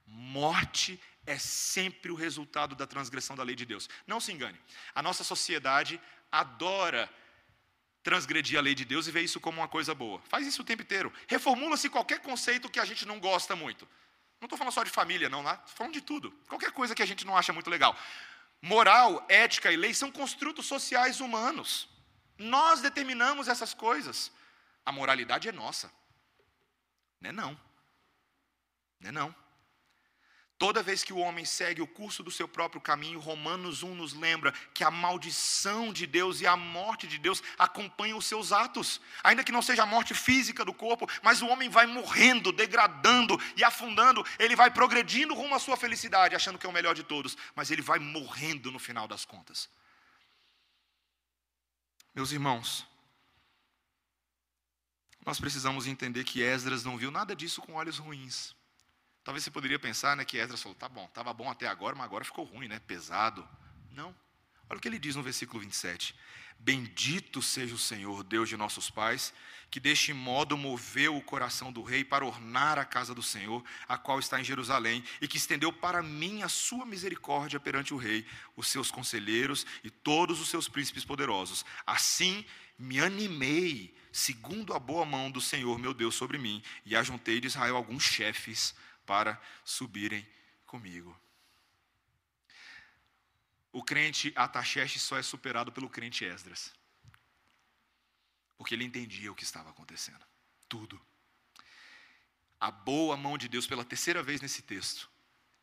Morte 0.05 1.01
é 1.24 1.39
sempre 1.39 2.12
o 2.12 2.14
resultado 2.14 2.74
da 2.74 2.87
transgressão 2.87 3.35
da 3.35 3.43
lei 3.43 3.57
de 3.57 3.64
Deus. 3.64 3.89
Não 4.07 4.20
se 4.20 4.33
engane. 4.33 4.61
A 4.95 5.03
nossa 5.03 5.24
sociedade 5.24 5.99
adora 6.30 7.11
transgredir 8.03 8.59
a 8.59 8.62
lei 8.62 8.74
de 8.74 8.85
Deus 8.85 9.07
e 9.07 9.11
ver 9.11 9.22
isso 9.22 9.41
como 9.41 9.62
uma 9.62 9.68
coisa 9.68 9.95
boa. 9.95 10.20
Faz 10.28 10.47
isso 10.47 10.61
o 10.61 10.64
tempo 10.64 10.83
inteiro. 10.83 11.11
Reformula-se 11.26 11.89
qualquer 11.89 12.20
conceito 12.20 12.68
que 12.68 12.78
a 12.78 12.85
gente 12.85 13.07
não 13.07 13.18
gosta 13.18 13.57
muito. 13.57 13.89
Não 14.43 14.47
estou 14.47 14.59
falando 14.59 14.74
só 14.74 14.82
de 14.82 14.90
família, 14.90 15.28
não, 15.28 15.38
estou 15.38 15.57
tá? 15.57 15.66
falando 15.68 15.93
de 15.93 16.01
tudo. 16.01 16.32
Qualquer 16.49 16.72
coisa 16.72 16.97
que 16.97 17.03
a 17.03 17.07
gente 17.07 17.24
não 17.24 17.36
acha 17.36 17.53
muito 17.53 17.70
legal. 17.70 17.97
Moral, 18.61 19.24
ética 19.28 19.70
e 19.70 19.76
lei 19.76 19.95
são 19.95 20.11
construtos 20.11 20.66
sociais 20.66 21.20
humanos. 21.20 21.88
Nós 22.36 22.80
determinamos 22.80 23.47
essas 23.47 23.72
coisas. 23.72 24.32
A 24.84 24.90
moralidade 24.90 25.49
é 25.49 25.53
nossa. 25.53 25.93
Não 27.20 27.30
é 27.30 27.32
não. 27.32 27.61
Não 28.99 29.09
é 29.11 29.12
não. 29.12 29.41
Toda 30.63 30.81
vez 30.81 31.03
que 31.03 31.13
o 31.13 31.19
homem 31.19 31.45
segue 31.45 31.83
o 31.83 31.89
curso 31.89 32.23
do 32.23 32.31
seu 32.31 32.47
próprio 32.47 32.81
caminho, 32.81 33.19
Romanos 33.19 33.83
1 33.83 33.97
nos 33.97 34.13
lembra 34.13 34.53
que 34.73 34.85
a 34.85 34.93
maldição 34.93 35.93
de 35.93 36.07
Deus 36.07 36.41
e 36.41 36.47
a 36.47 36.57
morte 36.57 37.09
de 37.09 37.19
Deus 37.19 37.43
acompanham 37.59 38.17
os 38.17 38.27
seus 38.27 38.53
atos. 38.53 39.01
Ainda 39.25 39.43
que 39.43 39.51
não 39.51 39.61
seja 39.61 39.83
a 39.83 39.87
morte 39.87 40.15
física 40.15 40.65
do 40.65 40.73
corpo, 40.73 41.11
mas 41.21 41.43
o 41.43 41.49
homem 41.49 41.69
vai 41.69 41.85
morrendo, 41.87 42.53
degradando 42.53 43.37
e 43.57 43.65
afundando, 43.65 44.25
ele 44.39 44.55
vai 44.55 44.71
progredindo 44.71 45.35
rumo 45.35 45.53
à 45.53 45.59
sua 45.59 45.77
felicidade, 45.77 46.37
achando 46.37 46.61
que 46.61 46.65
é 46.65 46.69
o 46.71 46.73
melhor 46.73 46.95
de 46.95 47.03
todos, 47.03 47.37
mas 47.57 47.73
ele 47.73 47.83
vai 47.83 47.99
morrendo 47.99 48.71
no 48.71 48.79
final 48.79 49.09
das 49.09 49.25
contas. 49.25 49.69
Meus 52.15 52.31
irmãos, 52.31 52.87
nós 55.27 55.41
precisamos 55.41 55.89
entender 55.89 56.23
que 56.23 56.41
Esdras 56.41 56.85
não 56.85 56.97
viu 56.97 57.11
nada 57.11 57.35
disso 57.35 57.61
com 57.61 57.73
olhos 57.73 57.99
ruins. 57.99 58.55
Talvez 59.25 59.45
você 59.45 59.51
poderia 59.51 59.79
pensar 59.79 60.16
né, 60.16 60.25
que 60.25 60.39
Esdras 60.39 60.62
falou, 60.62 60.75
tá 60.75 60.89
bom, 60.89 61.05
estava 61.05 61.33
bom 61.33 61.49
até 61.49 61.66
agora, 61.66 61.95
mas 61.95 62.07
agora 62.07 62.25
ficou 62.25 62.45
ruim, 62.45 62.68
né? 62.68 62.81
pesado. 62.81 63.47
Não. 63.93 64.14
Olha 64.68 64.79
o 64.79 64.81
que 64.81 64.89
ele 64.89 64.99
diz 64.99 65.14
no 65.14 65.23
versículo 65.23 65.61
27. 65.61 66.14
Bendito 66.59 67.43
seja 67.43 67.75
o 67.75 67.79
Senhor, 67.79 68.23
Deus 68.23 68.49
de 68.49 68.57
nossos 68.57 68.89
pais, 68.89 69.35
que 69.70 69.81
deste 69.81 70.12
modo 70.12 70.57
moveu 70.57 71.16
o 71.16 71.23
coração 71.23 71.73
do 71.73 71.83
rei 71.83 72.05
para 72.05 72.25
ornar 72.25 72.79
a 72.79 72.85
casa 72.85 73.14
do 73.14 73.23
Senhor, 73.23 73.64
a 73.89 73.99
qual 73.99 74.18
está 74.18 74.41
em 74.41 74.45
Jerusalém, 74.45 75.03
e 75.20 75.27
que 75.27 75.37
estendeu 75.37 75.73
para 75.73 76.03
mim 76.03 76.43
a 76.43 76.49
sua 76.49 76.87
misericórdia 76.87 77.59
perante 77.59 77.93
o 77.93 77.97
rei, 77.97 78.25
os 78.57 78.68
seus 78.68 78.91
conselheiros 78.91 79.66
e 79.83 79.91
todos 79.91 80.41
os 80.41 80.49
seus 80.49 80.68
príncipes 80.68 81.05
poderosos. 81.05 81.64
Assim 81.85 82.45
me 82.79 83.01
animei, 83.01 83.95
segundo 84.12 84.73
a 84.73 84.79
boa 84.79 85.05
mão 85.05 85.31
do 85.31 85.41
Senhor 85.41 85.79
meu 85.79 85.93
Deus 85.93 86.14
sobre 86.14 86.39
mim, 86.39 86.62
e 86.87 86.95
ajuntei 86.95 87.41
de 87.41 87.49
Israel 87.49 87.77
alguns 87.77 88.05
chefes 88.05 88.75
para 89.07 89.41
subirem 89.65 90.27
comigo. 90.67 91.19
O 93.73 93.83
crente 93.83 94.33
Ataxeste 94.37 94.99
só 94.99 95.17
é 95.17 95.23
superado 95.23 95.73
pelo 95.73 95.89
crente 95.89 96.25
Esdras. 96.25 96.73
Porque 98.57 98.75
ele 98.75 98.85
entendia 98.85 99.33
o 99.33 99.35
que 99.35 99.45
estava 99.45 99.71
acontecendo. 99.71 100.25
Tudo. 100.69 101.01
A 102.61 102.71
boa 102.71 103.17
mão 103.17 103.37
de 103.37 103.49
Deus, 103.49 103.67
pela 103.67 103.85
terceira 103.85 104.23
vez 104.23 104.41
nesse 104.41 104.63
texto, 104.63 105.11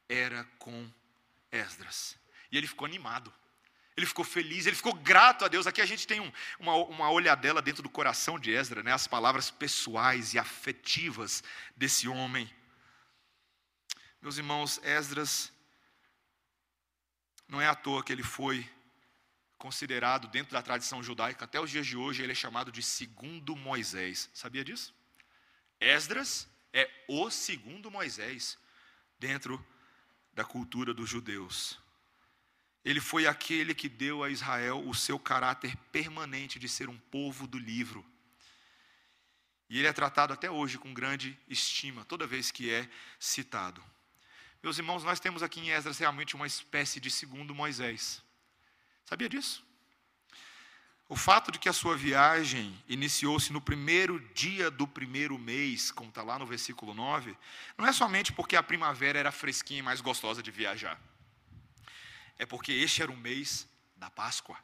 era 0.07 0.43
com 0.57 0.91
Esdras. 1.51 2.17
E 2.51 2.57
ele 2.57 2.67
ficou 2.67 2.85
animado. 2.85 3.33
Ele 3.95 4.05
ficou 4.05 4.25
feliz, 4.25 4.65
ele 4.65 4.75
ficou 4.75 4.93
grato 4.93 5.45
a 5.45 5.47
Deus. 5.47 5.67
Aqui 5.67 5.81
a 5.81 5.85
gente 5.85 6.07
tem 6.07 6.19
um, 6.19 6.31
uma, 6.59 6.75
uma 6.75 7.11
olhadela 7.11 7.61
dentro 7.61 7.83
do 7.83 7.89
coração 7.89 8.39
de 8.39 8.51
Esdras, 8.51 8.83
né? 8.83 8.93
as 8.93 9.07
palavras 9.07 9.51
pessoais 9.51 10.33
e 10.33 10.39
afetivas 10.39 11.43
desse 11.75 12.07
homem. 12.07 12.49
Meus 14.21 14.37
irmãos, 14.37 14.79
Esdras, 14.83 15.51
não 17.47 17.61
é 17.61 17.67
à 17.67 17.73
toa 17.73 18.03
que 18.03 18.11
ele 18.11 18.23
foi 18.23 18.69
considerado 19.57 20.27
dentro 20.27 20.51
da 20.51 20.61
tradição 20.61 21.01
judaica, 21.01 21.45
até 21.45 21.59
os 21.59 21.71
dias 21.71 21.87
de 21.87 21.95
hoje 21.95 22.21
ele 22.21 22.33
é 22.33 22.35
chamado 22.35 22.69
de 22.69 22.83
segundo 22.83 23.55
Moisés. 23.55 24.29
Sabia 24.33 24.63
disso? 24.63 24.93
Esdras 25.79 26.49
é 26.73 26.89
o 27.07 27.29
segundo 27.29 27.89
Moisés 27.89 28.57
dentro 29.17 29.65
da 30.33 30.43
cultura 30.43 30.93
dos 30.93 31.09
judeus. 31.09 31.79
Ele 32.83 32.99
foi 32.99 33.25
aquele 33.25 33.73
que 33.73 33.87
deu 33.87 34.23
a 34.23 34.29
Israel 34.29 34.85
o 34.85 34.93
seu 34.93 35.17
caráter 35.17 35.77
permanente 35.91 36.59
de 36.59 36.67
ser 36.67 36.89
um 36.89 36.97
povo 36.97 37.47
do 37.47 37.57
livro. 37.57 38.05
E 39.69 39.77
ele 39.79 39.87
é 39.87 39.93
tratado 39.93 40.33
até 40.33 40.49
hoje 40.51 40.77
com 40.77 40.93
grande 40.93 41.37
estima, 41.47 42.03
toda 42.03 42.27
vez 42.27 42.51
que 42.51 42.69
é 42.69 42.89
citado. 43.17 43.83
Meus 44.61 44.77
irmãos, 44.77 45.03
nós 45.05 45.19
temos 45.21 45.41
aqui 45.41 45.61
em 45.61 45.69
Esdras 45.69 45.97
realmente 45.97 46.35
uma 46.35 46.45
espécie 46.45 46.99
de 46.99 47.09
segundo 47.09 47.55
Moisés. 47.55 48.21
Sabia 49.05 49.29
disso? 49.29 49.65
O 51.07 51.15
fato 51.15 51.51
de 51.51 51.57
que 51.57 51.69
a 51.69 51.73
sua 51.73 51.95
viagem 51.95 52.77
iniciou-se 52.87 53.51
no 53.53 53.61
primeiro 53.61 54.19
dia 54.33 54.69
do 54.69 54.85
primeiro 54.85 55.39
mês, 55.39 55.91
como 55.91 56.09
está 56.09 56.21
lá 56.21 56.37
no 56.37 56.45
versículo 56.45 56.93
9, 56.93 57.35
não 57.77 57.87
é 57.87 57.93
somente 57.93 58.33
porque 58.33 58.55
a 58.55 58.61
primavera 58.61 59.17
era 59.17 59.31
fresquinha 59.31 59.79
e 59.79 59.81
mais 59.81 60.01
gostosa 60.01 60.43
de 60.43 60.51
viajar. 60.51 60.99
É 62.37 62.45
porque 62.45 62.71
este 62.71 63.01
era 63.01 63.11
o 63.11 63.17
mês 63.17 63.67
da 63.95 64.09
Páscoa, 64.11 64.57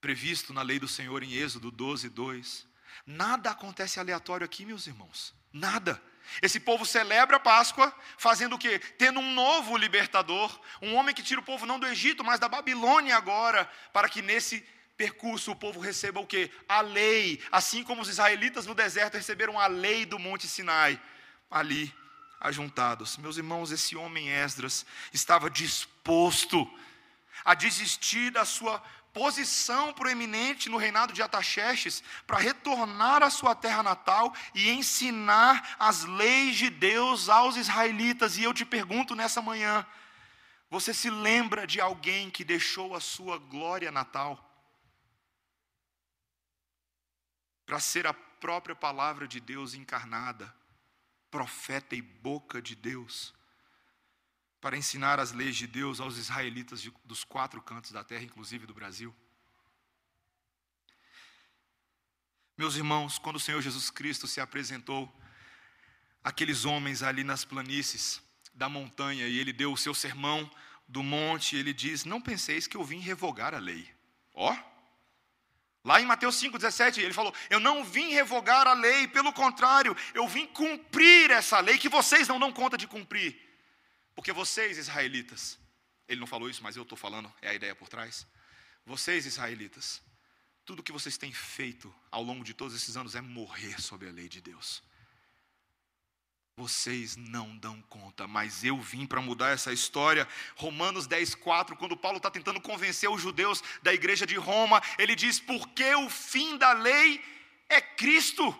previsto 0.00 0.52
na 0.52 0.62
lei 0.62 0.80
do 0.80 0.88
Senhor 0.88 1.22
em 1.22 1.34
Êxodo 1.34 1.70
12, 1.70 2.08
2. 2.08 2.66
Nada 3.06 3.50
acontece 3.50 4.00
aleatório 4.00 4.44
aqui, 4.44 4.64
meus 4.64 4.86
irmãos. 4.86 5.32
Nada. 5.52 6.02
Esse 6.40 6.58
povo 6.58 6.86
celebra 6.86 7.36
a 7.36 7.40
Páscoa, 7.40 7.94
fazendo 8.16 8.54
o 8.54 8.58
quê? 8.58 8.78
Tendo 8.96 9.20
um 9.20 9.34
novo 9.34 9.76
libertador, 9.76 10.58
um 10.80 10.94
homem 10.94 11.14
que 11.14 11.22
tira 11.22 11.40
o 11.40 11.44
povo 11.44 11.66
não 11.66 11.78
do 11.78 11.86
Egito, 11.86 12.24
mas 12.24 12.40
da 12.40 12.48
Babilônia 12.48 13.16
agora, 13.16 13.68
para 13.92 14.08
que 14.08 14.22
nesse 14.22 14.64
percurso 14.96 15.50
o 15.52 15.56
povo 15.56 15.80
receba 15.80 16.20
o 16.20 16.26
quê? 16.26 16.50
A 16.68 16.80
lei, 16.80 17.42
assim 17.50 17.82
como 17.82 18.02
os 18.02 18.08
israelitas 18.08 18.66
no 18.66 18.74
deserto 18.74 19.16
receberam 19.16 19.58
a 19.58 19.66
lei 19.66 20.06
do 20.06 20.18
Monte 20.18 20.46
Sinai, 20.46 21.00
ali 21.50 21.92
ajuntados. 22.40 23.16
Meus 23.16 23.36
irmãos, 23.36 23.70
esse 23.70 23.96
homem 23.96 24.28
Esdras 24.28 24.86
estava 25.12 25.50
disposto 25.50 26.68
a 27.44 27.54
desistir 27.54 28.30
da 28.30 28.44
sua 28.44 28.82
posição 29.12 29.92
proeminente 29.92 30.68
no 30.68 30.76
reinado 30.76 31.12
de 31.12 31.22
Ataxerxes 31.22 32.02
para 32.26 32.38
retornar 32.38 33.22
à 33.22 33.30
sua 33.30 33.54
terra 33.54 33.82
natal 33.82 34.34
e 34.54 34.70
ensinar 34.70 35.76
as 35.78 36.04
leis 36.04 36.56
de 36.56 36.70
Deus 36.70 37.28
aos 37.28 37.56
israelitas. 37.56 38.38
E 38.38 38.44
eu 38.44 38.54
te 38.54 38.64
pergunto 38.64 39.14
nessa 39.14 39.42
manhã: 39.42 39.86
você 40.70 40.94
se 40.94 41.10
lembra 41.10 41.66
de 41.66 41.80
alguém 41.80 42.30
que 42.30 42.44
deixou 42.44 42.94
a 42.94 43.00
sua 43.00 43.38
glória 43.38 43.90
natal 43.90 44.48
para 47.66 47.78
ser 47.78 48.06
a 48.06 48.14
própria 48.14 48.74
palavra 48.74 49.28
de 49.28 49.40
Deus 49.40 49.74
encarnada, 49.74 50.54
profeta 51.30 51.94
e 51.94 52.02
boca 52.02 52.60
de 52.60 52.74
Deus, 52.74 53.32
para 54.62 54.76
ensinar 54.76 55.18
as 55.18 55.32
leis 55.32 55.56
de 55.56 55.66
Deus 55.66 55.98
aos 55.98 56.16
israelitas 56.16 56.80
de, 56.80 56.94
dos 57.04 57.24
quatro 57.24 57.60
cantos 57.60 57.90
da 57.90 58.04
terra, 58.04 58.22
inclusive 58.22 58.64
do 58.64 58.72
Brasil. 58.72 59.12
Meus 62.56 62.76
irmãos, 62.76 63.18
quando 63.18 63.36
o 63.36 63.40
Senhor 63.40 63.60
Jesus 63.60 63.90
Cristo 63.90 64.28
se 64.28 64.40
apresentou 64.40 65.12
àqueles 66.22 66.64
homens 66.64 67.02
ali 67.02 67.24
nas 67.24 67.44
planícies 67.44 68.22
da 68.54 68.68
montanha 68.68 69.26
e 69.26 69.36
ele 69.36 69.52
deu 69.52 69.72
o 69.72 69.76
seu 69.76 69.92
sermão 69.92 70.48
do 70.86 71.02
monte, 71.02 71.56
ele 71.56 71.72
diz: 71.72 72.04
Não 72.04 72.20
penseis 72.20 72.68
que 72.68 72.76
eu 72.76 72.84
vim 72.84 73.00
revogar 73.00 73.56
a 73.56 73.58
lei. 73.58 73.92
Ó, 74.32 74.56
lá 75.82 76.00
em 76.00 76.06
Mateus 76.06 76.40
5,17, 76.40 76.98
ele 76.98 77.12
falou: 77.12 77.34
Eu 77.50 77.58
não 77.58 77.82
vim 77.82 78.10
revogar 78.10 78.68
a 78.68 78.74
lei, 78.74 79.08
pelo 79.08 79.32
contrário, 79.32 79.96
eu 80.14 80.28
vim 80.28 80.46
cumprir 80.46 81.32
essa 81.32 81.58
lei 81.58 81.78
que 81.78 81.88
vocês 81.88 82.28
não 82.28 82.38
dão 82.38 82.52
conta 82.52 82.78
de 82.78 82.86
cumprir. 82.86 83.51
Porque 84.14 84.32
vocês, 84.32 84.78
israelitas, 84.78 85.58
ele 86.08 86.20
não 86.20 86.26
falou 86.26 86.50
isso, 86.50 86.62
mas 86.62 86.76
eu 86.76 86.82
estou 86.82 86.98
falando, 86.98 87.32
é 87.40 87.50
a 87.50 87.54
ideia 87.54 87.74
por 87.74 87.88
trás. 87.88 88.26
Vocês, 88.84 89.26
israelitas, 89.26 90.02
tudo 90.64 90.82
que 90.82 90.92
vocês 90.92 91.16
têm 91.16 91.32
feito 91.32 91.92
ao 92.10 92.22
longo 92.22 92.44
de 92.44 92.54
todos 92.54 92.74
esses 92.74 92.96
anos 92.96 93.14
é 93.14 93.20
morrer 93.20 93.80
sob 93.80 94.06
a 94.06 94.12
lei 94.12 94.28
de 94.28 94.40
Deus. 94.40 94.82
Vocês 96.54 97.16
não 97.16 97.56
dão 97.56 97.80
conta, 97.82 98.28
mas 98.28 98.62
eu 98.62 98.78
vim 98.78 99.06
para 99.06 99.22
mudar 99.22 99.50
essa 99.50 99.72
história. 99.72 100.28
Romanos 100.54 101.06
10, 101.06 101.34
4, 101.36 101.76
quando 101.76 101.96
Paulo 101.96 102.18
está 102.18 102.30
tentando 102.30 102.60
convencer 102.60 103.08
os 103.08 103.22
judeus 103.22 103.62
da 103.82 103.94
igreja 103.94 104.26
de 104.26 104.36
Roma, 104.36 104.82
ele 104.98 105.16
diz: 105.16 105.40
porque 105.40 105.94
o 105.94 106.10
fim 106.10 106.58
da 106.58 106.72
lei 106.72 107.24
é 107.68 107.80
Cristo. 107.80 108.56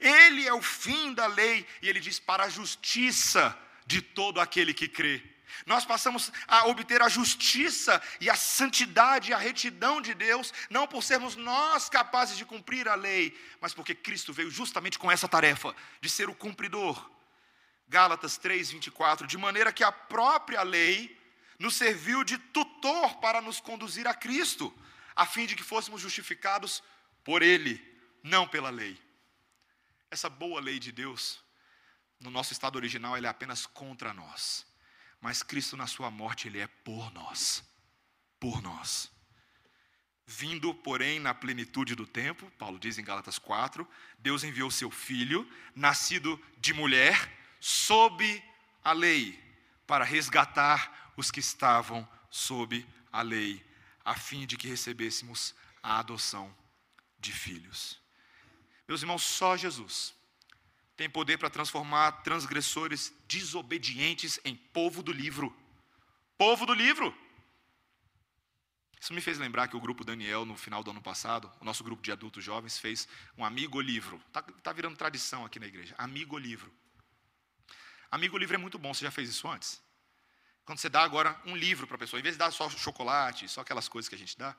Ele 0.00 0.46
é 0.46 0.52
o 0.52 0.62
fim 0.62 1.12
da 1.12 1.26
lei, 1.26 1.66
e 1.82 1.88
ele 1.88 2.00
diz: 2.00 2.18
para 2.18 2.44
a 2.44 2.48
justiça 2.48 3.56
de 3.86 4.02
todo 4.02 4.40
aquele 4.40 4.74
que 4.74 4.88
crê. 4.88 5.22
Nós 5.64 5.84
passamos 5.84 6.32
a 6.46 6.66
obter 6.66 7.00
a 7.00 7.08
justiça 7.08 8.02
e 8.20 8.28
a 8.28 8.34
santidade 8.34 9.30
e 9.30 9.34
a 9.34 9.38
retidão 9.38 10.00
de 10.00 10.12
Deus, 10.12 10.52
não 10.68 10.86
por 10.86 11.02
sermos 11.02 11.36
nós 11.36 11.88
capazes 11.88 12.36
de 12.36 12.44
cumprir 12.44 12.88
a 12.88 12.94
lei, 12.94 13.36
mas 13.60 13.72
porque 13.72 13.94
Cristo 13.94 14.32
veio 14.32 14.50
justamente 14.50 14.98
com 14.98 15.10
essa 15.10 15.28
tarefa 15.28 15.74
de 16.00 16.10
ser 16.10 16.28
o 16.28 16.34
cumpridor. 16.34 17.10
Gálatas 17.88 18.36
3:24, 18.38 19.26
de 19.26 19.38
maneira 19.38 19.72
que 19.72 19.84
a 19.84 19.92
própria 19.92 20.62
lei 20.62 21.16
nos 21.58 21.76
serviu 21.76 22.24
de 22.24 22.36
tutor 22.36 23.16
para 23.16 23.40
nos 23.40 23.60
conduzir 23.60 24.06
a 24.06 24.14
Cristo, 24.14 24.74
a 25.14 25.24
fim 25.24 25.46
de 25.46 25.54
que 25.54 25.62
fôssemos 25.62 26.00
justificados 26.00 26.82
por 27.24 27.42
ele, 27.42 27.82
não 28.22 28.46
pela 28.46 28.68
lei. 28.68 29.00
Essa 30.10 30.28
boa 30.28 30.60
lei 30.60 30.78
de 30.78 30.92
Deus, 30.92 31.42
no 32.20 32.30
nosso 32.30 32.52
estado 32.52 32.76
original, 32.76 33.16
ela 33.16 33.26
é 33.26 33.30
apenas 33.30 33.66
contra 33.66 34.12
nós 34.12 34.66
mas 35.20 35.42
Cristo 35.42 35.76
na 35.76 35.86
sua 35.86 36.10
morte, 36.10 36.48
ele 36.48 36.60
é 36.60 36.66
por 36.66 37.12
nós. 37.12 37.64
Por 38.38 38.62
nós. 38.62 39.10
Vindo, 40.26 40.74
porém, 40.74 41.20
na 41.20 41.32
plenitude 41.34 41.94
do 41.94 42.06
tempo, 42.06 42.50
Paulo 42.58 42.78
diz 42.78 42.98
em 42.98 43.04
Gálatas 43.04 43.38
4, 43.38 43.88
Deus 44.18 44.42
enviou 44.44 44.70
seu 44.70 44.90
filho, 44.90 45.48
nascido 45.74 46.40
de 46.58 46.72
mulher, 46.72 47.32
sob 47.60 48.42
a 48.82 48.92
lei, 48.92 49.36
para 49.86 50.04
resgatar 50.04 51.12
os 51.16 51.30
que 51.30 51.40
estavam 51.40 52.08
sob 52.30 52.86
a 53.12 53.22
lei, 53.22 53.64
a 54.04 54.14
fim 54.14 54.46
de 54.46 54.56
que 54.56 54.68
recebêssemos 54.68 55.54
a 55.82 55.98
adoção 55.98 56.54
de 57.18 57.32
filhos. 57.32 58.00
Meus 58.86 59.02
irmãos, 59.02 59.22
só 59.22 59.56
Jesus 59.56 60.14
tem 60.96 61.10
poder 61.10 61.36
para 61.38 61.50
transformar 61.50 62.22
transgressores 62.22 63.12
desobedientes 63.28 64.40
em 64.44 64.56
povo 64.56 65.02
do 65.02 65.12
livro. 65.12 65.54
Povo 66.38 66.64
do 66.64 66.72
livro. 66.72 67.14
Isso 69.00 69.12
me 69.12 69.20
fez 69.20 69.38
lembrar 69.38 69.68
que 69.68 69.76
o 69.76 69.80
grupo 69.80 70.04
Daniel, 70.04 70.44
no 70.44 70.56
final 70.56 70.82
do 70.82 70.90
ano 70.90 71.02
passado, 71.02 71.52
o 71.60 71.64
nosso 71.64 71.84
grupo 71.84 72.02
de 72.02 72.10
adultos 72.10 72.42
jovens, 72.42 72.78
fez 72.78 73.06
um 73.36 73.44
amigo 73.44 73.80
livro. 73.80 74.20
Está 74.26 74.42
tá 74.42 74.72
virando 74.72 74.96
tradição 74.96 75.44
aqui 75.44 75.60
na 75.60 75.66
igreja. 75.66 75.94
Amigo 75.98 76.38
livro. 76.38 76.72
Amigo 78.10 78.38
livro 78.38 78.54
é 78.54 78.58
muito 78.58 78.78
bom. 78.78 78.92
Você 78.94 79.04
já 79.04 79.10
fez 79.10 79.28
isso 79.28 79.46
antes? 79.46 79.80
Quando 80.64 80.78
você 80.78 80.88
dá 80.88 81.02
agora 81.02 81.40
um 81.44 81.54
livro 81.54 81.86
para 81.86 81.96
a 81.96 81.98
pessoa, 81.98 82.18
em 82.18 82.22
vez 82.22 82.34
de 82.34 82.38
dar 82.38 82.50
só 82.50 82.68
chocolate, 82.70 83.48
só 83.48 83.60
aquelas 83.60 83.86
coisas 83.86 84.08
que 84.08 84.14
a 84.14 84.18
gente 84.18 84.36
dá, 84.36 84.56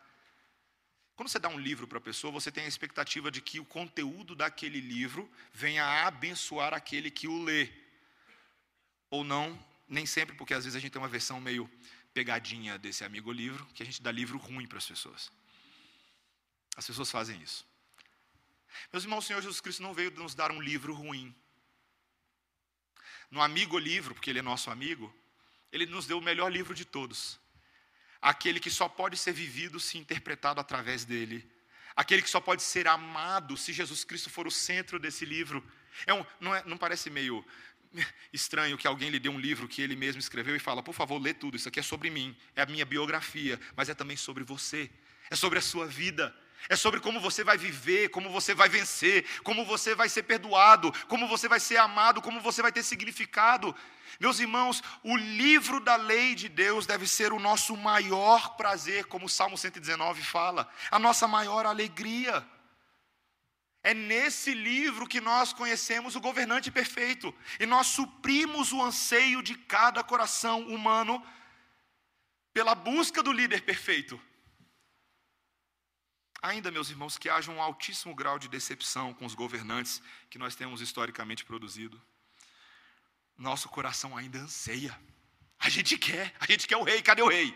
quando 1.17 1.29
você 1.29 1.39
dá 1.39 1.49
um 1.49 1.57
livro 1.59 1.87
para 1.87 1.97
a 1.97 2.01
pessoa, 2.01 2.31
você 2.31 2.51
tem 2.51 2.65
a 2.65 2.67
expectativa 2.67 3.31
de 3.31 3.41
que 3.41 3.59
o 3.59 3.65
conteúdo 3.65 4.35
daquele 4.35 4.79
livro 4.79 5.27
venha 5.51 5.83
a 5.83 6.05
abençoar 6.05 6.75
aquele 6.75 7.09
que 7.09 7.27
o 7.27 7.43
lê. 7.43 7.73
Ou 9.09 9.23
não, 9.23 9.59
nem 9.89 10.05
sempre, 10.05 10.35
porque 10.35 10.53
às 10.53 10.63
vezes 10.63 10.77
a 10.77 10.79
gente 10.79 10.91
tem 10.91 11.01
uma 11.01 11.07
versão 11.07 11.41
meio 11.41 11.67
pegadinha 12.13 12.77
desse 12.77 13.03
amigo 13.03 13.31
livro, 13.31 13.65
que 13.73 13.81
a 13.81 13.85
gente 13.85 13.99
dá 13.99 14.11
livro 14.11 14.37
ruim 14.37 14.67
para 14.67 14.77
as 14.77 14.85
pessoas. 14.85 15.31
As 16.75 16.85
pessoas 16.85 17.09
fazem 17.09 17.41
isso. 17.41 17.65
Meus 18.93 19.03
irmãos, 19.03 19.23
o 19.23 19.27
Senhor 19.27 19.41
Jesus 19.41 19.59
Cristo 19.59 19.81
não 19.81 19.95
veio 19.95 20.11
nos 20.11 20.35
dar 20.35 20.51
um 20.51 20.61
livro 20.61 20.93
ruim. 20.93 21.35
No 23.31 23.41
amigo 23.41 23.79
livro, 23.79 24.13
porque 24.13 24.29
ele 24.29 24.37
é 24.37 24.43
nosso 24.43 24.69
amigo, 24.69 25.11
ele 25.71 25.87
nos 25.87 26.05
deu 26.05 26.19
o 26.19 26.21
melhor 26.21 26.51
livro 26.51 26.75
de 26.75 26.85
todos 26.85 27.39
aquele 28.21 28.59
que 28.59 28.69
só 28.69 28.87
pode 28.87 29.17
ser 29.17 29.33
vivido 29.33 29.79
se 29.79 29.97
interpretado 29.97 30.59
através 30.59 31.05
dele, 31.05 31.49
aquele 31.95 32.21
que 32.21 32.29
só 32.29 32.39
pode 32.39 32.61
ser 32.61 32.87
amado 32.87 33.57
se 33.57 33.73
Jesus 33.73 34.03
Cristo 34.03 34.29
for 34.29 34.47
o 34.47 34.51
centro 34.51 34.99
desse 34.99 35.25
livro. 35.25 35.65
É 36.05 36.13
um, 36.13 36.25
não, 36.39 36.55
é, 36.55 36.63
não 36.65 36.77
parece 36.77 37.09
meio 37.09 37.45
estranho 38.31 38.77
que 38.77 38.87
alguém 38.87 39.09
lhe 39.09 39.19
dê 39.19 39.29
um 39.29 39.39
livro 39.39 39.67
que 39.67 39.81
ele 39.81 39.95
mesmo 39.95 40.19
escreveu 40.19 40.55
e 40.55 40.59
fala, 40.59 40.83
por 40.83 40.93
favor, 40.93 41.19
lê 41.19 41.33
tudo, 41.33 41.57
isso 41.57 41.69
aqui 41.69 41.79
é 41.79 41.83
sobre 41.83 42.09
mim, 42.09 42.35
é 42.55 42.61
a 42.61 42.65
minha 42.65 42.85
biografia, 42.85 43.59
mas 43.75 43.89
é 43.89 43.93
também 43.93 44.17
sobre 44.17 44.43
você, 44.43 44.89
é 45.29 45.35
sobre 45.35 45.59
a 45.59 45.61
sua 45.61 45.87
vida. 45.87 46.35
É 46.69 46.75
sobre 46.75 46.99
como 46.99 47.19
você 47.19 47.43
vai 47.43 47.57
viver, 47.57 48.09
como 48.09 48.29
você 48.29 48.53
vai 48.53 48.67
vencer, 48.67 49.25
como 49.43 49.63
você 49.65 49.95
vai 49.95 50.09
ser 50.09 50.23
perdoado, 50.23 50.91
como 51.07 51.27
você 51.27 51.47
vai 51.47 51.59
ser 51.59 51.77
amado, 51.77 52.21
como 52.21 52.41
você 52.41 52.61
vai 52.61 52.71
ter 52.71 52.83
significado. 52.83 53.75
Meus 54.19 54.39
irmãos, 54.39 54.81
o 55.03 55.15
livro 55.15 55.79
da 55.79 55.95
lei 55.95 56.35
de 56.35 56.49
Deus 56.49 56.85
deve 56.85 57.07
ser 57.07 57.31
o 57.31 57.39
nosso 57.39 57.77
maior 57.77 58.57
prazer, 58.57 59.05
como 59.05 59.27
o 59.27 59.29
Salmo 59.29 59.57
119 59.57 60.21
fala, 60.23 60.67
a 60.89 60.99
nossa 60.99 61.27
maior 61.27 61.65
alegria. 61.65 62.45
É 63.83 63.93
nesse 63.93 64.53
livro 64.53 65.07
que 65.07 65.21
nós 65.21 65.53
conhecemos 65.53 66.15
o 66.15 66.19
governante 66.19 66.69
perfeito 66.69 67.33
e 67.59 67.65
nós 67.65 67.87
suprimos 67.87 68.73
o 68.73 68.81
anseio 68.81 69.41
de 69.41 69.55
cada 69.55 70.03
coração 70.03 70.61
humano 70.61 71.23
pela 72.53 72.75
busca 72.75 73.23
do 73.23 73.31
líder 73.31 73.61
perfeito. 73.61 74.19
Ainda, 76.47 76.71
meus 76.71 76.89
irmãos, 76.89 77.17
que 77.17 77.27
haja 77.27 77.51
um 77.51 77.61
altíssimo 77.61 78.15
grau 78.15 78.39
de 78.39 78.47
decepção 78.47 79.13
com 79.13 79.25
os 79.25 79.35
governantes 79.35 80.01
que 80.29 80.37
nós 80.37 80.55
temos 80.55 80.79
historicamente 80.79 81.43
produzido. 81.43 82.01
Nosso 83.37 83.67
coração 83.67 84.15
ainda 84.15 84.39
anseia. 84.39 84.97
A 85.59 85.67
gente 85.67 85.97
quer, 85.97 86.33
a 86.39 86.45
gente 86.45 86.65
quer 86.65 86.77
o 86.77 86.83
rei, 86.83 87.01
cadê 87.01 87.21
o 87.21 87.27
rei? 87.27 87.49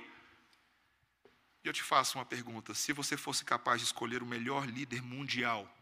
E 1.64 1.68
eu 1.70 1.72
te 1.72 1.82
faço 1.82 2.18
uma 2.18 2.26
pergunta: 2.26 2.74
se 2.74 2.92
você 2.92 3.16
fosse 3.16 3.46
capaz 3.46 3.80
de 3.80 3.88
escolher 3.88 4.22
o 4.22 4.26
melhor 4.26 4.66
líder 4.68 5.02
mundial, 5.02 5.74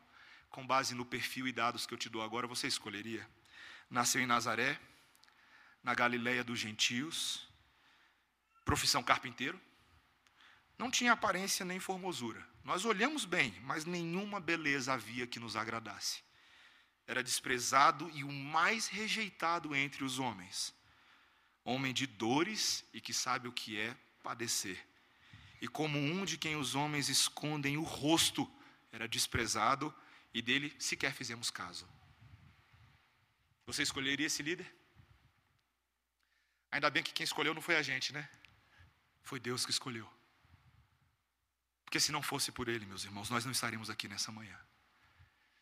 com 0.51 0.63
base 0.63 0.93
no 0.93 1.03
perfil 1.03 1.47
e 1.47 1.51
dados 1.51 1.87
que 1.87 1.93
eu 1.95 1.97
te 1.97 2.09
dou 2.09 2.21
agora, 2.21 2.45
você 2.45 2.67
escolheria? 2.67 3.27
Nasceu 3.89 4.21
em 4.21 4.27
Nazaré, 4.27 4.79
na 5.81 5.95
Galileia 5.95 6.43
dos 6.43 6.59
gentios, 6.59 7.49
profissão 8.63 9.01
carpinteiro, 9.01 9.59
não 10.77 10.91
tinha 10.91 11.13
aparência 11.13 11.65
nem 11.65 11.79
formosura. 11.79 12.47
Nós 12.69 12.85
olhamos 12.85 13.25
bem, 13.25 13.51
mas 13.63 13.83
nenhuma 13.83 14.39
beleza 14.39 14.93
havia 14.93 15.25
que 15.25 15.39
nos 15.39 15.55
agradasse. 15.55 16.21
Era 17.07 17.23
desprezado 17.23 18.07
e 18.13 18.23
o 18.23 18.31
mais 18.31 18.87
rejeitado 18.87 19.75
entre 19.75 20.03
os 20.03 20.19
homens. 20.19 20.71
Homem 21.63 21.91
de 21.91 22.05
dores 22.05 22.85
e 22.93 23.01
que 23.01 23.11
sabe 23.11 23.47
o 23.47 23.51
que 23.51 23.79
é 23.79 23.97
padecer. 24.21 24.77
E 25.59 25.67
como 25.67 25.97
um 25.97 26.23
de 26.23 26.37
quem 26.37 26.57
os 26.57 26.75
homens 26.75 27.09
escondem 27.09 27.75
o 27.75 27.81
rosto, 27.81 28.47
era 28.91 29.07
desprezado 29.07 29.91
e 30.31 30.39
dele 30.39 30.71
sequer 30.77 31.11
fizemos 31.11 31.49
caso. 31.49 31.89
Você 33.65 33.81
escolheria 33.81 34.27
esse 34.27 34.43
líder? 34.43 34.71
Ainda 36.69 36.91
bem 36.91 37.01
que 37.01 37.13
quem 37.13 37.23
escolheu 37.23 37.55
não 37.55 37.63
foi 37.63 37.77
a 37.77 37.81
gente, 37.81 38.13
né? 38.13 38.29
Foi 39.23 39.39
Deus 39.39 39.65
que 39.65 39.71
escolheu. 39.71 40.18
Porque 41.89 41.99
se 41.99 42.11
não 42.11 42.21
fosse 42.21 42.51
por 42.51 42.67
ele, 42.67 42.85
meus 42.85 43.03
irmãos, 43.03 43.31
nós 43.31 43.43
não 43.43 43.51
estaríamos 43.51 43.89
aqui 43.89 44.07
nessa 44.07 44.31
manhã. 44.31 44.55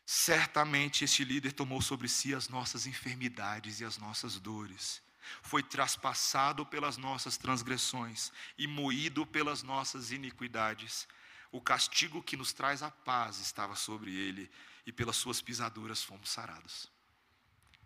Certamente 0.04 1.02
este 1.02 1.24
líder 1.24 1.52
tomou 1.52 1.80
sobre 1.80 2.06
si 2.06 2.34
as 2.34 2.50
nossas 2.50 2.86
enfermidades 2.86 3.80
e 3.80 3.84
as 3.86 3.96
nossas 3.96 4.38
dores. 4.38 5.00
Foi 5.40 5.62
traspassado 5.62 6.66
pelas 6.66 6.98
nossas 6.98 7.38
transgressões 7.38 8.30
e 8.58 8.66
moído 8.66 9.24
pelas 9.24 9.62
nossas 9.62 10.12
iniquidades. 10.12 11.08
o 11.50 11.62
castigo 11.62 12.22
que 12.22 12.36
nos 12.36 12.52
traz 12.52 12.82
a 12.82 12.90
paz 12.90 13.40
estava 13.40 13.74
sobre 13.74 14.14
ele, 14.14 14.50
e 14.84 14.92
pelas 14.92 15.16
suas 15.16 15.40
pisaduras 15.40 16.02
fomos 16.02 16.28
sarados. 16.28 16.90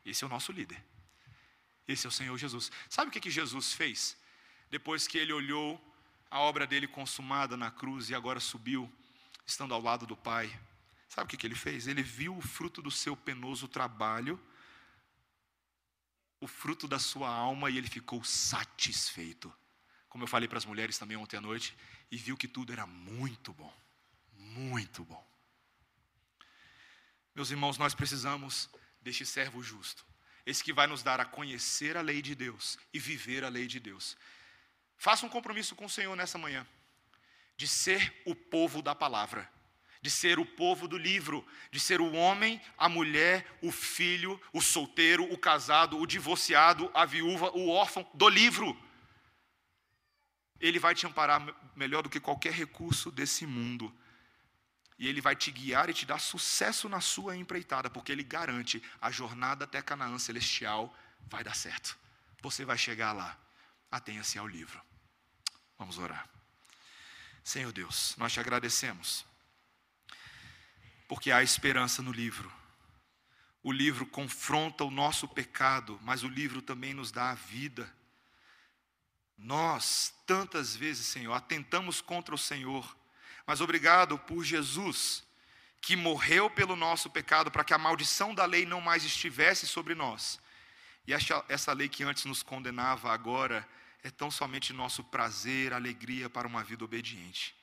Esse 0.04 0.24
é 0.24 0.26
o 0.26 0.30
nosso 0.30 0.50
líder. 0.50 0.84
Esse 1.86 2.06
é 2.06 2.08
o 2.08 2.12
Senhor 2.12 2.36
Jesus. 2.36 2.72
Sabe 2.90 3.08
o 3.08 3.12
que, 3.12 3.20
que 3.20 3.30
Jesus 3.30 3.72
fez? 3.72 4.16
Depois 4.68 5.06
que 5.06 5.16
ele 5.16 5.32
olhou 5.32 5.80
a 6.32 6.40
obra 6.40 6.66
dele 6.66 6.88
consumada 6.88 7.58
na 7.58 7.70
cruz 7.70 8.08
e 8.08 8.14
agora 8.14 8.40
subiu, 8.40 8.90
estando 9.44 9.74
ao 9.74 9.82
lado 9.82 10.06
do 10.06 10.16
Pai. 10.16 10.48
Sabe 11.06 11.26
o 11.26 11.28
que, 11.28 11.36
que 11.36 11.46
ele 11.46 11.54
fez? 11.54 11.86
Ele 11.86 12.02
viu 12.02 12.34
o 12.34 12.40
fruto 12.40 12.80
do 12.80 12.90
seu 12.90 13.14
penoso 13.14 13.68
trabalho, 13.68 14.40
o 16.40 16.46
fruto 16.46 16.88
da 16.88 16.98
sua 16.98 17.28
alma, 17.28 17.68
e 17.68 17.76
ele 17.76 17.86
ficou 17.86 18.24
satisfeito. 18.24 19.52
Como 20.08 20.24
eu 20.24 20.28
falei 20.28 20.48
para 20.48 20.56
as 20.56 20.64
mulheres 20.64 20.96
também 20.96 21.18
ontem 21.18 21.36
à 21.36 21.40
noite, 21.40 21.76
e 22.10 22.16
viu 22.16 22.34
que 22.34 22.48
tudo 22.48 22.72
era 22.72 22.86
muito 22.86 23.52
bom. 23.52 23.72
Muito 24.32 25.04
bom. 25.04 25.22
Meus 27.34 27.50
irmãos, 27.50 27.76
nós 27.76 27.94
precisamos 27.94 28.70
deste 29.02 29.26
servo 29.26 29.62
justo, 29.62 30.02
esse 30.46 30.64
que 30.64 30.72
vai 30.72 30.86
nos 30.86 31.02
dar 31.02 31.20
a 31.20 31.26
conhecer 31.26 31.94
a 31.94 32.00
lei 32.00 32.22
de 32.22 32.34
Deus 32.34 32.78
e 32.90 32.98
viver 32.98 33.44
a 33.44 33.50
lei 33.50 33.66
de 33.66 33.78
Deus. 33.78 34.16
Faça 35.02 35.26
um 35.26 35.28
compromisso 35.28 35.74
com 35.74 35.86
o 35.86 35.90
Senhor 35.90 36.14
nessa 36.14 36.38
manhã, 36.38 36.64
de 37.56 37.66
ser 37.66 38.22
o 38.24 38.36
povo 38.36 38.80
da 38.80 38.94
palavra, 38.94 39.50
de 40.00 40.08
ser 40.08 40.38
o 40.38 40.46
povo 40.46 40.86
do 40.86 40.96
livro, 40.96 41.44
de 41.72 41.80
ser 41.80 42.00
o 42.00 42.12
homem, 42.12 42.62
a 42.78 42.88
mulher, 42.88 43.58
o 43.60 43.72
filho, 43.72 44.40
o 44.52 44.60
solteiro, 44.60 45.24
o 45.24 45.36
casado, 45.36 45.98
o 45.98 46.06
divorciado, 46.06 46.88
a 46.94 47.04
viúva, 47.04 47.50
o 47.50 47.68
órfão 47.68 48.08
do 48.14 48.28
livro. 48.28 48.80
Ele 50.60 50.78
vai 50.78 50.94
te 50.94 51.04
amparar 51.04 51.52
melhor 51.74 52.04
do 52.04 52.08
que 52.08 52.20
qualquer 52.20 52.52
recurso 52.52 53.10
desse 53.10 53.44
mundo. 53.44 53.92
E 54.96 55.08
Ele 55.08 55.20
vai 55.20 55.34
te 55.34 55.50
guiar 55.50 55.90
e 55.90 55.94
te 55.94 56.06
dar 56.06 56.20
sucesso 56.20 56.88
na 56.88 57.00
sua 57.00 57.36
empreitada, 57.36 57.90
porque 57.90 58.12
Ele 58.12 58.22
garante 58.22 58.80
a 59.00 59.10
jornada 59.10 59.64
até 59.64 59.82
Canaã 59.82 60.16
celestial 60.20 60.96
vai 61.22 61.42
dar 61.42 61.56
certo. 61.56 61.98
Você 62.40 62.64
vai 62.64 62.78
chegar 62.78 63.12
lá. 63.12 63.36
Atenha-se 63.90 64.38
ao 64.38 64.46
livro. 64.46 64.80
Vamos 65.82 65.98
orar. 65.98 66.28
Senhor 67.42 67.72
Deus, 67.72 68.14
nós 68.16 68.32
te 68.32 68.38
agradecemos, 68.38 69.26
porque 71.08 71.32
há 71.32 71.42
esperança 71.42 72.00
no 72.00 72.12
livro. 72.12 72.52
O 73.64 73.72
livro 73.72 74.06
confronta 74.06 74.84
o 74.84 74.92
nosso 74.92 75.26
pecado, 75.26 75.98
mas 76.04 76.22
o 76.22 76.28
livro 76.28 76.62
também 76.62 76.94
nos 76.94 77.10
dá 77.10 77.32
a 77.32 77.34
vida. 77.34 77.92
Nós, 79.36 80.14
tantas 80.24 80.76
vezes, 80.76 81.04
Senhor, 81.04 81.32
atentamos 81.32 82.00
contra 82.00 82.32
o 82.32 82.38
Senhor, 82.38 82.96
mas 83.44 83.60
obrigado 83.60 84.16
por 84.16 84.44
Jesus, 84.44 85.24
que 85.80 85.96
morreu 85.96 86.48
pelo 86.48 86.76
nosso 86.76 87.10
pecado, 87.10 87.50
para 87.50 87.64
que 87.64 87.74
a 87.74 87.78
maldição 87.78 88.32
da 88.32 88.44
lei 88.44 88.64
não 88.64 88.80
mais 88.80 89.02
estivesse 89.02 89.66
sobre 89.66 89.96
nós. 89.96 90.38
E 91.08 91.12
essa, 91.12 91.44
essa 91.48 91.72
lei 91.72 91.88
que 91.88 92.04
antes 92.04 92.24
nos 92.24 92.40
condenava, 92.40 93.12
agora 93.12 93.68
é 94.02 94.10
tão 94.10 94.30
somente 94.30 94.72
nosso 94.72 95.04
prazer, 95.04 95.72
alegria 95.72 96.28
para 96.28 96.46
uma 96.48 96.64
vida 96.64 96.84
obediente. 96.84 97.54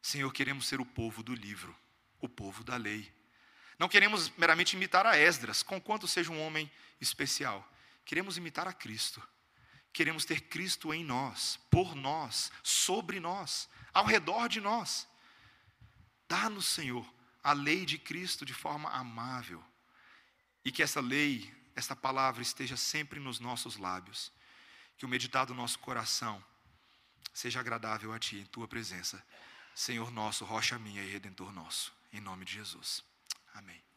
Senhor, 0.00 0.30
queremos 0.32 0.66
ser 0.66 0.80
o 0.80 0.86
povo 0.86 1.22
do 1.22 1.34
livro, 1.34 1.74
o 2.20 2.28
povo 2.28 2.62
da 2.62 2.76
lei. 2.76 3.12
Não 3.78 3.88
queremos 3.88 4.30
meramente 4.36 4.76
imitar 4.76 5.06
a 5.06 5.16
Esdras, 5.16 5.62
conquanto 5.62 6.06
seja 6.06 6.30
um 6.30 6.40
homem 6.40 6.70
especial. 7.00 7.68
Queremos 8.04 8.36
imitar 8.36 8.68
a 8.68 8.72
Cristo. 8.72 9.26
Queremos 9.92 10.24
ter 10.24 10.42
Cristo 10.42 10.92
em 10.92 11.04
nós, 11.04 11.58
por 11.70 11.94
nós, 11.94 12.52
sobre 12.62 13.18
nós, 13.18 13.68
ao 13.92 14.04
redor 14.04 14.48
de 14.48 14.60
nós. 14.60 15.08
Dá-nos, 16.28 16.66
Senhor, 16.66 17.06
a 17.42 17.52
lei 17.52 17.84
de 17.84 17.98
Cristo 17.98 18.44
de 18.44 18.54
forma 18.54 18.90
amável. 18.90 19.62
E 20.64 20.72
que 20.72 20.82
essa 20.82 21.00
lei, 21.00 21.52
esta 21.74 21.94
palavra 21.94 22.42
esteja 22.42 22.76
sempre 22.76 23.20
nos 23.20 23.40
nossos 23.40 23.76
lábios. 23.76 24.32
Que 24.96 25.04
o 25.04 25.08
meditar 25.08 25.46
do 25.46 25.54
nosso 25.54 25.78
coração 25.78 26.42
seja 27.32 27.60
agradável 27.60 28.12
a 28.12 28.18
Ti, 28.18 28.38
em 28.38 28.46
Tua 28.46 28.68
presença. 28.68 29.22
Senhor 29.74 30.10
nosso, 30.10 30.44
rocha 30.44 30.78
minha 30.78 31.02
e 31.02 31.10
redentor 31.10 31.52
nosso. 31.52 31.92
Em 32.12 32.20
nome 32.20 32.44
de 32.44 32.52
Jesus. 32.52 33.02
Amém. 33.54 33.93